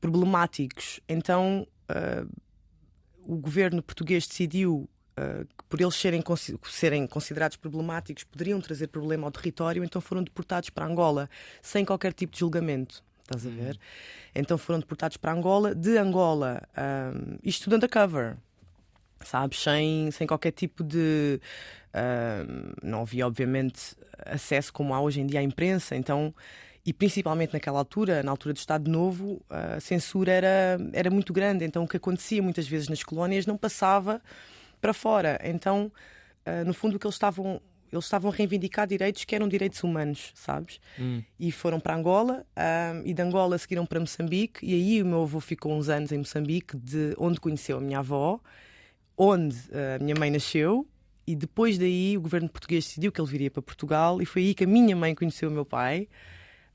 problemáticos. 0.00 1.00
Então, 1.08 1.66
uh, 1.90 2.42
o 3.26 3.36
governo 3.36 3.82
português 3.82 4.26
decidiu 4.26 4.88
uh, 5.18 5.46
que, 5.46 5.64
por 5.68 5.80
eles 5.80 5.94
serem, 5.94 6.22
serem 6.64 7.06
considerados 7.06 7.56
problemáticos, 7.56 8.24
poderiam 8.24 8.60
trazer 8.60 8.88
problema 8.88 9.26
ao 9.26 9.32
território, 9.32 9.82
então 9.82 10.00
foram 10.00 10.22
deportados 10.22 10.68
para 10.68 10.86
Angola, 10.86 11.30
sem 11.62 11.84
qualquer 11.84 12.12
tipo 12.12 12.32
de 12.32 12.40
julgamento. 12.40 13.02
Estás 13.22 13.46
a 13.46 13.50
ver? 13.50 13.72
Uhum. 13.72 13.80
Então 14.36 14.58
foram 14.58 14.78
deportados 14.78 15.16
para 15.16 15.32
Angola, 15.32 15.74
de 15.74 15.96
Angola, 15.98 16.62
um, 16.76 17.38
isto 17.42 17.64
tudo 17.64 17.76
undercover 17.76 18.36
sabes? 19.24 19.62
Sem, 19.62 20.10
sem 20.10 20.26
qualquer 20.26 20.52
tipo 20.52 20.82
de. 20.82 21.40
Uh, 21.94 22.74
não 22.82 23.02
havia, 23.02 23.26
obviamente, 23.26 23.96
acesso 24.24 24.72
como 24.72 24.94
há 24.94 25.00
hoje 25.00 25.20
em 25.20 25.26
dia 25.26 25.40
à 25.40 25.42
imprensa, 25.42 25.96
então. 25.96 26.34
E 26.84 26.92
principalmente 26.92 27.52
naquela 27.52 27.80
altura, 27.80 28.22
na 28.22 28.30
altura 28.30 28.54
do 28.54 28.58
Estado 28.58 28.88
Novo, 28.88 29.42
a 29.50 29.80
censura 29.80 30.30
era, 30.30 30.78
era 30.92 31.10
muito 31.10 31.32
grande. 31.32 31.64
Então 31.64 31.82
o 31.82 31.88
que 31.88 31.96
acontecia 31.96 32.40
muitas 32.40 32.68
vezes 32.68 32.88
nas 32.88 33.02
colónias 33.02 33.44
não 33.44 33.56
passava 33.56 34.22
para 34.80 34.94
fora. 34.94 35.36
Então, 35.42 35.90
uh, 36.46 36.64
no 36.64 36.72
fundo, 36.72 36.94
o 36.94 36.98
que 37.00 37.04
eles 37.04 37.16
estavam 37.16 37.60
eles 37.92 38.04
estavam 38.04 38.30
a 38.30 38.34
reivindicar 38.34 38.86
direitos 38.86 39.24
que 39.24 39.34
eram 39.34 39.48
direitos 39.48 39.82
humanos, 39.82 40.32
sabes? 40.34 40.80
Hum. 40.98 41.22
E 41.38 41.52
foram 41.52 41.80
para 41.80 41.94
Angola, 41.94 42.44
um, 42.56 43.06
e 43.06 43.14
de 43.14 43.22
Angola 43.22 43.56
seguiram 43.58 43.86
para 43.86 44.00
Moçambique, 44.00 44.64
e 44.64 44.74
aí 44.74 45.02
o 45.02 45.06
meu 45.06 45.22
avô 45.22 45.40
ficou 45.40 45.72
uns 45.72 45.88
anos 45.88 46.12
em 46.12 46.18
Moçambique, 46.18 46.76
de 46.76 47.14
onde 47.18 47.40
conheceu 47.40 47.78
a 47.78 47.80
minha 47.80 48.00
avó, 48.00 48.40
onde 49.16 49.56
a 49.72 50.02
minha 50.02 50.14
mãe 50.14 50.30
nasceu. 50.30 50.86
E 51.26 51.34
depois 51.34 51.76
daí 51.76 52.16
o 52.16 52.20
governo 52.20 52.48
português 52.48 52.84
decidiu 52.84 53.10
que 53.10 53.20
ele 53.20 53.28
viria 53.28 53.50
para 53.50 53.60
Portugal 53.60 54.22
e 54.22 54.26
foi 54.26 54.42
aí 54.42 54.54
que 54.54 54.62
a 54.62 54.66
minha 54.66 54.94
mãe 54.94 55.14
conheceu 55.14 55.48
o 55.48 55.52
meu 55.52 55.64
pai. 55.64 56.08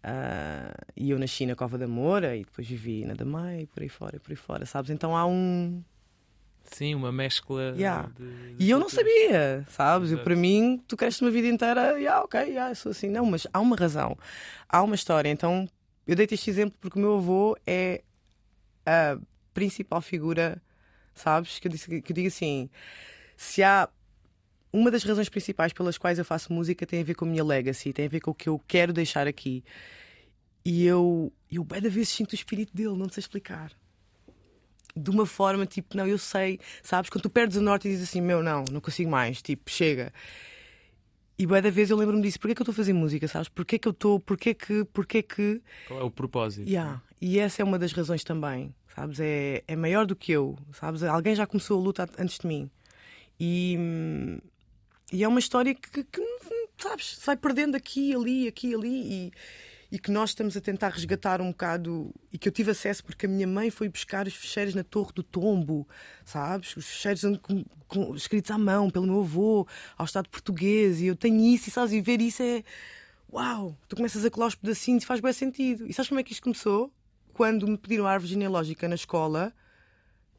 Uh, 0.04 0.73
e 0.97 1.12
eu 1.12 1.19
nasci 1.19 1.45
na 1.45 1.56
Cova 1.56 1.77
da 1.77 1.88
Moura 1.88 2.36
e 2.36 2.43
depois 2.43 2.67
vivi 2.67 3.06
na 3.06 3.13
Damai 3.13 3.62
e 3.62 3.67
por 3.67 3.84
aí 3.84 3.89
fora, 3.89 4.15
e 4.15 4.19
por 4.19 4.32
aí 4.32 4.36
fora, 4.36 4.65
sabes? 4.65 4.89
Então 4.89 5.15
há 5.15 5.25
um. 5.25 5.82
Sim, 6.63 6.95
uma 6.95 7.12
mescla. 7.12 7.73
Yeah. 7.77 8.10
De, 8.17 8.56
de 8.56 8.63
e 8.63 8.69
eu 8.69 8.80
não 8.80 8.89
sabia, 8.89 9.63
sabes? 9.69 10.12
Eu, 10.12 10.23
para 10.23 10.36
mim, 10.36 10.84
tu 10.88 10.97
cresces 10.97 11.21
uma 11.21 11.30
vida 11.30 11.47
inteira, 11.47 11.99
yeah, 11.99 12.23
ok, 12.23 12.39
yeah, 12.41 12.73
sou 12.73 12.91
assim. 12.91 13.10
Não, 13.10 13.25
mas 13.25 13.45
há 13.54 13.60
uma 13.60 13.75
razão, 13.75 14.17
há 14.67 14.82
uma 14.82 14.95
história. 14.95 15.30
Então 15.30 15.67
eu 16.08 16.15
dei-te 16.15 16.34
este 16.34 16.49
exemplo 16.49 16.75
porque 16.82 16.97
o 16.97 17.01
meu 17.01 17.17
avô 17.17 17.56
é 17.65 18.01
a 18.86 19.17
principal 19.54 20.01
figura 20.01 20.62
sabes? 21.13 21.60
Que 21.60 21.67
eu, 21.67 21.71
disse, 21.71 22.02
que 22.02 22.12
eu 22.12 22.15
digo 22.15 22.28
assim: 22.28 22.69
se 23.38 23.63
há. 23.63 23.89
Uma 24.74 24.89
das 24.89 25.04
razões 25.04 25.28
principais 25.28 25.74
pelas 25.74 25.97
quais 25.97 26.17
eu 26.17 26.24
faço 26.24 26.54
música 26.54 26.86
tem 26.86 27.02
a 27.02 27.04
ver 27.04 27.13
com 27.13 27.26
a 27.26 27.28
minha 27.28 27.43
legacy, 27.43 27.91
tem 27.91 28.06
a 28.06 28.10
ver 28.10 28.21
com 28.21 28.32
o 28.32 28.34
que 28.34 28.47
eu 28.47 28.58
quero 28.65 28.93
deixar 28.93 29.28
aqui. 29.28 29.65
E 30.63 30.86
eu, 30.86 31.34
eu 31.52 31.62
bem 31.62 31.82
da 31.82 31.89
vez 31.89 32.08
sinto 32.08 32.32
o 32.32 32.36
espírito 32.36 32.74
dele, 32.74 32.95
não 32.95 33.10
sei 33.10 33.19
explicar. 33.19 33.74
De 34.95 35.10
uma 35.10 35.26
forma 35.26 35.65
tipo, 35.65 35.97
não, 35.97 36.08
eu 36.08 36.17
sei, 36.17 36.58
sabes? 36.82 37.10
Quando 37.10 37.24
tu 37.24 37.30
perdes 37.30 37.58
o 37.58 37.62
norte 37.62 37.89
e 37.89 37.91
dizes 37.91 38.08
assim, 38.08 38.21
meu, 38.21 38.41
não, 38.41 38.63
não 38.71 38.80
consigo 38.80 39.10
mais, 39.10 39.41
tipo, 39.41 39.69
chega. 39.69 40.13
E 41.41 41.45
bem 41.47 41.62
da 41.62 41.69
vez 41.69 41.89
eu 41.89 41.97
lembro-me 41.97 42.21
disso, 42.21 42.39
porquê 42.39 42.54
que 42.54 42.62
eu 42.62 42.63
estou 42.63 42.73
a 42.73 42.75
fazer 42.75 42.93
música, 42.93 43.27
sabes? 43.27 43.49
Porquê 43.49 43.80
que 43.80 43.88
eu 43.88 43.91
estou, 43.91 44.19
porquê 44.19 44.54
que, 44.54 44.84
porquê 44.86 45.23
que. 45.23 45.62
Qual 45.88 45.99
é 45.99 46.04
o 46.04 46.12
propósito? 46.12 46.67
Yeah. 46.67 47.01
E 47.19 47.39
essa 47.39 47.62
é 47.62 47.65
uma 47.65 47.80
das 47.80 47.91
razões 47.93 48.23
também 48.23 48.73
sabes? 48.95 49.19
É, 49.19 49.63
é 49.67 49.75
maior 49.75 50.06
do 50.06 50.15
que 50.15 50.32
eu, 50.32 50.58
sabes? 50.73 51.04
Alguém 51.04 51.36
já 51.36 51.47
começou 51.47 51.80
a 51.80 51.84
luta 51.84 52.10
antes 52.17 52.38
de 52.39 52.47
mim. 52.47 52.69
E, 53.39 53.77
e 55.12 55.23
é 55.23 55.27
uma 55.27 55.39
história 55.39 55.73
que, 55.73 56.04
que, 56.04 56.21
sabes, 56.77 57.17
sai 57.17 57.36
perdendo 57.36 57.75
aqui, 57.75 58.13
ali, 58.13 58.47
aqui, 58.47 58.73
ali. 58.75 58.89
E, 58.89 59.32
e 59.91 59.99
que 59.99 60.10
nós 60.10 60.30
estamos 60.30 60.56
a 60.56 60.62
tentar 60.62 60.89
resgatar 60.89 61.41
um 61.41 61.51
bocado 61.51 62.13
e 62.32 62.38
que 62.38 62.47
eu 62.47 62.51
tive 62.51 62.71
acesso 62.71 63.04
porque 63.04 63.25
a 63.25 63.30
minha 63.30 63.47
mãe 63.47 63.69
foi 63.69 63.89
buscar 63.89 64.25
os 64.25 64.34
fecheiros 64.34 64.73
na 64.73 64.84
Torre 64.84 65.12
do 65.13 65.21
Tombo, 65.21 65.88
sabes? 66.23 66.77
Os 66.77 66.86
fecheiros 66.86 67.39
com, 67.41 67.65
com, 67.88 68.15
escritos 68.15 68.49
à 68.51 68.58
mão 68.58 68.89
pelo 68.89 69.06
meu 69.06 69.19
avô, 69.19 69.67
ao 69.97 70.06
Estado 70.06 70.30
português, 70.30 71.01
e 71.01 71.08
eu 71.08 71.15
tenho 71.15 71.39
isso, 71.41 71.69
e 71.69 71.71
sabes? 71.71 71.93
E 71.93 72.01
ver 72.01 72.21
isso 72.21 72.41
é. 72.41 72.63
Uau! 73.32 73.77
Tu 73.88 73.95
começas 73.95 74.23
a 74.25 74.30
colar 74.30 74.47
os 74.47 74.56
pedacinhos 74.56 75.04
e 75.04 75.06
faz 75.06 75.19
bem 75.19 75.34
sentido. 75.34 75.86
E 75.88 75.93
sabes 75.93 76.10
como 76.10 76.19
é 76.19 76.23
que 76.23 76.32
isto 76.32 76.43
começou? 76.43 76.91
quando 77.34 77.67
me 77.67 77.77
pediram 77.77 78.06
a 78.06 78.12
árvore 78.12 78.32
genealógica 78.32 78.88
na 78.88 78.95
escola 78.95 79.54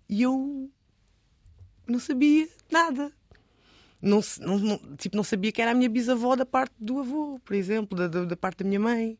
e 0.08 0.22
eu 0.22 0.70
não 1.86 1.98
sabia 1.98 2.48
nada. 2.70 3.12
Não, 4.00 4.20
não, 4.40 4.58
não, 4.58 4.96
tipo, 4.96 5.16
não 5.16 5.24
sabia 5.24 5.52
que 5.52 5.62
era 5.62 5.70
a 5.70 5.74
minha 5.74 5.88
bisavó 5.88 6.34
da 6.34 6.44
parte 6.44 6.74
do 6.78 6.98
avô, 6.98 7.40
por 7.44 7.54
exemplo, 7.54 7.96
da, 7.96 8.08
da, 8.08 8.24
da 8.24 8.36
parte 8.36 8.62
da 8.62 8.68
minha 8.68 8.80
mãe. 8.80 9.18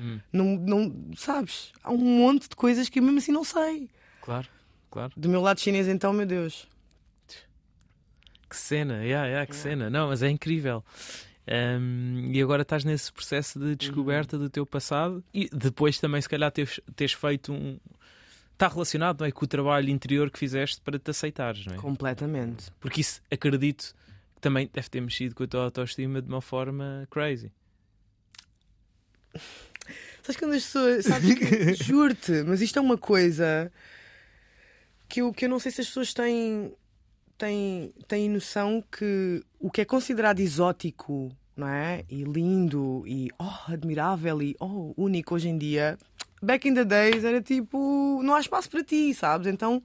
Hum. 0.00 0.20
Não, 0.32 0.44
não, 0.56 1.10
sabes? 1.16 1.72
Há 1.82 1.90
um 1.90 1.98
monte 1.98 2.48
de 2.48 2.56
coisas 2.56 2.88
que 2.88 2.98
eu 2.98 3.02
mesmo 3.02 3.18
assim 3.18 3.32
não 3.32 3.44
sei. 3.44 3.90
Claro, 4.22 4.48
claro. 4.90 5.12
Do 5.16 5.28
meu 5.28 5.40
lado 5.40 5.60
chinês, 5.60 5.88
então, 5.88 6.12
meu 6.12 6.26
Deus. 6.26 6.66
Que 8.48 8.56
cena, 8.56 9.04
yeah, 9.04 9.26
yeah, 9.26 9.46
que 9.46 9.52
yeah. 9.52 9.70
cena. 9.70 9.90
Não, 9.90 10.08
mas 10.08 10.22
é 10.22 10.28
incrível. 10.28 10.82
Um, 11.46 12.30
e 12.32 12.40
agora 12.40 12.62
estás 12.62 12.84
nesse 12.84 13.12
processo 13.12 13.58
de 13.58 13.74
descoberta 13.76 14.36
uhum. 14.36 14.42
do 14.42 14.50
teu 14.50 14.64
passado 14.64 15.22
e 15.34 15.48
depois 15.52 15.98
também, 15.98 16.20
se 16.20 16.28
calhar, 16.28 16.50
teres, 16.50 16.80
teres 16.96 17.12
feito 17.12 17.52
um. 17.52 17.78
Está 18.52 18.68
relacionado 18.68 19.20
não 19.20 19.26
é, 19.26 19.32
com 19.32 19.44
o 19.44 19.48
trabalho 19.48 19.88
interior 19.88 20.30
que 20.30 20.38
fizeste 20.38 20.80
para 20.82 20.98
te 20.98 21.10
aceitares, 21.10 21.64
não 21.64 21.74
é? 21.74 21.76
Completamente. 21.78 22.70
Porque 22.78 23.00
isso 23.00 23.22
acredito 23.30 23.94
que 24.34 24.40
também 24.40 24.68
deve 24.72 24.88
ter 24.88 25.00
mexido 25.00 25.34
com 25.34 25.44
a 25.44 25.46
tua 25.46 25.64
autoestima 25.64 26.20
de 26.20 26.28
uma 26.28 26.42
forma 26.42 27.08
crazy. 27.10 27.50
Sabes 30.22 30.36
quando 30.36 30.52
as 30.52 30.64
pessoas. 30.64 31.04
Sabes 31.04 31.34
que. 31.34 31.74
Juro-te, 31.84 32.42
mas 32.44 32.60
isto 32.60 32.78
é 32.78 32.82
uma 32.82 32.98
coisa 32.98 33.70
que 35.08 35.20
eu, 35.22 35.32
que 35.32 35.44
eu 35.44 35.48
não 35.48 35.58
sei 35.58 35.72
se 35.72 35.80
as 35.80 35.86
pessoas 35.88 36.14
têm 36.14 36.72
têm, 37.40 37.94
têm 38.06 38.28
noção 38.28 38.84
que 38.92 39.42
o 39.58 39.70
que 39.70 39.80
é 39.80 39.84
considerado 39.84 40.40
exótico 40.40 41.34
não 41.56 41.66
é? 41.66 42.04
e 42.08 42.22
lindo 42.22 43.02
e 43.06 43.30
oh, 43.38 43.72
admirável 43.72 44.42
e 44.42 44.56
oh, 44.60 44.94
único 44.96 45.34
hoje 45.34 45.48
em 45.48 45.58
dia, 45.58 45.98
back 46.42 46.68
in 46.68 46.74
the 46.74 46.84
days 46.84 47.24
era 47.24 47.40
tipo, 47.40 48.20
não 48.22 48.34
há 48.34 48.40
espaço 48.40 48.70
para 48.70 48.84
ti, 48.84 49.12
sabes? 49.14 49.46
Então 49.46 49.82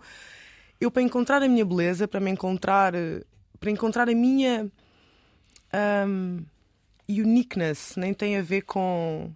eu 0.80 0.92
para 0.92 1.02
encontrar 1.02 1.42
a 1.42 1.48
minha 1.48 1.66
beleza, 1.66 2.08
para 2.08 2.20
me 2.20 2.32
encontrar, 2.32 2.94
para 3.60 3.72
encontrar 3.72 4.10
a 4.10 4.16
minha 4.16 4.70
um, 6.08 6.44
uniqueness, 7.10 7.96
nem 7.98 8.14
tem 8.14 8.38
a 8.38 8.42
ver 8.42 8.62
com 8.62 9.32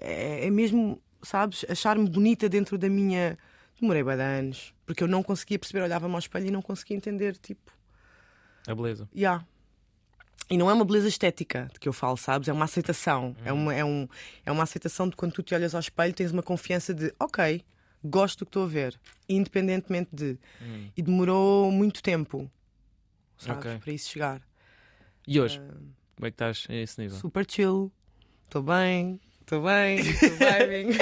é, 0.00 0.46
é 0.46 0.50
mesmo, 0.50 1.00
sabes, 1.22 1.64
achar-me 1.68 2.08
bonita 2.08 2.48
dentro 2.48 2.76
da 2.78 2.88
minha. 2.88 3.38
Demorei 3.80 4.02
bem 4.02 4.14
anos, 4.14 4.72
porque 4.86 5.02
eu 5.02 5.08
não 5.08 5.22
conseguia 5.22 5.58
perceber, 5.58 5.82
olhava-me 5.84 6.14
ao 6.14 6.18
espelho 6.18 6.46
e 6.46 6.50
não 6.50 6.62
conseguia 6.62 6.96
entender, 6.96 7.36
tipo. 7.36 7.70
A 8.66 8.74
beleza. 8.74 9.08
Yeah. 9.14 9.44
E 10.48 10.56
não 10.56 10.70
é 10.70 10.74
uma 10.74 10.84
beleza 10.84 11.08
estética 11.08 11.68
de 11.72 11.78
que 11.80 11.88
eu 11.88 11.92
falo, 11.92 12.16
sabes? 12.16 12.48
É 12.48 12.52
uma 12.52 12.64
aceitação. 12.64 13.36
É, 13.44 13.52
uma, 13.52 13.74
é, 13.74 13.84
um, 13.84 14.08
é 14.44 14.52
uma 14.52 14.62
aceitação 14.62 15.08
de 15.08 15.16
quando 15.16 15.32
tu 15.32 15.42
te 15.42 15.54
olhas 15.54 15.74
ao 15.74 15.80
espelho, 15.80 16.14
tens 16.14 16.30
uma 16.32 16.42
confiança 16.42 16.94
de, 16.94 17.12
ok, 17.18 17.62
gosto 18.04 18.40
do 18.40 18.44
que 18.46 18.50
estou 18.50 18.62
a 18.64 18.66
ver, 18.66 18.98
independentemente 19.28 20.10
de. 20.12 20.38
Hum. 20.62 20.88
E 20.96 21.02
demorou 21.02 21.70
muito 21.70 22.02
tempo, 22.02 22.50
sabes, 23.36 23.66
Ok. 23.66 23.78
para 23.78 23.92
isso 23.92 24.08
chegar. 24.10 24.40
E 25.26 25.40
hoje, 25.40 25.58
Ah, 25.60 25.74
como 26.14 26.26
é 26.26 26.30
que 26.30 26.34
estás 26.34 26.66
a 26.70 26.74
esse 26.74 27.00
nível? 27.00 27.18
super 27.18 27.44
chill, 27.48 27.90
estou 28.44 28.62
bem, 28.62 29.20
estou 29.46 29.62
bem, 29.62 29.98
estou 30.00 30.30
vibing. 30.36 30.98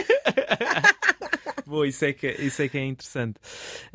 Boa, 1.66 1.88
isso 1.88 2.04
é 2.04 2.12
que, 2.12 2.28
isso 2.30 2.60
é, 2.62 2.68
que 2.68 2.76
é 2.76 2.84
interessante. 2.84 3.36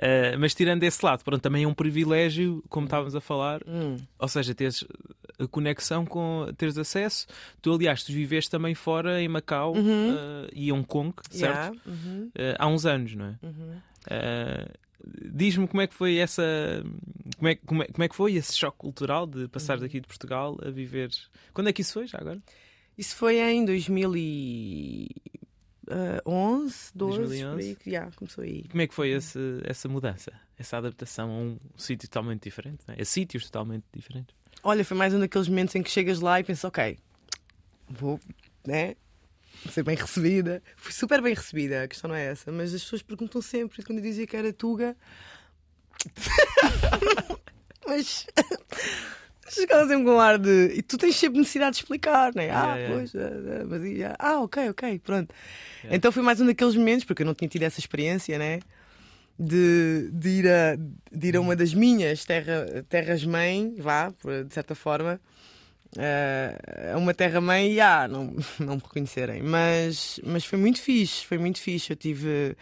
Ah, 0.01 0.35
mas 0.39 0.55
tirando 0.55 0.83
esse 0.83 1.05
lado, 1.05 1.23
pronto, 1.23 1.41
também 1.41 1.63
é 1.63 1.67
um 1.67 1.73
privilégio, 1.73 2.63
como 2.67 2.85
estávamos 2.85 3.15
a 3.15 3.21
falar, 3.21 3.61
Hum. 3.67 3.97
ou 4.17 4.27
seja, 4.27 4.53
teres 4.55 4.83
a 5.37 5.47
conexão 5.47 6.05
com 6.05 6.47
teres 6.57 6.77
acesso. 6.77 7.27
Tu, 7.61 7.71
aliás, 7.71 8.03
tu 8.03 8.11
viveste 8.11 8.49
também 8.49 8.73
fora 8.75 9.21
em 9.21 9.27
Macau 9.27 9.73
Uhum. 9.75 10.15
ah, 10.17 10.47
e 10.51 10.71
Hong 10.71 10.85
Kong, 10.85 11.13
certo? 11.29 11.55
Yeah, 11.55 11.75
uhum, 11.85 12.31
Ah, 12.37 12.55
há 12.65 12.67
uns 12.67 12.85
anos, 12.85 13.13
não 13.15 13.25
é? 13.25 13.35
uhum. 13.43 13.75
Diz-me 15.31 15.67
como 15.67 15.81
é 15.81 15.87
que 15.87 15.93
foi 15.95 16.17
essa. 16.17 16.43
Como 17.37 17.47
é, 17.47 17.55
como, 17.55 17.83
é, 17.83 17.87
como 17.87 18.03
é 18.03 18.09
que 18.09 18.15
foi 18.15 18.33
esse 18.35 18.55
choque 18.57 18.77
cultural 18.79 19.25
de 19.25 19.47
passar 19.47 19.75
Uhum. 19.77 19.83
daqui 19.83 20.01
de 20.01 20.07
Portugal 20.07 20.57
a 20.61 20.69
viver. 20.69 21.09
Quando 21.53 21.69
é 21.69 21.73
que 21.73 21.81
isso 21.81 21.93
foi, 21.93 22.05
já 22.05 22.17
agora? 22.19 22.39
Isso 22.99 23.15
foi 23.15 23.39
em 23.39 23.63
2011, 23.63 25.09
12, 26.93 27.17
2011. 27.17 27.49
por 27.49 27.59
aí, 27.61 27.75
que 27.77 27.91
já 27.91 28.11
começou 28.11 28.43
aí. 28.43 28.65
Como 28.69 28.81
é 28.81 28.87
que 28.87 28.93
foi 28.93 29.11
esse, 29.11 29.39
essa 29.63 29.87
mudança? 29.87 30.33
Essa 30.57 30.79
adaptação 30.79 31.31
a 31.31 31.33
um 31.33 31.57
sítio 31.77 32.09
totalmente 32.09 32.43
diferente? 32.43 32.79
não 32.85 32.93
é? 32.93 33.01
A 33.01 33.05
sítios 33.05 33.45
totalmente 33.45 33.85
diferentes? 33.93 34.35
Olha, 34.61 34.83
foi 34.83 34.97
mais 34.97 35.13
um 35.13 35.19
daqueles 35.21 35.47
momentos 35.47 35.73
em 35.75 35.81
que 35.81 35.89
chegas 35.89 36.19
lá 36.19 36.41
e 36.41 36.43
pensas, 36.43 36.65
ok, 36.65 36.99
vou, 37.87 38.19
né? 38.67 38.97
Ser 39.71 39.83
bem 39.83 39.95
recebida. 39.95 40.61
Fui 40.75 40.91
super 40.91 41.21
bem 41.21 41.33
recebida, 41.33 41.83
a 41.83 41.87
questão 41.87 42.09
não 42.09 42.17
é 42.17 42.25
essa, 42.25 42.51
mas 42.51 42.73
as 42.73 42.83
pessoas 42.83 43.01
perguntam 43.01 43.41
sempre, 43.41 43.81
quando 43.81 43.99
eu 43.99 44.03
dizia 44.03 44.27
que 44.27 44.35
era 44.35 44.51
Tuga. 44.51 44.93
mas. 47.87 48.27
Chegava 49.49 49.87
sempre 49.87 50.05
com 50.05 50.11
um 50.15 50.19
ar 50.19 50.37
de. 50.37 50.73
E 50.75 50.81
tu 50.81 50.97
tens 50.97 51.15
sempre 51.15 51.39
necessidade 51.39 51.75
de 51.77 51.81
explicar, 51.83 52.33
né? 52.35 52.49
Ah, 52.49 52.75
Yeah, 52.75 52.77
yeah. 52.77 52.95
pois, 52.95 53.15
ah, 53.15 53.61
ah, 53.61 53.65
mas 53.67 53.83
e, 53.83 54.03
ah, 54.03 54.15
ah, 54.19 54.41
ok, 54.41 54.69
ok, 54.69 54.99
pronto. 54.99 55.33
Yeah. 55.79 55.95
Então 55.97 56.11
foi 56.11 56.23
mais 56.23 56.39
um 56.39 56.45
daqueles 56.45 56.75
momentos, 56.75 57.05
porque 57.05 57.23
eu 57.23 57.25
não 57.25 57.33
tinha 57.33 57.47
tido 57.49 57.63
essa 57.63 57.79
experiência, 57.79 58.37
né? 58.37 58.59
De, 59.37 60.09
de, 60.11 60.29
ir, 60.29 60.47
a, 60.49 60.75
de 61.11 61.27
ir 61.27 61.37
a 61.37 61.41
uma 61.41 61.55
das 61.55 61.73
minhas 61.73 62.25
terra, 62.25 62.83
terras-mãe, 62.89 63.75
vá, 63.79 64.09
de 64.09 64.53
certa 64.53 64.75
forma, 64.75 65.19
eh, 65.97 66.91
a 66.93 66.97
uma 66.97 67.13
terra-mãe 67.13 67.71
e 67.73 67.79
ah, 67.79 68.07
não, 68.07 68.35
não 68.59 68.75
me 68.75 68.81
reconhecerem. 68.81 69.41
Mas, 69.41 70.19
mas 70.25 70.43
foi 70.45 70.59
muito 70.59 70.81
fixe, 70.81 71.25
foi 71.25 71.37
muito 71.37 71.59
fixe. 71.59 71.91
Eu 71.91 71.95
tive, 71.95 72.55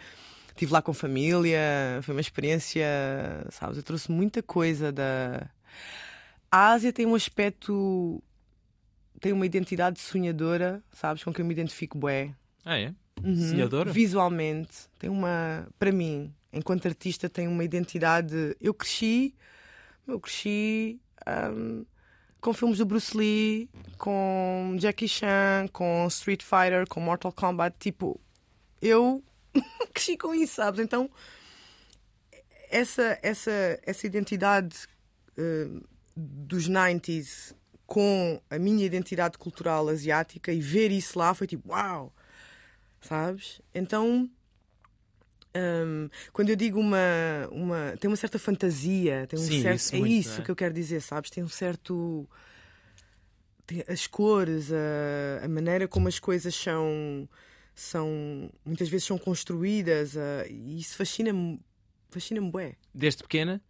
tive 0.54 0.72
lá 0.72 0.80
com 0.80 0.92
família, 0.94 1.60
foi 2.02 2.14
uma 2.14 2.20
experiência, 2.20 2.86
sabes? 3.50 3.76
Eu 3.76 3.82
trouxe 3.82 4.10
muita 4.10 4.42
coisa 4.42 4.92
da. 4.92 5.48
A 6.50 6.70
Ásia 6.72 6.92
tem 6.92 7.06
um 7.06 7.14
aspecto. 7.14 8.22
tem 9.20 9.32
uma 9.32 9.46
identidade 9.46 10.00
sonhadora, 10.00 10.82
sabes? 10.92 11.22
Com 11.22 11.32
que 11.32 11.40
eu 11.40 11.44
me 11.44 11.52
identifico 11.52 11.98
bué. 11.98 12.34
Ah, 12.64 12.78
é? 12.78 12.94
Uhum. 13.22 13.50
Sonhadora? 13.50 13.92
Visualmente, 13.92 14.88
tem 14.98 15.10
uma. 15.10 15.66
Para 15.78 15.92
mim, 15.92 16.32
enquanto 16.52 16.86
artista, 16.86 17.28
tem 17.28 17.48
uma 17.48 17.64
identidade. 17.64 18.56
Eu 18.60 18.72
cresci. 18.72 19.34
Eu 20.06 20.20
cresci. 20.20 21.00
ahm, 21.26 21.84
com 22.40 22.52
filmes 22.52 22.78
do 22.78 22.86
Bruce 22.86 23.16
Lee, 23.16 23.68
com 23.98 24.76
Jackie 24.78 25.08
Chan, 25.08 25.66
com 25.72 26.06
Street 26.06 26.42
Fighter, 26.42 26.86
com 26.88 27.00
Mortal 27.00 27.32
Kombat. 27.32 27.76
Tipo, 27.78 28.20
eu 28.80 29.22
cresci 29.92 30.16
com 30.16 30.34
isso, 30.34 30.54
sabes? 30.54 30.80
Então, 30.80 31.10
essa, 32.70 33.18
essa, 33.22 33.80
essa 33.82 34.06
identidade 34.06 34.86
eh, 35.36 35.68
dos 36.18 36.68
90s 36.68 37.54
com 37.86 38.40
a 38.50 38.58
minha 38.58 38.84
identidade 38.84 39.38
cultural 39.38 39.88
asiática 39.88 40.52
e 40.52 40.60
ver 40.60 40.90
isso 40.90 41.18
lá 41.18 41.32
foi 41.32 41.46
tipo, 41.46 41.70
uau! 41.70 42.12
Sabes? 43.00 43.60
Então, 43.72 44.28
hum, 45.56 46.08
quando 46.32 46.50
eu 46.50 46.56
digo 46.56 46.80
uma, 46.80 46.98
uma. 47.50 47.96
tem 47.98 48.10
uma 48.10 48.16
certa 48.16 48.38
fantasia, 48.38 49.26
tem 49.28 49.38
um 49.38 49.42
Sim, 49.42 49.62
certo. 49.62 49.76
isso 49.76 49.94
é 49.94 49.98
muito, 49.98 50.12
isso 50.12 50.40
é? 50.40 50.44
que 50.44 50.50
eu 50.50 50.56
quero 50.56 50.74
dizer, 50.74 51.00
sabes? 51.00 51.30
Tem 51.30 51.42
um 51.44 51.48
certo. 51.48 52.28
tem 53.64 53.84
as 53.86 54.06
cores, 54.06 54.72
a, 54.72 55.44
a 55.44 55.48
maneira 55.48 55.86
como 55.86 56.08
as 56.08 56.18
coisas 56.18 56.54
são. 56.54 57.28
são 57.74 58.50
muitas 58.64 58.88
vezes 58.88 59.06
são 59.06 59.16
construídas, 59.16 60.16
ah, 60.16 60.44
e 60.48 60.80
isso 60.80 60.96
fascina-me. 60.96 61.60
Fascina-me, 62.10 62.50
bué. 62.50 62.74
Desde 62.92 63.22
pequena? 63.22 63.62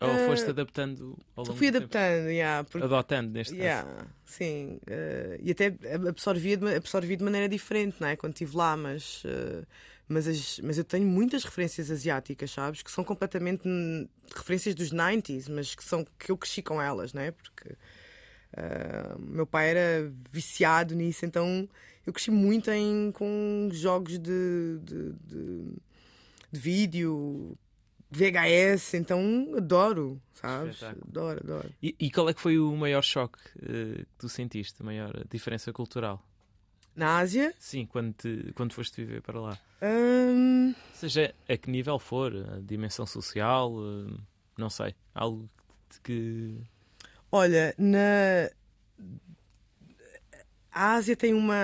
Ou 0.00 0.10
Ah, 0.10 0.18
foste 0.18 0.50
adaptando 0.50 1.18
ao 1.34 1.44
longo 1.44 1.56
Fui 1.56 1.68
adaptando, 1.68 2.30
yeah, 2.30 2.62
porque 2.64 2.84
Adotando, 2.84 3.30
neste 3.32 3.52
caso. 3.54 3.64
Yeah, 3.64 4.06
sim. 4.24 4.78
eh, 4.86 5.40
e 5.42 5.50
até 5.50 5.74
absorvi 6.08 6.56
de, 6.56 6.74
absorvi 6.76 7.16
de 7.16 7.24
maneira 7.24 7.48
diferente, 7.48 7.96
não 8.00 8.06
é? 8.08 8.14
Quando 8.16 8.32
estive 8.34 8.56
lá, 8.56 8.76
mas, 8.76 9.22
eh, 9.24 9.64
mas, 10.06 10.28
as- 10.28 10.60
mas 10.60 10.78
eu 10.78 10.84
tenho 10.84 11.06
muitas 11.06 11.42
referências 11.42 11.90
asiáticas, 11.90 12.50
sabes? 12.52 12.80
Que 12.82 12.90
são 12.92 13.02
completamente 13.02 13.68
referências 14.36 14.74
dos 14.74 14.92
90s, 14.92 15.48
mas 15.50 15.74
que, 15.74 15.82
são, 15.82 16.06
que 16.18 16.30
eu 16.30 16.36
cresci 16.36 16.62
com 16.62 16.80
elas, 16.80 17.12
não 17.12 17.22
é? 17.22 17.30
Porque 17.32 17.74
meu 19.18 19.46
pai 19.46 19.70
era 19.70 20.12
viciado 20.32 20.94
nisso, 20.94 21.24
então 21.26 21.68
eu 22.06 22.12
cresci 22.12 22.30
muito 22.30 22.70
em, 22.70 23.12
com 23.12 23.68
jogos 23.72 24.18
de, 24.18 24.78
de, 24.82 25.12
de, 25.24 25.72
de 26.52 26.60
vídeo. 26.60 27.56
VHS, 28.10 28.94
então 28.94 29.52
adoro, 29.56 30.20
sabes? 30.34 30.82
Adoro, 30.82 31.40
adoro. 31.42 31.70
E, 31.82 31.94
e 31.98 32.10
qual 32.10 32.28
é 32.28 32.34
que 32.34 32.40
foi 32.40 32.58
o 32.58 32.74
maior 32.76 33.02
choque 33.02 33.38
eh, 33.62 33.98
que 34.04 34.06
tu 34.18 34.28
sentiste? 34.28 34.80
A 34.82 34.84
maior 34.84 35.24
diferença 35.30 35.72
cultural? 35.72 36.24
Na 36.96 37.18
Ásia, 37.18 37.54
Sim, 37.58 37.86
quando, 37.86 38.12
te, 38.14 38.52
quando 38.54 38.72
foste 38.72 39.04
viver 39.04 39.22
para 39.22 39.40
lá. 39.40 39.58
hum, 39.82 40.74
Seja 40.94 41.32
a 41.48 41.56
que 41.56 41.70
nível 41.70 41.98
for, 41.98 42.34
a 42.34 42.58
dimensão 42.60 43.06
social, 43.06 43.72
eh, 43.78 44.14
não 44.56 44.68
sei. 44.70 44.94
Algo 45.14 45.48
que. 46.02 46.56
olha, 47.30 47.74
na 47.78 48.50
a 50.72 50.94
Ásia 50.94 51.16
tem 51.16 51.34
uma. 51.34 51.54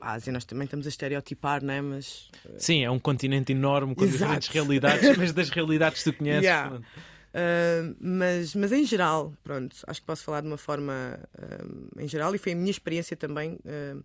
A 0.00 0.12
Ásia 0.12 0.32
nós 0.32 0.44
também 0.44 0.64
estamos 0.64 0.86
a 0.86 0.88
estereotipar, 0.88 1.64
não 1.64 1.72
é? 1.74 1.80
Mas. 1.80 2.30
Sim, 2.58 2.84
é 2.84 2.90
um 2.90 2.98
continente 2.98 3.52
enorme 3.52 3.94
com 3.94 4.04
Exato. 4.04 4.18
diferentes 4.18 4.48
realidades, 4.48 5.16
mas 5.16 5.32
das 5.32 5.50
realidades 5.50 6.02
que 6.02 6.10
tu 6.12 6.16
conheces. 6.18 6.44
Yeah. 6.44 6.76
Uh, 6.78 7.94
mas, 8.00 8.54
mas 8.54 8.72
em 8.72 8.84
geral, 8.84 9.32
pronto, 9.44 9.76
acho 9.86 10.00
que 10.00 10.06
posso 10.06 10.24
falar 10.24 10.40
de 10.40 10.46
uma 10.48 10.56
forma 10.56 11.20
uh, 11.38 12.00
em 12.00 12.08
geral 12.08 12.34
e 12.34 12.38
foi 12.38 12.52
a 12.52 12.56
minha 12.56 12.70
experiência 12.70 13.16
também, 13.16 13.58
uh, 13.64 14.02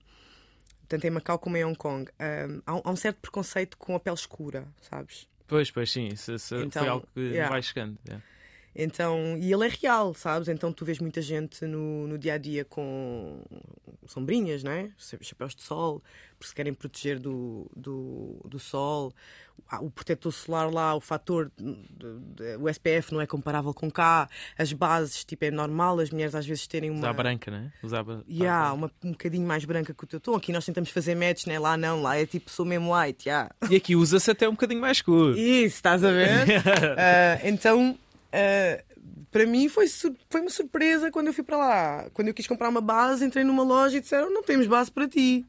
tanto 0.88 1.08
em 1.08 1.10
Macau 1.10 1.40
como 1.40 1.56
em 1.56 1.64
Hong 1.64 1.78
Kong. 1.78 2.12
Há, 2.66 2.76
um, 2.76 2.82
há 2.84 2.92
um 2.92 2.96
certo 2.96 3.18
preconceito 3.22 3.78
com 3.78 3.96
a 3.96 4.00
pele 4.00 4.16
escura, 4.16 4.68
sabes? 4.82 5.28
Pois, 5.48 5.72
pois, 5.72 5.92
sim. 5.92 6.08
Isso, 6.08 6.34
isso 6.34 6.56
foi 6.56 6.66
Então, 6.66 6.88
algo 6.90 7.08
que 7.14 7.22
yeah. 7.22 7.50
vai 7.50 7.62
chegando. 7.64 7.98
yeah. 8.06 8.24
Então, 8.76 9.38
e 9.40 9.52
ele 9.54 9.66
é 9.66 9.70
real, 9.82 10.14
sabes? 10.14 10.48
Então 10.48 10.72
tu 10.72 10.84
vês 10.84 11.00
muita 11.00 11.22
gente 11.22 11.66
no, 11.66 12.08
no 12.08 12.18
dia 12.18 12.34
a 12.34 12.38
dia 12.38 12.66
com 12.66 13.40
sombrinhas, 14.08 14.64
não 14.64 14.72
é? 14.72 14.90
Chapéus 15.22 15.56
de 15.56 15.62
sol, 15.62 16.02
porque 16.38 16.48
se 16.50 16.56
querem 16.56 16.74
proteger 16.74 17.20
do, 17.20 17.70
do, 17.76 18.40
do 18.46 18.60
sol. 18.60 19.14
Ah, 19.70 19.80
O 19.80 19.90
protetor 19.90 20.32
solar 20.34 20.72
lá, 20.72 20.96
o 20.96 21.00
fator, 21.00 21.52
o 22.60 22.68
SPF 22.70 23.14
não 23.14 23.22
é 23.22 23.28
comparável 23.28 23.72
com 23.74 23.90
cá. 23.90 24.28
As 24.58 24.74
bases, 24.74 25.24
tipo, 25.24 25.46
é 25.46 25.52
normal 25.52 26.00
as 26.00 26.10
mulheres 26.10 26.34
às 26.34 26.46
vezes 26.46 26.66
terem 26.66 26.90
uma. 26.90 27.00
Usar 27.00 27.14
branca, 27.14 27.52
não 27.52 27.58
é? 27.60 27.72
Usava. 27.84 28.24
Yeah, 28.28 28.70
ah, 28.70 28.74
uma, 28.74 28.92
um 29.04 29.12
bocadinho 29.12 29.48
mais 29.48 29.64
branca 29.64 29.94
que 29.94 30.04
o 30.04 30.08
teu 30.08 30.20
tom. 30.20 30.36
Aqui 30.36 30.52
nós 30.52 30.66
tentamos 30.66 30.90
fazer 30.90 31.16
match, 31.16 31.46
né? 31.46 31.60
Lá 31.60 31.78
não, 31.78 32.02
lá 32.02 32.18
é 32.18 32.26
tipo, 32.26 32.50
sou 32.50 32.66
mesmo 32.66 32.96
white, 32.96 33.30
yeah. 33.30 33.54
E 33.70 33.76
aqui 33.76 33.96
usa-se 33.96 34.30
até 34.32 34.50
um 34.50 34.54
bocadinho 34.54 34.82
mais 34.82 34.98
escuro. 34.98 35.38
Isso, 35.38 35.76
estás 35.76 36.04
a 36.04 36.12
ver? 36.12 36.34
Ah, 36.98 37.40
então, 37.44 37.98
para 39.32 39.46
mim 39.46 39.70
foi, 39.70 39.88
foi 39.88 40.42
uma 40.42 40.50
surpresa 40.50 41.12
quando 41.12 41.28
eu 41.28 41.34
fui 41.34 41.44
para 41.44 41.58
lá. 41.58 42.10
Quando 42.14 42.28
eu 42.30 42.34
quis 42.34 42.48
comprar 42.48 42.70
uma 42.70 42.82
base, 42.82 43.26
entrei 43.26 43.44
numa 43.44 43.64
loja 43.64 43.98
e 43.98 44.02
disseram: 44.02 44.32
Não 44.32 44.44
temos 44.44 44.68
base 44.68 44.92
para 44.92 45.08
ti. 45.08 45.46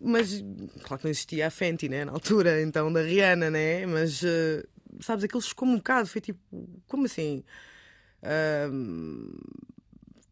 Mas, 0.00 0.44
claro 0.82 0.98
que 0.98 1.04
não 1.04 1.10
existia 1.10 1.46
a 1.46 1.50
Fenty, 1.50 1.88
né? 1.88 2.04
Na 2.04 2.12
altura, 2.12 2.60
então, 2.62 2.92
da 2.92 3.00
Rihanna, 3.00 3.50
né? 3.50 3.86
Mas, 3.86 4.22
ah, 4.24 4.66
sabes, 5.00 5.24
aquilo 5.24 5.40
chocou-me 5.40 5.74
um 5.74 5.78
bocado. 5.78 6.08
Foi 6.08 6.20
tipo: 6.20 6.40
Como 6.86 7.06
assim? 7.06 7.44
Ah, 8.22 8.68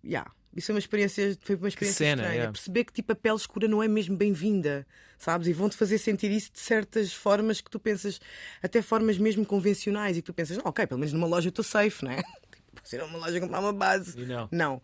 yeah. 0.05 0.31
Isso 0.57 0.71
é 0.71 0.75
uma 0.75 0.79
experiência, 0.79 1.37
foi 1.41 1.57
uma 1.57 1.69
experiência 1.69 1.99
cena, 1.99 2.23
estranha. 2.23 2.35
yeah. 2.35 2.53
Perceber 2.53 2.85
que 2.85 2.93
tipo, 2.93 3.13
a 3.13 3.15
pele 3.15 3.37
escura 3.37 3.67
não 3.67 3.83
é 3.83 3.89
mesmo 3.89 4.17
bem-vinda, 4.17 4.87
sabes? 5.19 5.49
E 5.49 5.53
vão-te 5.53 5.77
fazer 5.77 5.99
sentir 5.99 6.31
isso 6.31 6.53
de 6.53 6.61
certas 6.61 7.13
formas 7.13 7.61
que 7.61 7.71
tu 7.71 7.81
pensas, 7.81 8.21
até 8.63 8.81
formas 8.81 9.19
mesmo 9.19 9.45
convencionais, 9.45 10.17
e 10.17 10.23
que 10.23 10.27
tu 10.27 10.35
pensas, 10.35 10.57
não, 10.57 10.67
ok, 10.67 10.87
pelo 10.87 11.01
menos 11.01 11.13
numa 11.13 11.27
loja 11.27 11.49
eu 11.49 11.51
estou 11.51 11.65
safe, 11.65 12.05
né? 12.05 12.23
Tipo, 12.55 12.81
posso 12.81 12.95
ir 12.97 13.01
a 13.01 13.05
uma 13.05 13.19
loja 13.19 13.41
comprar 13.41 13.61
uma 13.61 13.73
base. 13.73 14.21
E 14.21 14.27
não. 14.27 14.49
Não. 14.51 14.83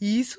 E 0.00 0.20
isso, 0.20 0.38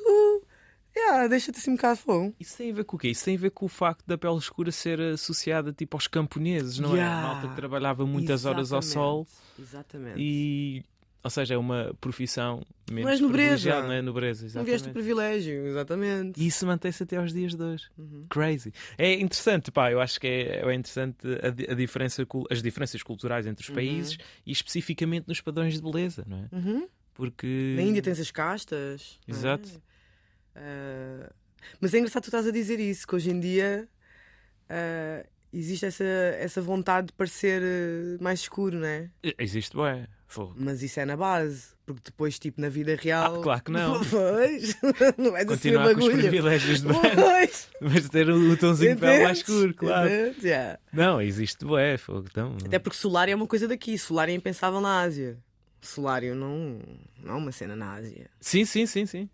yeah, 0.95 1.27
deixa-te 1.27 1.59
assim 1.59 1.71
um 1.71 1.75
bocado 1.75 1.99
fogo. 1.99 2.35
Isso 2.39 2.57
tem 2.57 2.71
a 2.71 2.73
ver 2.73 2.83
com 2.83 2.95
o 2.95 2.99
quê? 2.99 3.09
Isso 3.09 3.25
tem 3.25 3.35
a 3.35 3.39
ver 3.39 3.51
com 3.51 3.65
o 3.65 3.69
facto 3.69 4.05
da 4.05 4.17
pele 4.17 4.37
escura 4.37 4.71
ser 4.71 4.99
associada 5.01 5.71
tipo 5.73 5.95
aos 5.97 6.07
camponeses, 6.07 6.79
não 6.79 6.91
é? 6.91 6.99
Yeah. 6.99 7.17
A 7.17 7.21
malta 7.21 7.47
que 7.47 7.55
trabalhava 7.55 8.05
muitas 8.05 8.45
horas 8.45 8.71
ao 8.71 8.81
sol 8.81 9.27
Exatamente. 9.57 10.19
e. 10.19 10.83
Ou 11.21 11.29
seja, 11.29 11.53
é 11.53 11.57
uma 11.57 11.93
profissão 11.99 12.65
menos 12.89 13.11
és 13.11 13.19
nobreza. 13.19 13.81
não 13.83 13.91
é 13.91 14.01
nobreza, 14.01 14.41
Não 14.43 14.47
exatamente. 14.47 14.69
vieste 14.69 14.89
o 14.89 14.93
privilégio, 14.93 15.67
exatamente. 15.67 16.41
E 16.41 16.47
isso 16.47 16.65
mantém-se 16.65 17.03
até 17.03 17.17
aos 17.17 17.33
dias 17.33 17.53
de 17.55 17.61
hoje. 17.61 17.87
Uhum. 17.97 18.25
Crazy. 18.29 18.71
É 18.97 19.13
interessante, 19.15 19.69
pá, 19.69 19.91
eu 19.91 19.99
acho 19.99 20.17
que 20.19 20.25
é, 20.27 20.61
é 20.65 20.73
interessante 20.73 21.17
a, 21.43 21.71
a 21.73 21.75
diferença, 21.75 22.25
as 22.49 22.61
diferenças 22.63 23.03
culturais 23.03 23.45
entre 23.45 23.63
os 23.63 23.69
países 23.69 24.17
e 24.45 24.51
especificamente 24.51 25.27
nos 25.27 25.41
padrões 25.41 25.73
de 25.73 25.81
beleza, 25.81 26.23
não 26.25 26.37
é? 26.37 26.55
Uhum. 26.55 26.87
Porque. 27.13 27.73
Na 27.75 27.81
Índia 27.83 28.01
tens 28.01 28.19
as 28.19 28.31
castas. 28.31 29.19
é? 29.27 29.31
Exato. 29.31 29.69
Ah, 30.55 31.31
mas 31.81 31.93
é 31.93 31.97
engraçado 31.97 32.23
tu 32.23 32.27
estás 32.27 32.47
a 32.47 32.51
dizer 32.51 32.79
isso, 32.79 33.05
que 33.05 33.13
hoje 33.15 33.29
em 33.29 33.39
dia 33.41 33.87
ah, 34.69 35.25
existe 35.53 35.85
essa, 35.85 36.03
essa 36.03 36.61
vontade 36.61 37.07
de 37.07 37.13
parecer 37.13 37.61
eh, 37.63 38.17
mais 38.21 38.41
escuro, 38.41 38.77
não 38.77 38.87
é? 38.87 39.09
Existe, 39.37 39.75
ué. 39.77 40.07
Fogo. 40.29 40.53
Mas 40.55 40.83
isso 40.83 40.99
é 40.99 41.05
na 41.05 41.17
base, 41.17 41.69
porque 41.87 42.03
depois, 42.05 42.37
tipo, 42.37 42.61
na 42.61 42.69
vida 42.69 42.95
real. 42.95 43.39
Ah, 43.39 43.43
claro 43.43 43.63
que 43.63 43.71
não. 43.71 43.99
Pois, 44.05 44.77
não 45.17 45.31
vais 45.31 45.49
assumir 45.49 45.73
Continuar 45.77 45.95
com 45.95 46.01
os 46.01 46.07
privilégios 46.09 46.81
de 46.83 46.87
Pois, 46.87 47.69
mas 47.81 48.09
ter 48.09 48.29
o, 48.29 48.51
o 48.51 48.55
tomzinho 48.55 48.93
de 48.93 49.01
pele 49.01 49.23
mais 49.23 49.39
escuro, 49.39 49.73
claro. 49.73 50.07
Entendes? 50.07 50.43
Yeah. 50.43 50.79
Não, 50.93 51.19
existe, 51.19 51.65
ué. 51.65 51.97
Fogo. 51.97 52.27
Então, 52.29 52.55
Até 52.63 52.77
porque 52.77 52.95
solário 52.95 53.31
é 53.31 53.35
uma 53.35 53.47
coisa 53.47 53.67
daqui, 53.67 53.97
solário 53.97 54.31
é 54.31 54.35
impensável 54.35 54.79
na 54.79 55.01
Ásia. 55.01 55.39
Solário 55.81 56.35
não, 56.35 56.79
não 57.23 57.33
é 57.33 57.37
uma 57.37 57.51
cena 57.51 57.75
na 57.75 57.93
Ásia. 57.95 58.29
Sim, 58.39 58.65
sim, 58.65 58.85
sim, 58.85 59.07
sim. 59.07 59.27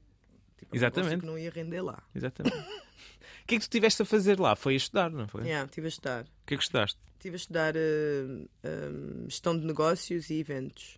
Tipo, 0.58 0.76
é 0.76 0.78
Exatamente. 0.78 1.26
não 1.26 1.38
ia 1.38 1.52
render 1.52 1.82
lá. 1.82 2.02
Exatamente. 2.16 2.56
O 3.46 3.48
que 3.48 3.56
é 3.56 3.58
que 3.60 3.64
tu 3.66 3.70
estiveste 3.70 4.02
a 4.02 4.06
fazer 4.06 4.40
lá? 4.40 4.56
Foi 4.56 4.74
a 4.74 4.78
estudar, 4.78 5.12
não 5.12 5.28
foi? 5.28 5.44
Yeah, 5.44 5.66
estive 5.66 5.86
a 5.86 5.90
estudar. 5.90 6.24
O 6.24 6.46
que 6.48 6.56
é 6.56 6.58
que 6.58 6.64
estudaste? 6.64 7.00
Estive 7.14 7.36
a 7.36 7.38
estudar 7.38 7.76
eh, 7.76 8.46
eh, 8.64 8.90
gestão 9.28 9.56
de 9.58 9.64
negócios 9.68 10.32
e 10.32 10.40
eventos. 10.40 10.98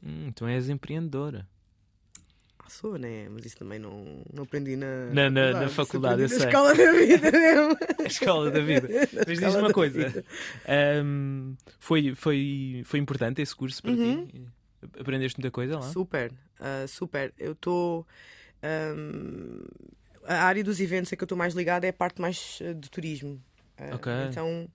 Hum, 0.00 0.26
então 0.28 0.46
és 0.46 0.68
empreendedora. 0.68 1.48
Ah, 2.60 2.70
sou, 2.70 2.96
né? 2.96 3.28
Mas 3.28 3.44
isso 3.44 3.56
também 3.56 3.80
não, 3.80 4.22
não 4.32 4.44
aprendi 4.44 4.76
na, 4.76 5.06
Na- 5.12 5.30
na- 5.30 5.52
na 5.52 5.68
faculdade, 5.68 6.22
eu 6.22 6.28
na 6.28 6.36
sei. 6.36 6.46
escola 6.46 6.74
da 6.76 6.92
vida 6.92 7.30
mesmo. 7.32 7.76
A 7.98 8.06
escola 8.06 8.50
da 8.52 8.60
vida. 8.60 8.88
Na 9.12 9.22
Mas 9.26 9.26
diz-me 9.26 9.46
escola 9.46 9.58
uma 9.66 9.72
coisa: 9.72 10.24
hum, 11.04 11.56
foi, 11.80 12.14
foi, 12.14 12.82
foi 12.84 13.00
importante 13.00 13.42
esse 13.42 13.54
curso 13.54 13.82
para 13.82 13.90
Uhum. 13.92 14.26
ti? 14.28 14.44
Aprendeste 14.98 15.38
muita 15.40 15.50
coisa 15.50 15.74
lá? 15.78 15.82
Super, 15.90 16.32
ah, 16.60 16.86
super. 16.86 17.34
Eu 17.36 17.50
estou. 17.52 18.06
A 20.26 20.44
área 20.44 20.62
dos 20.64 20.80
eventos 20.80 21.12
a 21.12 21.16
que 21.16 21.22
eu 21.22 21.26
estou 21.26 21.36
mais 21.38 21.54
ligada 21.54 21.86
é 21.86 21.90
a 21.90 21.92
parte 21.92 22.20
mais 22.20 22.58
ah, 22.62 22.72
de 22.72 22.90
turismo. 22.90 23.42
Ah, 23.76 23.94
Ok. 23.94 24.12
Então 24.28 24.68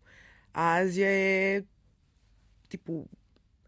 a 0.53 0.73
Ásia 0.75 1.05
é 1.07 1.63
tipo 2.69 3.07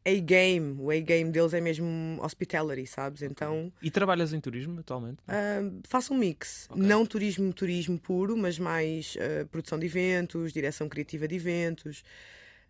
A-game. 0.06 0.76
O 0.80 0.90
A-game 0.92 1.32
deles 1.32 1.54
é 1.54 1.62
mesmo 1.62 2.20
hospitality, 2.22 2.88
sabes? 2.88 3.22
Então 3.22 3.72
E 3.82 3.92
trabalhas 3.92 4.34
em 4.34 4.40
turismo 4.40 4.80
atualmente? 4.80 5.20
ah, 5.28 5.60
faço 5.88 6.14
um 6.14 6.18
mix. 6.18 6.68
Ok. 6.70 6.82
Não 6.84 7.06
turismo, 7.06 7.54
turismo 7.54 8.00
puro, 8.00 8.36
mas 8.38 8.58
mais 8.60 9.16
ah, 9.20 9.46
produção 9.46 9.78
de 9.80 9.86
eventos, 9.86 10.52
direção 10.54 10.90
criativa 10.90 11.28
de 11.28 11.36
eventos. 11.36 12.04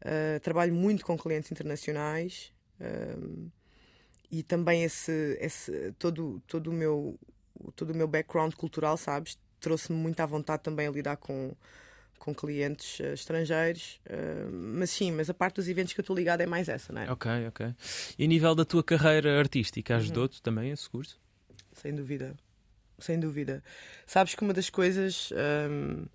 Ah, 0.02 0.40
trabalho 0.42 0.74
muito 0.74 1.06
com 1.06 1.18
clientes 1.18 1.52
internacionais. 1.52 2.52
e 4.32 4.44
também 4.44 4.84
esse, 4.84 5.38
esse 5.42 5.92
todo, 5.98 6.42
todo 6.48 6.70
o 6.70 6.74
meu 6.74 7.20
todo 7.76 7.92
o 7.92 7.96
meu 7.96 8.08
background 8.08 8.54
cultural, 8.54 8.98
sabes? 8.98 9.38
Trouxe-me 9.60 9.98
muito 9.98 10.20
à 10.20 10.26
vontade 10.26 10.64
também 10.64 10.88
a 10.88 10.92
lidar 10.92 11.18
com, 11.18 11.54
com 12.18 12.34
clientes 12.34 13.00
eh, 13.02 13.14
estrangeiros. 13.14 14.00
eh, 14.06 14.46
mas 14.52 14.90
sim, 14.90 15.12
mas 15.12 15.30
a 15.30 15.34
parte 15.34 15.56
dos 15.56 15.68
eventos 15.68 15.94
que 15.94 16.00
eu 16.00 16.04
estou 16.04 16.16
ligada 16.16 16.44
é 16.44 16.46
mais 16.46 16.70
essa, 16.70 16.92
não 16.94 17.02
é? 17.02 17.12
Ok, 17.12 17.30
ok. 17.48 17.74
E 18.18 18.24
a 18.24 18.28
nível 18.28 18.56
da 18.56 18.64
tua 18.66 18.84
carreira 18.84 19.38
artística, 19.40 19.94
Uhum. 19.94 20.00
ajudou-te 20.00 20.42
também 20.42 20.72
esse 20.72 20.90
curso? 20.90 21.20
Sem 21.74 21.94
dúvida. 21.96 22.36
Sem 22.98 23.20
dúvida. 23.20 23.64
Sabes 24.06 24.36
que 24.36 24.42
uma 24.44 24.54
das 24.54 24.70
coisas. 24.70 25.30
hum, 25.70 26.06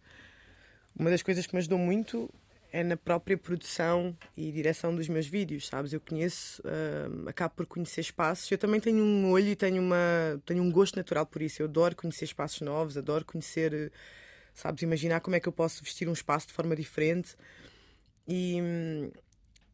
uma 0.96 1.10
das 1.10 1.22
coisas 1.22 1.46
que 1.46 1.54
me 1.54 1.58
ajudou 1.58 1.78
muito 1.78 2.30
é 2.74 2.82
na 2.82 2.96
própria 2.96 3.38
produção 3.38 4.16
e 4.36 4.50
direção 4.50 4.92
dos 4.96 5.08
meus 5.08 5.28
vídeos, 5.28 5.68
sabes? 5.68 5.92
Eu 5.92 6.00
conheço, 6.00 6.60
hum, 6.66 7.28
acabo 7.28 7.54
por 7.54 7.66
conhecer 7.66 8.00
espaços. 8.00 8.50
Eu 8.50 8.58
também 8.58 8.80
tenho 8.80 9.00
um 9.00 9.30
olho 9.30 9.46
e 9.46 9.54
tenho, 9.54 9.80
uma, 9.80 9.96
tenho 10.44 10.60
um 10.60 10.72
gosto 10.72 10.96
natural 10.96 11.24
por 11.24 11.40
isso. 11.40 11.62
Eu 11.62 11.66
adoro 11.66 11.94
conhecer 11.94 12.24
espaços 12.24 12.60
novos, 12.62 12.96
adoro 12.96 13.24
conhecer, 13.24 13.92
sabes? 14.52 14.82
Imaginar 14.82 15.20
como 15.20 15.36
é 15.36 15.40
que 15.40 15.46
eu 15.46 15.52
posso 15.52 15.84
vestir 15.84 16.08
um 16.08 16.12
espaço 16.12 16.48
de 16.48 16.52
forma 16.52 16.74
diferente. 16.74 17.36
E, 18.26 18.58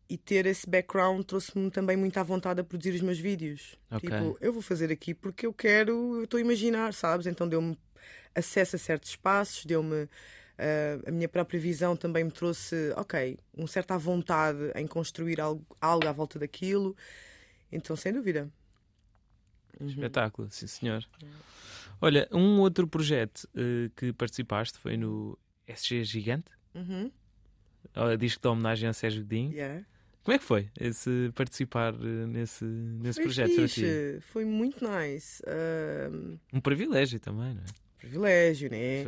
e 0.07 0.18
ter 0.18 0.44
esse 0.44 0.68
background 0.68 1.24
trouxe-me 1.24 1.70
também 1.70 1.96
muito 1.96 2.18
à 2.18 2.22
vontade 2.22 2.61
a 2.61 2.64
produzir 2.64 2.90
os 2.90 3.01
meus 3.01 3.18
vídeos. 3.18 3.78
Ok. 3.90 4.11
Tipo, 4.11 4.36
eu 4.42 4.53
vou 4.53 4.61
fazer 4.61 4.92
aqui 4.92 5.14
porque 5.14 5.46
eu 5.46 5.55
quero, 5.55 6.16
eu 6.16 6.24
estou 6.24 6.36
a 6.36 6.40
imaginar, 6.42 6.92
sabes? 6.92 7.26
Então 7.26 7.48
deu-me 7.48 7.78
acesso 8.34 8.76
a 8.76 8.78
certos 8.78 9.09
espaços, 9.09 9.64
deu-me. 9.64 10.07
Ah, 10.61 11.08
a 11.08 11.11
minha 11.11 11.28
própria 11.28 11.58
visão 11.58 11.96
também 11.96 12.24
me 12.24 12.30
trouxe, 12.30 12.92
ok, 12.96 13.38
um 13.56 13.66
certa 13.66 13.96
vontade 13.98 14.70
em 14.74 14.86
construir 14.86 15.40
algo, 15.40 15.64
algo 15.80 16.06
à 16.06 16.12
volta 16.12 16.38
daquilo. 16.38 16.96
Então, 17.72 17.96
sem 17.96 18.12
dúvida. 18.12 18.50
Espetáculo, 19.80 20.48
sim 20.50 20.66
senhor. 20.66 21.04
Olha, 22.00 22.28
um 22.32 22.61
outro 22.61 22.86
projeto 22.86 23.48
eh, 23.54 23.90
que 23.96 24.12
participaste 24.12 24.78
foi 24.78 24.96
no 24.96 25.38
SG 25.66 26.04
Gigante. 26.04 26.50
Uhum. 26.74 27.11
Que 27.92 28.38
dá 28.42 28.50
homenagem 28.50 28.88
a 28.88 28.92
Sérgio 28.92 29.22
Godinho. 29.22 29.52
Yeah. 29.52 29.84
Como 30.22 30.34
é 30.34 30.38
que 30.38 30.44
foi 30.44 30.68
esse 30.78 31.30
participar 31.34 31.94
eh, 31.94 32.26
nesse, 32.26 32.64
nesse 32.64 33.16
Foi 33.16 33.24
projeto 33.24 33.54
para 33.54 33.68
ti? 33.68 33.74
fixe, 33.74 34.20
Foi 34.32 34.44
muito 34.44 34.84
nice. 34.86 35.42
Ah, 35.46 36.11
Um 36.52 36.61
privilégio 36.61 37.18
também, 37.18 37.54
não 37.54 37.62
é? 37.62 37.66
privilégio, 37.96 38.70
né? 38.70 39.04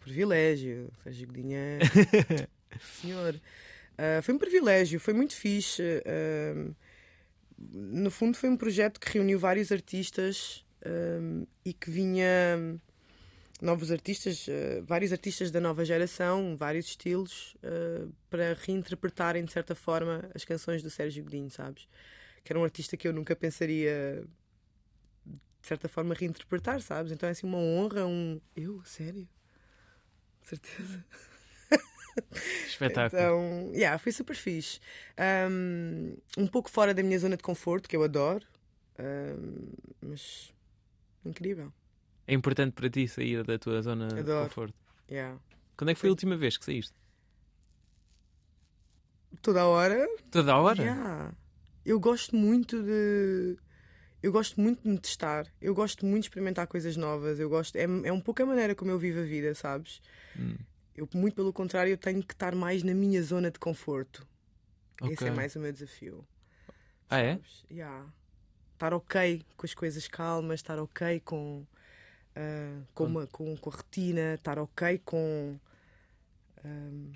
Privilégio. 0.00 0.90
Sérgio 1.04 1.26
Godinho 1.28 1.56
é- 1.56 1.78
Senhor. 3.00 3.40
Ah, 3.98 4.20
foi 4.22 4.34
um 4.34 4.38
privilégio, 4.38 4.98
foi 4.98 5.12
muito 5.14 5.34
fixe. 5.34 5.82
ah, 6.06 6.72
no 7.58 8.10
fundo, 8.10 8.36
foi 8.36 8.48
um 8.48 8.56
projeto 8.56 8.98
que 8.98 9.12
reuniu 9.12 9.38
vários 9.38 9.70
artistas 9.70 10.64
ah, 10.82 11.46
e 11.64 11.72
que 11.72 11.90
vinha. 11.90 12.26
Novos 13.60 13.92
artistas, 13.92 14.46
ah, 14.48 14.82
vários 14.86 15.12
artistas 15.12 15.50
da 15.50 15.60
nova 15.60 15.84
geração, 15.84 16.56
vários 16.56 16.86
estilos, 16.86 17.54
ah, 17.62 18.08
para 18.30 18.54
reinterpretarem 18.54 19.44
de 19.44 19.52
certa 19.52 19.74
forma 19.74 20.30
as 20.34 20.44
canções 20.46 20.82
do 20.82 20.88
Sérgio 20.88 21.22
Godinho, 21.22 21.50
sabes? 21.50 21.86
Que 22.42 22.52
era 22.52 22.58
um 22.58 22.64
artista 22.64 22.96
que 22.96 23.06
eu 23.06 23.12
nunca 23.12 23.36
pensaria 23.36 24.24
de 25.26 25.68
certa 25.68 25.88
forma 25.90 26.14
reinterpretar, 26.14 26.80
sabes? 26.80 27.12
Então 27.12 27.28
é 27.28 27.32
assim 27.32 27.46
uma 27.46 27.58
honra, 27.58 28.06
um. 28.06 28.40
Eu? 28.56 28.82
Sério? 28.86 29.28
Certeza. 30.44 31.04
Espetáculo. 32.66 33.22
Então, 33.22 33.70
yeah, 33.72 33.98
foi 33.98 34.12
super 34.12 34.34
fixe. 34.34 34.80
Um, 35.48 36.16
um 36.36 36.46
pouco 36.46 36.70
fora 36.70 36.92
da 36.92 37.02
minha 37.02 37.18
zona 37.18 37.36
de 37.36 37.42
conforto, 37.42 37.88
que 37.88 37.96
eu 37.96 38.02
adoro, 38.02 38.44
um, 38.98 39.72
mas 40.02 40.52
incrível. 41.24 41.72
É 42.26 42.34
importante 42.34 42.72
para 42.72 42.88
ti 42.90 43.08
sair 43.08 43.44
da 43.44 43.58
tua 43.58 43.82
zona 43.82 44.08
de 44.08 44.20
Adoro. 44.20 44.48
conforto. 44.48 44.74
Yeah. 45.10 45.38
Quando 45.76 45.90
é 45.90 45.94
que 45.94 46.00
foi 46.00 46.08
a 46.08 46.12
última 46.12 46.36
vez 46.36 46.56
que 46.56 46.64
saíste? 46.64 46.94
Toda 49.42 49.62
a 49.62 49.66
hora. 49.66 50.06
Toda 50.30 50.52
a 50.52 50.60
hora? 50.60 50.82
Yeah. 50.82 51.34
Eu 51.84 51.98
gosto 51.98 52.36
muito 52.36 52.82
de. 52.82 53.56
Eu 54.22 54.30
gosto 54.32 54.60
muito 54.60 54.82
de 54.82 54.88
me 54.88 54.98
testar. 54.98 55.46
Eu 55.60 55.74
gosto 55.74 56.04
muito 56.04 56.22
de 56.24 56.28
experimentar 56.28 56.66
coisas 56.66 56.96
novas. 56.96 57.38
Eu 57.40 57.48
gosto. 57.48 57.76
É, 57.76 57.82
é 57.84 58.12
um 58.12 58.20
pouco 58.20 58.42
a 58.42 58.46
maneira 58.46 58.74
como 58.74 58.90
eu 58.90 58.98
vivo 58.98 59.20
a 59.20 59.22
vida, 59.22 59.54
sabes? 59.54 60.00
Hum. 60.38 60.56
Eu, 60.94 61.08
muito 61.14 61.34
pelo 61.34 61.52
contrário, 61.52 61.90
eu 61.92 61.96
tenho 61.96 62.22
que 62.22 62.34
estar 62.34 62.54
mais 62.54 62.82
na 62.82 62.92
minha 62.92 63.22
zona 63.22 63.50
de 63.50 63.58
conforto. 63.58 64.26
Esse 65.04 65.14
Ok. 65.14 65.28
é 65.28 65.30
mais 65.30 65.56
o 65.56 65.60
meu 65.60 65.72
desafio. 65.72 66.26
Ah, 67.08 67.20
é? 67.20 67.40
Yeah. 67.70 68.06
Estar 68.74 68.92
ok 68.92 69.42
com 69.56 69.66
as 69.66 69.74
coisas 69.74 70.06
calmas, 70.08 70.60
estar 70.60 70.78
ok 70.78 71.20
com, 71.20 71.64
ah, 72.36 72.82
com, 72.94 73.04
uma- 73.04 73.26
com, 73.26 73.56
com 73.56 73.70
a 73.70 73.72
rotina, 73.72 74.34
estar 74.34 74.58
ok 74.58 74.98
com. 75.04 75.58
ahm, 76.64 77.12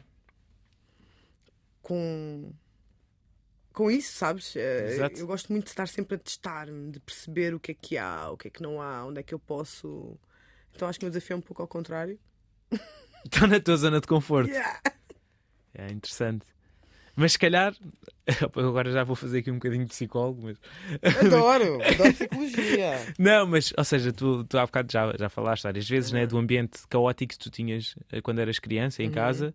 com. 1.83 2.53
Com 3.75 3.91
isso, 3.91 4.15
sabes? 4.17 4.57
Eh, 4.57 4.87
Exato. 4.93 5.19
Eu 5.21 5.27
gosto 5.27 5.51
muito 5.53 5.65
de 5.65 5.71
estar 5.71 5.87
sempre 5.87 6.15
a 6.15 6.19
testar-me, 6.19 6.91
de 6.93 7.01
perceber 7.01 7.55
o 7.55 7.61
que 7.61 7.73
é 7.73 7.75
que 7.75 7.99
há, 7.99 8.31
o 8.31 8.37
que 8.39 8.49
é 8.49 8.51
que 8.51 8.63
não 8.63 8.81
há, 8.81 9.05
onde 9.05 9.21
é 9.21 9.23
que 9.23 9.35
eu 9.35 9.39
posso. 9.39 10.19
Então 10.75 10.89
acho 10.89 10.99
que 10.99 11.05
o 11.05 11.07
meu 11.07 11.11
desafio 11.13 11.35
é 11.35 11.37
um 11.37 11.43
pouco 11.43 11.61
ao 11.61 11.69
contrário. 11.69 12.19
Estou 13.25 13.47
na 13.49 13.61
tua 13.61 13.77
zona 13.77 14.01
de 14.01 14.07
conforto. 14.07 14.49
Yeah. 14.51 14.81
É 15.75 15.91
interessante. 15.91 16.47
Mas 17.17 17.33
se 17.33 17.39
calhar, 17.39 17.75
agora 18.57 18.91
já 18.91 19.05
vou 19.05 19.15
fazer 19.15 19.39
aqui 19.39 19.51
um 19.51 19.55
bocadinho 19.55 19.85
de 19.85 19.91
psicólogo, 19.91 20.43
mas. 20.43 20.57
Adoro, 21.25 21.79
adoro 21.87 22.13
psicologia. 22.13 22.93
Não, 23.19 23.47
mas, 23.47 23.73
ou 23.79 23.85
seja, 23.85 24.13
tu, 24.13 24.45
tu 24.45 24.59
há 24.59 24.67
bocado 24.67 24.93
já, 24.93 25.13
já 25.17 25.29
falaste 25.29 25.63
várias 25.63 25.89
vezes 25.89 26.11
né, 26.13 26.27
do 26.27 26.37
ambiente 26.37 26.81
caótico 26.89 27.33
que 27.35 27.39
tu 27.39 27.51
tinhas 27.51 27.95
eh, 28.11 28.21
quando 28.21 28.41
eras 28.41 28.59
criança 28.59 29.03
em 29.03 29.07
Uhum. 29.07 29.13
casa. 29.13 29.55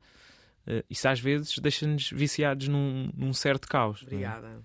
Eh, 0.68 0.84
isso 0.90 1.08
às 1.08 1.20
vezes 1.20 1.58
deixa-nos 1.60 2.10
viciados 2.12 2.68
num, 2.68 3.10
num 3.16 3.34
certo 3.34 3.68
caos. 3.68 4.02
é? 4.02 4.06
Obrigada. 4.06 4.62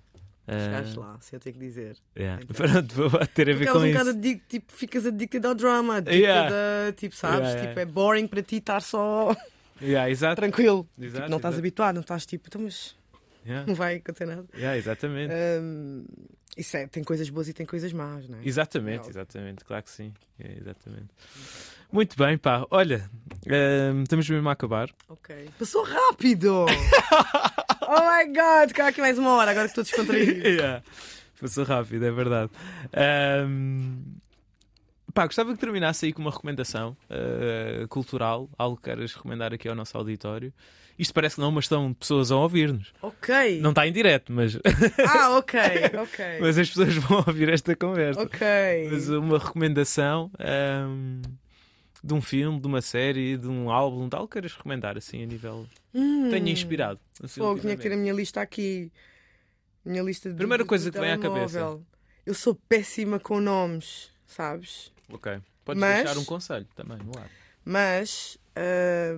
Eh, 0.46 0.58
Chegaste 0.58 0.98
lá, 0.98 1.18
se 1.20 1.34
eu 1.34 1.40
tenho 1.40 1.54
que 1.56 1.60
dizer. 1.60 1.96
yeah. 2.16 2.42
Então. 2.44 2.54
Pronto, 2.54 2.94
vou 3.08 3.26
ter 3.28 3.48
a 3.48 3.54
ver 3.54 3.70
com 3.72 3.78
um 3.78 3.86
isso. 3.86 4.10
addic- 4.10 4.42
tipo, 4.46 4.72
ficas 4.72 5.06
addicted 5.06 5.46
ao 5.46 5.54
drama, 5.54 5.96
addicted 5.96 6.20
Yeah. 6.22 6.88
a, 6.88 6.92
tipo, 6.92 7.16
sabes? 7.16 7.48
Yeah. 7.48 7.68
Tipo, 7.68 7.80
é 7.80 7.84
boring 7.86 8.26
para 8.26 8.42
ti 8.42 8.56
estar 8.56 8.80
só 8.82 9.34
exato. 9.80 10.36
tranquilo. 10.36 10.86
Exato, 10.98 11.14
Tipo, 11.22 11.30
não 11.30 11.36
estás 11.38 11.54
exato. 11.54 11.58
habituado, 11.60 11.94
não 11.94 12.02
estás 12.02 12.26
tipo, 12.26 12.48
então, 12.48 12.60
mas 12.60 12.94
não 13.66 13.74
vai 13.74 13.96
acontecer 13.96 14.26
nada. 14.26 14.44
Exatamente. 14.76 15.32
Hum, 15.62 16.04
isso 16.58 16.76
é, 16.76 16.86
tem 16.88 17.02
coisas 17.02 17.28
boas 17.30 17.48
e 17.48 17.52
tem 17.54 17.64
coisas 17.64 17.92
más, 17.94 18.28
não 18.28 18.38
é? 18.38 18.42
Exatamente, 18.46 19.02
Não. 19.04 19.08
exatamente, 19.10 19.64
claro 19.64 19.82
que 19.82 19.90
sim. 19.90 20.12
É, 20.38 20.58
exatamente. 20.58 21.08
Muito 21.94 22.16
bem, 22.16 22.36
pá. 22.36 22.66
Olha, 22.72 23.08
ehm, 23.46 24.02
estamos 24.02 24.28
mesmo 24.28 24.48
a 24.48 24.52
acabar. 24.52 24.90
Ok. 25.08 25.48
Passou 25.56 25.84
rápido! 25.84 26.66
oh 27.86 28.00
my 28.00 28.26
god, 28.34 28.72
cá 28.74 28.88
aqui 28.88 29.00
mais 29.00 29.16
uma 29.16 29.30
hora, 29.34 29.52
agora 29.52 29.68
que 29.68 29.78
estou 29.78 29.84
descontraído. 29.84 30.42
Yeah. 30.44 30.82
Passou 31.40 31.62
rápido, 31.62 32.04
é 32.04 32.10
verdade. 32.10 32.50
Ahm, 32.92 34.16
pá, 35.14 35.26
gostava 35.26 35.52
que 35.54 35.60
terminasse 35.60 36.06
aí 36.06 36.12
com 36.12 36.20
uma 36.20 36.32
recomendação 36.32 36.96
ah, 37.08 37.86
cultural, 37.86 38.50
algo 38.58 38.76
que 38.76 38.90
queres 38.90 39.14
recomendar 39.14 39.54
aqui 39.54 39.68
ao 39.68 39.76
nosso 39.76 39.96
auditório. 39.96 40.52
Isto 40.98 41.14
parece 41.14 41.36
que 41.36 41.42
não, 41.42 41.52
mas 41.52 41.66
estão 41.66 41.94
pessoas 41.94 42.32
a 42.32 42.36
ouvir-nos. 42.36 42.92
Ok. 43.02 43.60
Não 43.60 43.70
está 43.70 43.86
em 43.86 43.92
direto, 43.92 44.32
mas, 44.32 44.56
Ah, 45.08 45.36
ok, 45.36 45.60
ok. 46.02 46.24
mas 46.40 46.58
as 46.58 46.68
pessoas 46.68 46.96
vão 46.96 47.18
ouvir 47.24 47.48
esta 47.50 47.76
conversa. 47.76 48.20
Ok. 48.20 48.40
Mas 48.90 49.08
uma 49.08 49.38
recomendação 49.38 50.28
ahm, 50.40 51.22
de 52.06 52.12
um 52.12 52.20
filme, 52.20 52.60
de 52.60 52.66
uma 52.66 52.82
série, 52.82 53.38
de 53.38 53.48
um 53.48 53.70
álbum, 53.70 54.08
tal, 54.10 54.28
que 54.28 54.34
queiras 54.34 54.52
recomendar 54.52 54.96
assim 54.98 55.22
a 55.22 55.26
nível. 55.26 55.66
Hum. 55.94 56.28
Tenha 56.30 56.52
inspirado. 56.52 57.00
assim, 57.22 57.40
Fogo, 57.40 57.60
tinha 57.60 57.74
que 57.76 57.82
ter 57.82 57.92
a 57.92 57.96
minha 57.96 58.12
lista 58.12 58.42
aqui. 58.42 58.92
Minha 59.84 60.02
lista 60.02 60.28
de. 60.30 60.36
Primeira 60.36 60.64
coisa 60.64 60.90
que 60.90 60.98
vem 61.00 61.12
à 61.12 61.18
cabeça. 61.18 61.80
Eu 62.26 62.34
sou 62.34 62.54
péssima 62.68 63.18
com 63.18 63.40
nomes, 63.40 64.10
sabes? 64.26 64.92
Ok. 65.08 65.40
Podes 65.64 65.80
Mas- 65.80 66.04
deixar 66.04 66.18
um 66.18 66.24
conselho 66.24 66.66
também 66.76 66.98
no 66.98 67.18
ar. 67.18 67.30
Mas. 67.64 68.36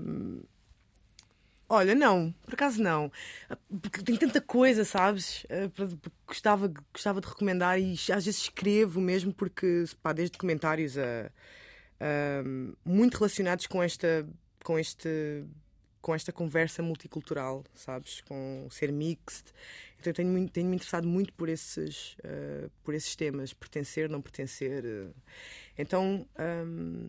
hum, 0.03 0.43
Olha, 1.69 1.97
não, 1.97 2.33
por 2.45 2.55
acaso 2.55 2.81
não. 2.81 3.11
Porque 3.83 4.01
tem 4.01 4.17
tanta 4.17 4.41
coisa, 4.41 4.85
sabes? 4.85 5.45
Eh, 5.49 5.69
Gostava, 6.25 6.73
gostava 6.93 7.21
de 7.21 7.27
recomendar 7.27 7.81
e 7.81 7.95
às 7.95 8.25
vezes 8.25 8.43
escrevo 8.43 9.01
mesmo 9.01 9.33
porque, 9.35 9.83
pá, 10.01 10.13
desde 10.13 10.39
comentários 10.39 10.97
a, 10.97 11.29
muito 12.85 13.17
relacionados 13.19 13.67
com 13.67 13.83
esta, 13.83 14.27
com 14.65 14.79
este, 14.79 15.45
com 16.01 16.15
esta 16.15 16.33
conversa 16.33 16.83
multicultural, 16.83 17.65
sabes? 17.75 18.21
Com 18.23 18.69
ser 18.71 18.93
mixed. 18.93 19.53
Então 19.99 20.11
eu 20.11 20.15
tenho 20.15 20.29
muito, 20.31 20.53
tenho 20.53 20.69
me 20.69 20.77
interessado 20.77 21.07
muito 21.09 21.33
por 21.33 21.49
esses, 21.49 22.17
eh, 22.23 22.69
por 22.85 22.95
esses 22.95 23.17
temas, 23.17 23.53
pertencer, 23.53 24.09
não 24.09 24.21
pertencer. 24.21 24.85
eh. 24.85 25.09
Então 25.79 26.27
hum, 26.67 27.09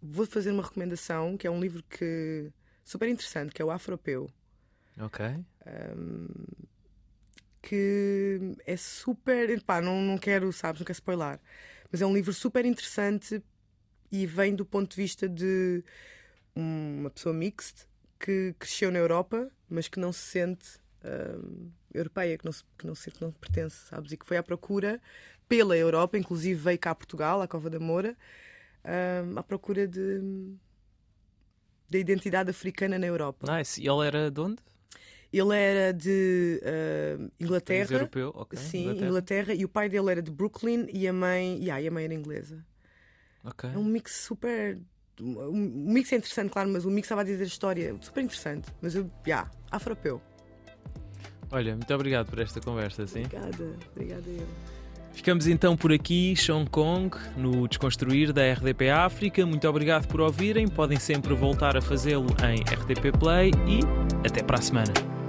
vou 0.00 0.26
fazer 0.26 0.50
uma 0.50 0.62
recomendação 0.62 1.36
que 1.36 1.46
é 1.46 1.50
um 1.50 1.60
livro 1.60 1.82
que 1.84 2.52
super 2.84 3.08
interessante, 3.08 3.52
que 3.52 3.62
é 3.62 3.64
o 3.64 3.70
Afropeu 3.70 4.30
Ok. 5.00 5.24
que 7.62 8.56
é 8.66 8.76
super. 8.76 9.60
Pá, 9.62 9.80
não, 9.80 10.00
não 10.00 10.18
quero, 10.18 10.52
sabes, 10.52 10.80
não 10.80 10.86
quero 10.86 10.96
spoiler, 10.96 11.38
mas 11.90 12.00
é 12.02 12.06
um 12.06 12.14
livro 12.14 12.32
super 12.32 12.64
interessante 12.64 13.42
e 14.10 14.26
vem 14.26 14.54
do 14.54 14.64
ponto 14.64 14.90
de 14.90 14.96
vista 14.96 15.28
de 15.28 15.84
uma 16.54 17.10
pessoa 17.10 17.34
mixed 17.34 17.86
que 18.18 18.54
cresceu 18.58 18.90
na 18.90 18.98
Europa, 18.98 19.50
mas 19.68 19.88
que 19.88 19.98
não 19.98 20.12
se 20.12 20.20
sente 20.20 20.68
hum, 21.04 21.70
europeia, 21.92 22.36
que 22.36 22.44
não, 22.44 22.52
se, 22.52 22.64
que, 22.76 22.86
não 22.86 22.94
se, 22.94 23.10
que 23.10 23.20
não 23.22 23.32
pertence, 23.32 23.76
sabes? 23.86 24.12
E 24.12 24.16
que 24.16 24.26
foi 24.26 24.36
à 24.36 24.42
procura 24.42 25.00
pela 25.48 25.76
Europa, 25.76 26.18
inclusive 26.18 26.60
veio 26.60 26.78
cá 26.78 26.90
a 26.90 26.94
Portugal, 26.94 27.40
à 27.40 27.48
Cova 27.48 27.70
da 27.70 27.80
Moura, 27.80 28.16
hum, 28.84 29.38
à 29.38 29.42
procura 29.42 29.86
de. 29.86 30.20
da 31.88 31.98
identidade 31.98 32.50
africana 32.50 32.98
na 32.98 33.06
Europa. 33.06 33.50
Nice. 33.56 33.80
E 33.80 33.88
ele 33.88 34.06
era 34.06 34.30
de 34.30 34.40
onde? 34.40 34.58
Ele 35.32 35.56
era 35.56 35.94
de 35.94 36.60
País 36.60 37.30
Inglaterra. 37.40 37.92
europeu? 37.92 38.32
Ok. 38.34 38.58
Sim, 38.58 38.82
Inglaterra. 38.82 39.06
Inglaterra. 39.06 39.54
E 39.54 39.64
o 39.64 39.68
pai 39.68 39.88
dele 39.88 40.10
era 40.10 40.20
de 40.20 40.30
Brooklyn 40.30 40.88
e 40.92 41.06
a 41.06 41.12
mãe, 41.12 41.56
yeah, 41.58 41.80
e 41.80 41.86
a 41.86 41.90
mãe 41.90 42.04
era 42.04 42.14
inglesa. 42.14 42.64
Ok. 43.44 43.70
É 43.72 43.78
um 43.78 43.84
mix 43.84 44.16
super. 44.16 44.78
O 45.20 45.52
mix 45.52 46.12
é 46.12 46.16
interessante, 46.16 46.50
claro, 46.50 46.70
mas 46.70 46.84
o 46.84 46.90
mix 46.90 47.06
estava 47.06 47.20
a 47.20 47.24
dizer 47.24 47.44
história 47.44 47.94
super 48.00 48.22
interessante. 48.22 48.68
Mas 48.80 48.94
eu, 48.94 49.10
yeah, 49.26 49.50
afropeu. 49.70 50.20
Olha, 51.50 51.74
muito 51.74 51.92
obrigado 51.92 52.30
por 52.30 52.38
esta 52.38 52.60
conversa, 52.60 53.06
sim. 53.06 53.24
Obrigada, 53.24 53.76
obrigada 53.92 54.30
eu. 54.30 54.46
Ficamos 55.12 55.46
então 55.46 55.76
por 55.76 55.92
aqui, 55.92 56.34
Hong 56.48 56.70
Kong, 56.70 57.16
no 57.36 57.66
Desconstruir 57.66 58.32
da 58.32 58.52
RDP 58.52 58.90
África. 58.90 59.44
Muito 59.44 59.68
obrigado 59.68 60.06
por 60.06 60.20
ouvirem. 60.20 60.68
Podem 60.68 60.98
sempre 60.98 61.34
voltar 61.34 61.76
a 61.76 61.82
fazê-lo 61.82 62.28
em 62.44 62.60
RDP 62.62 63.12
Play 63.18 63.50
e 63.66 63.80
até 64.26 64.42
para 64.42 64.58
a 64.58 64.62
semana. 64.62 65.19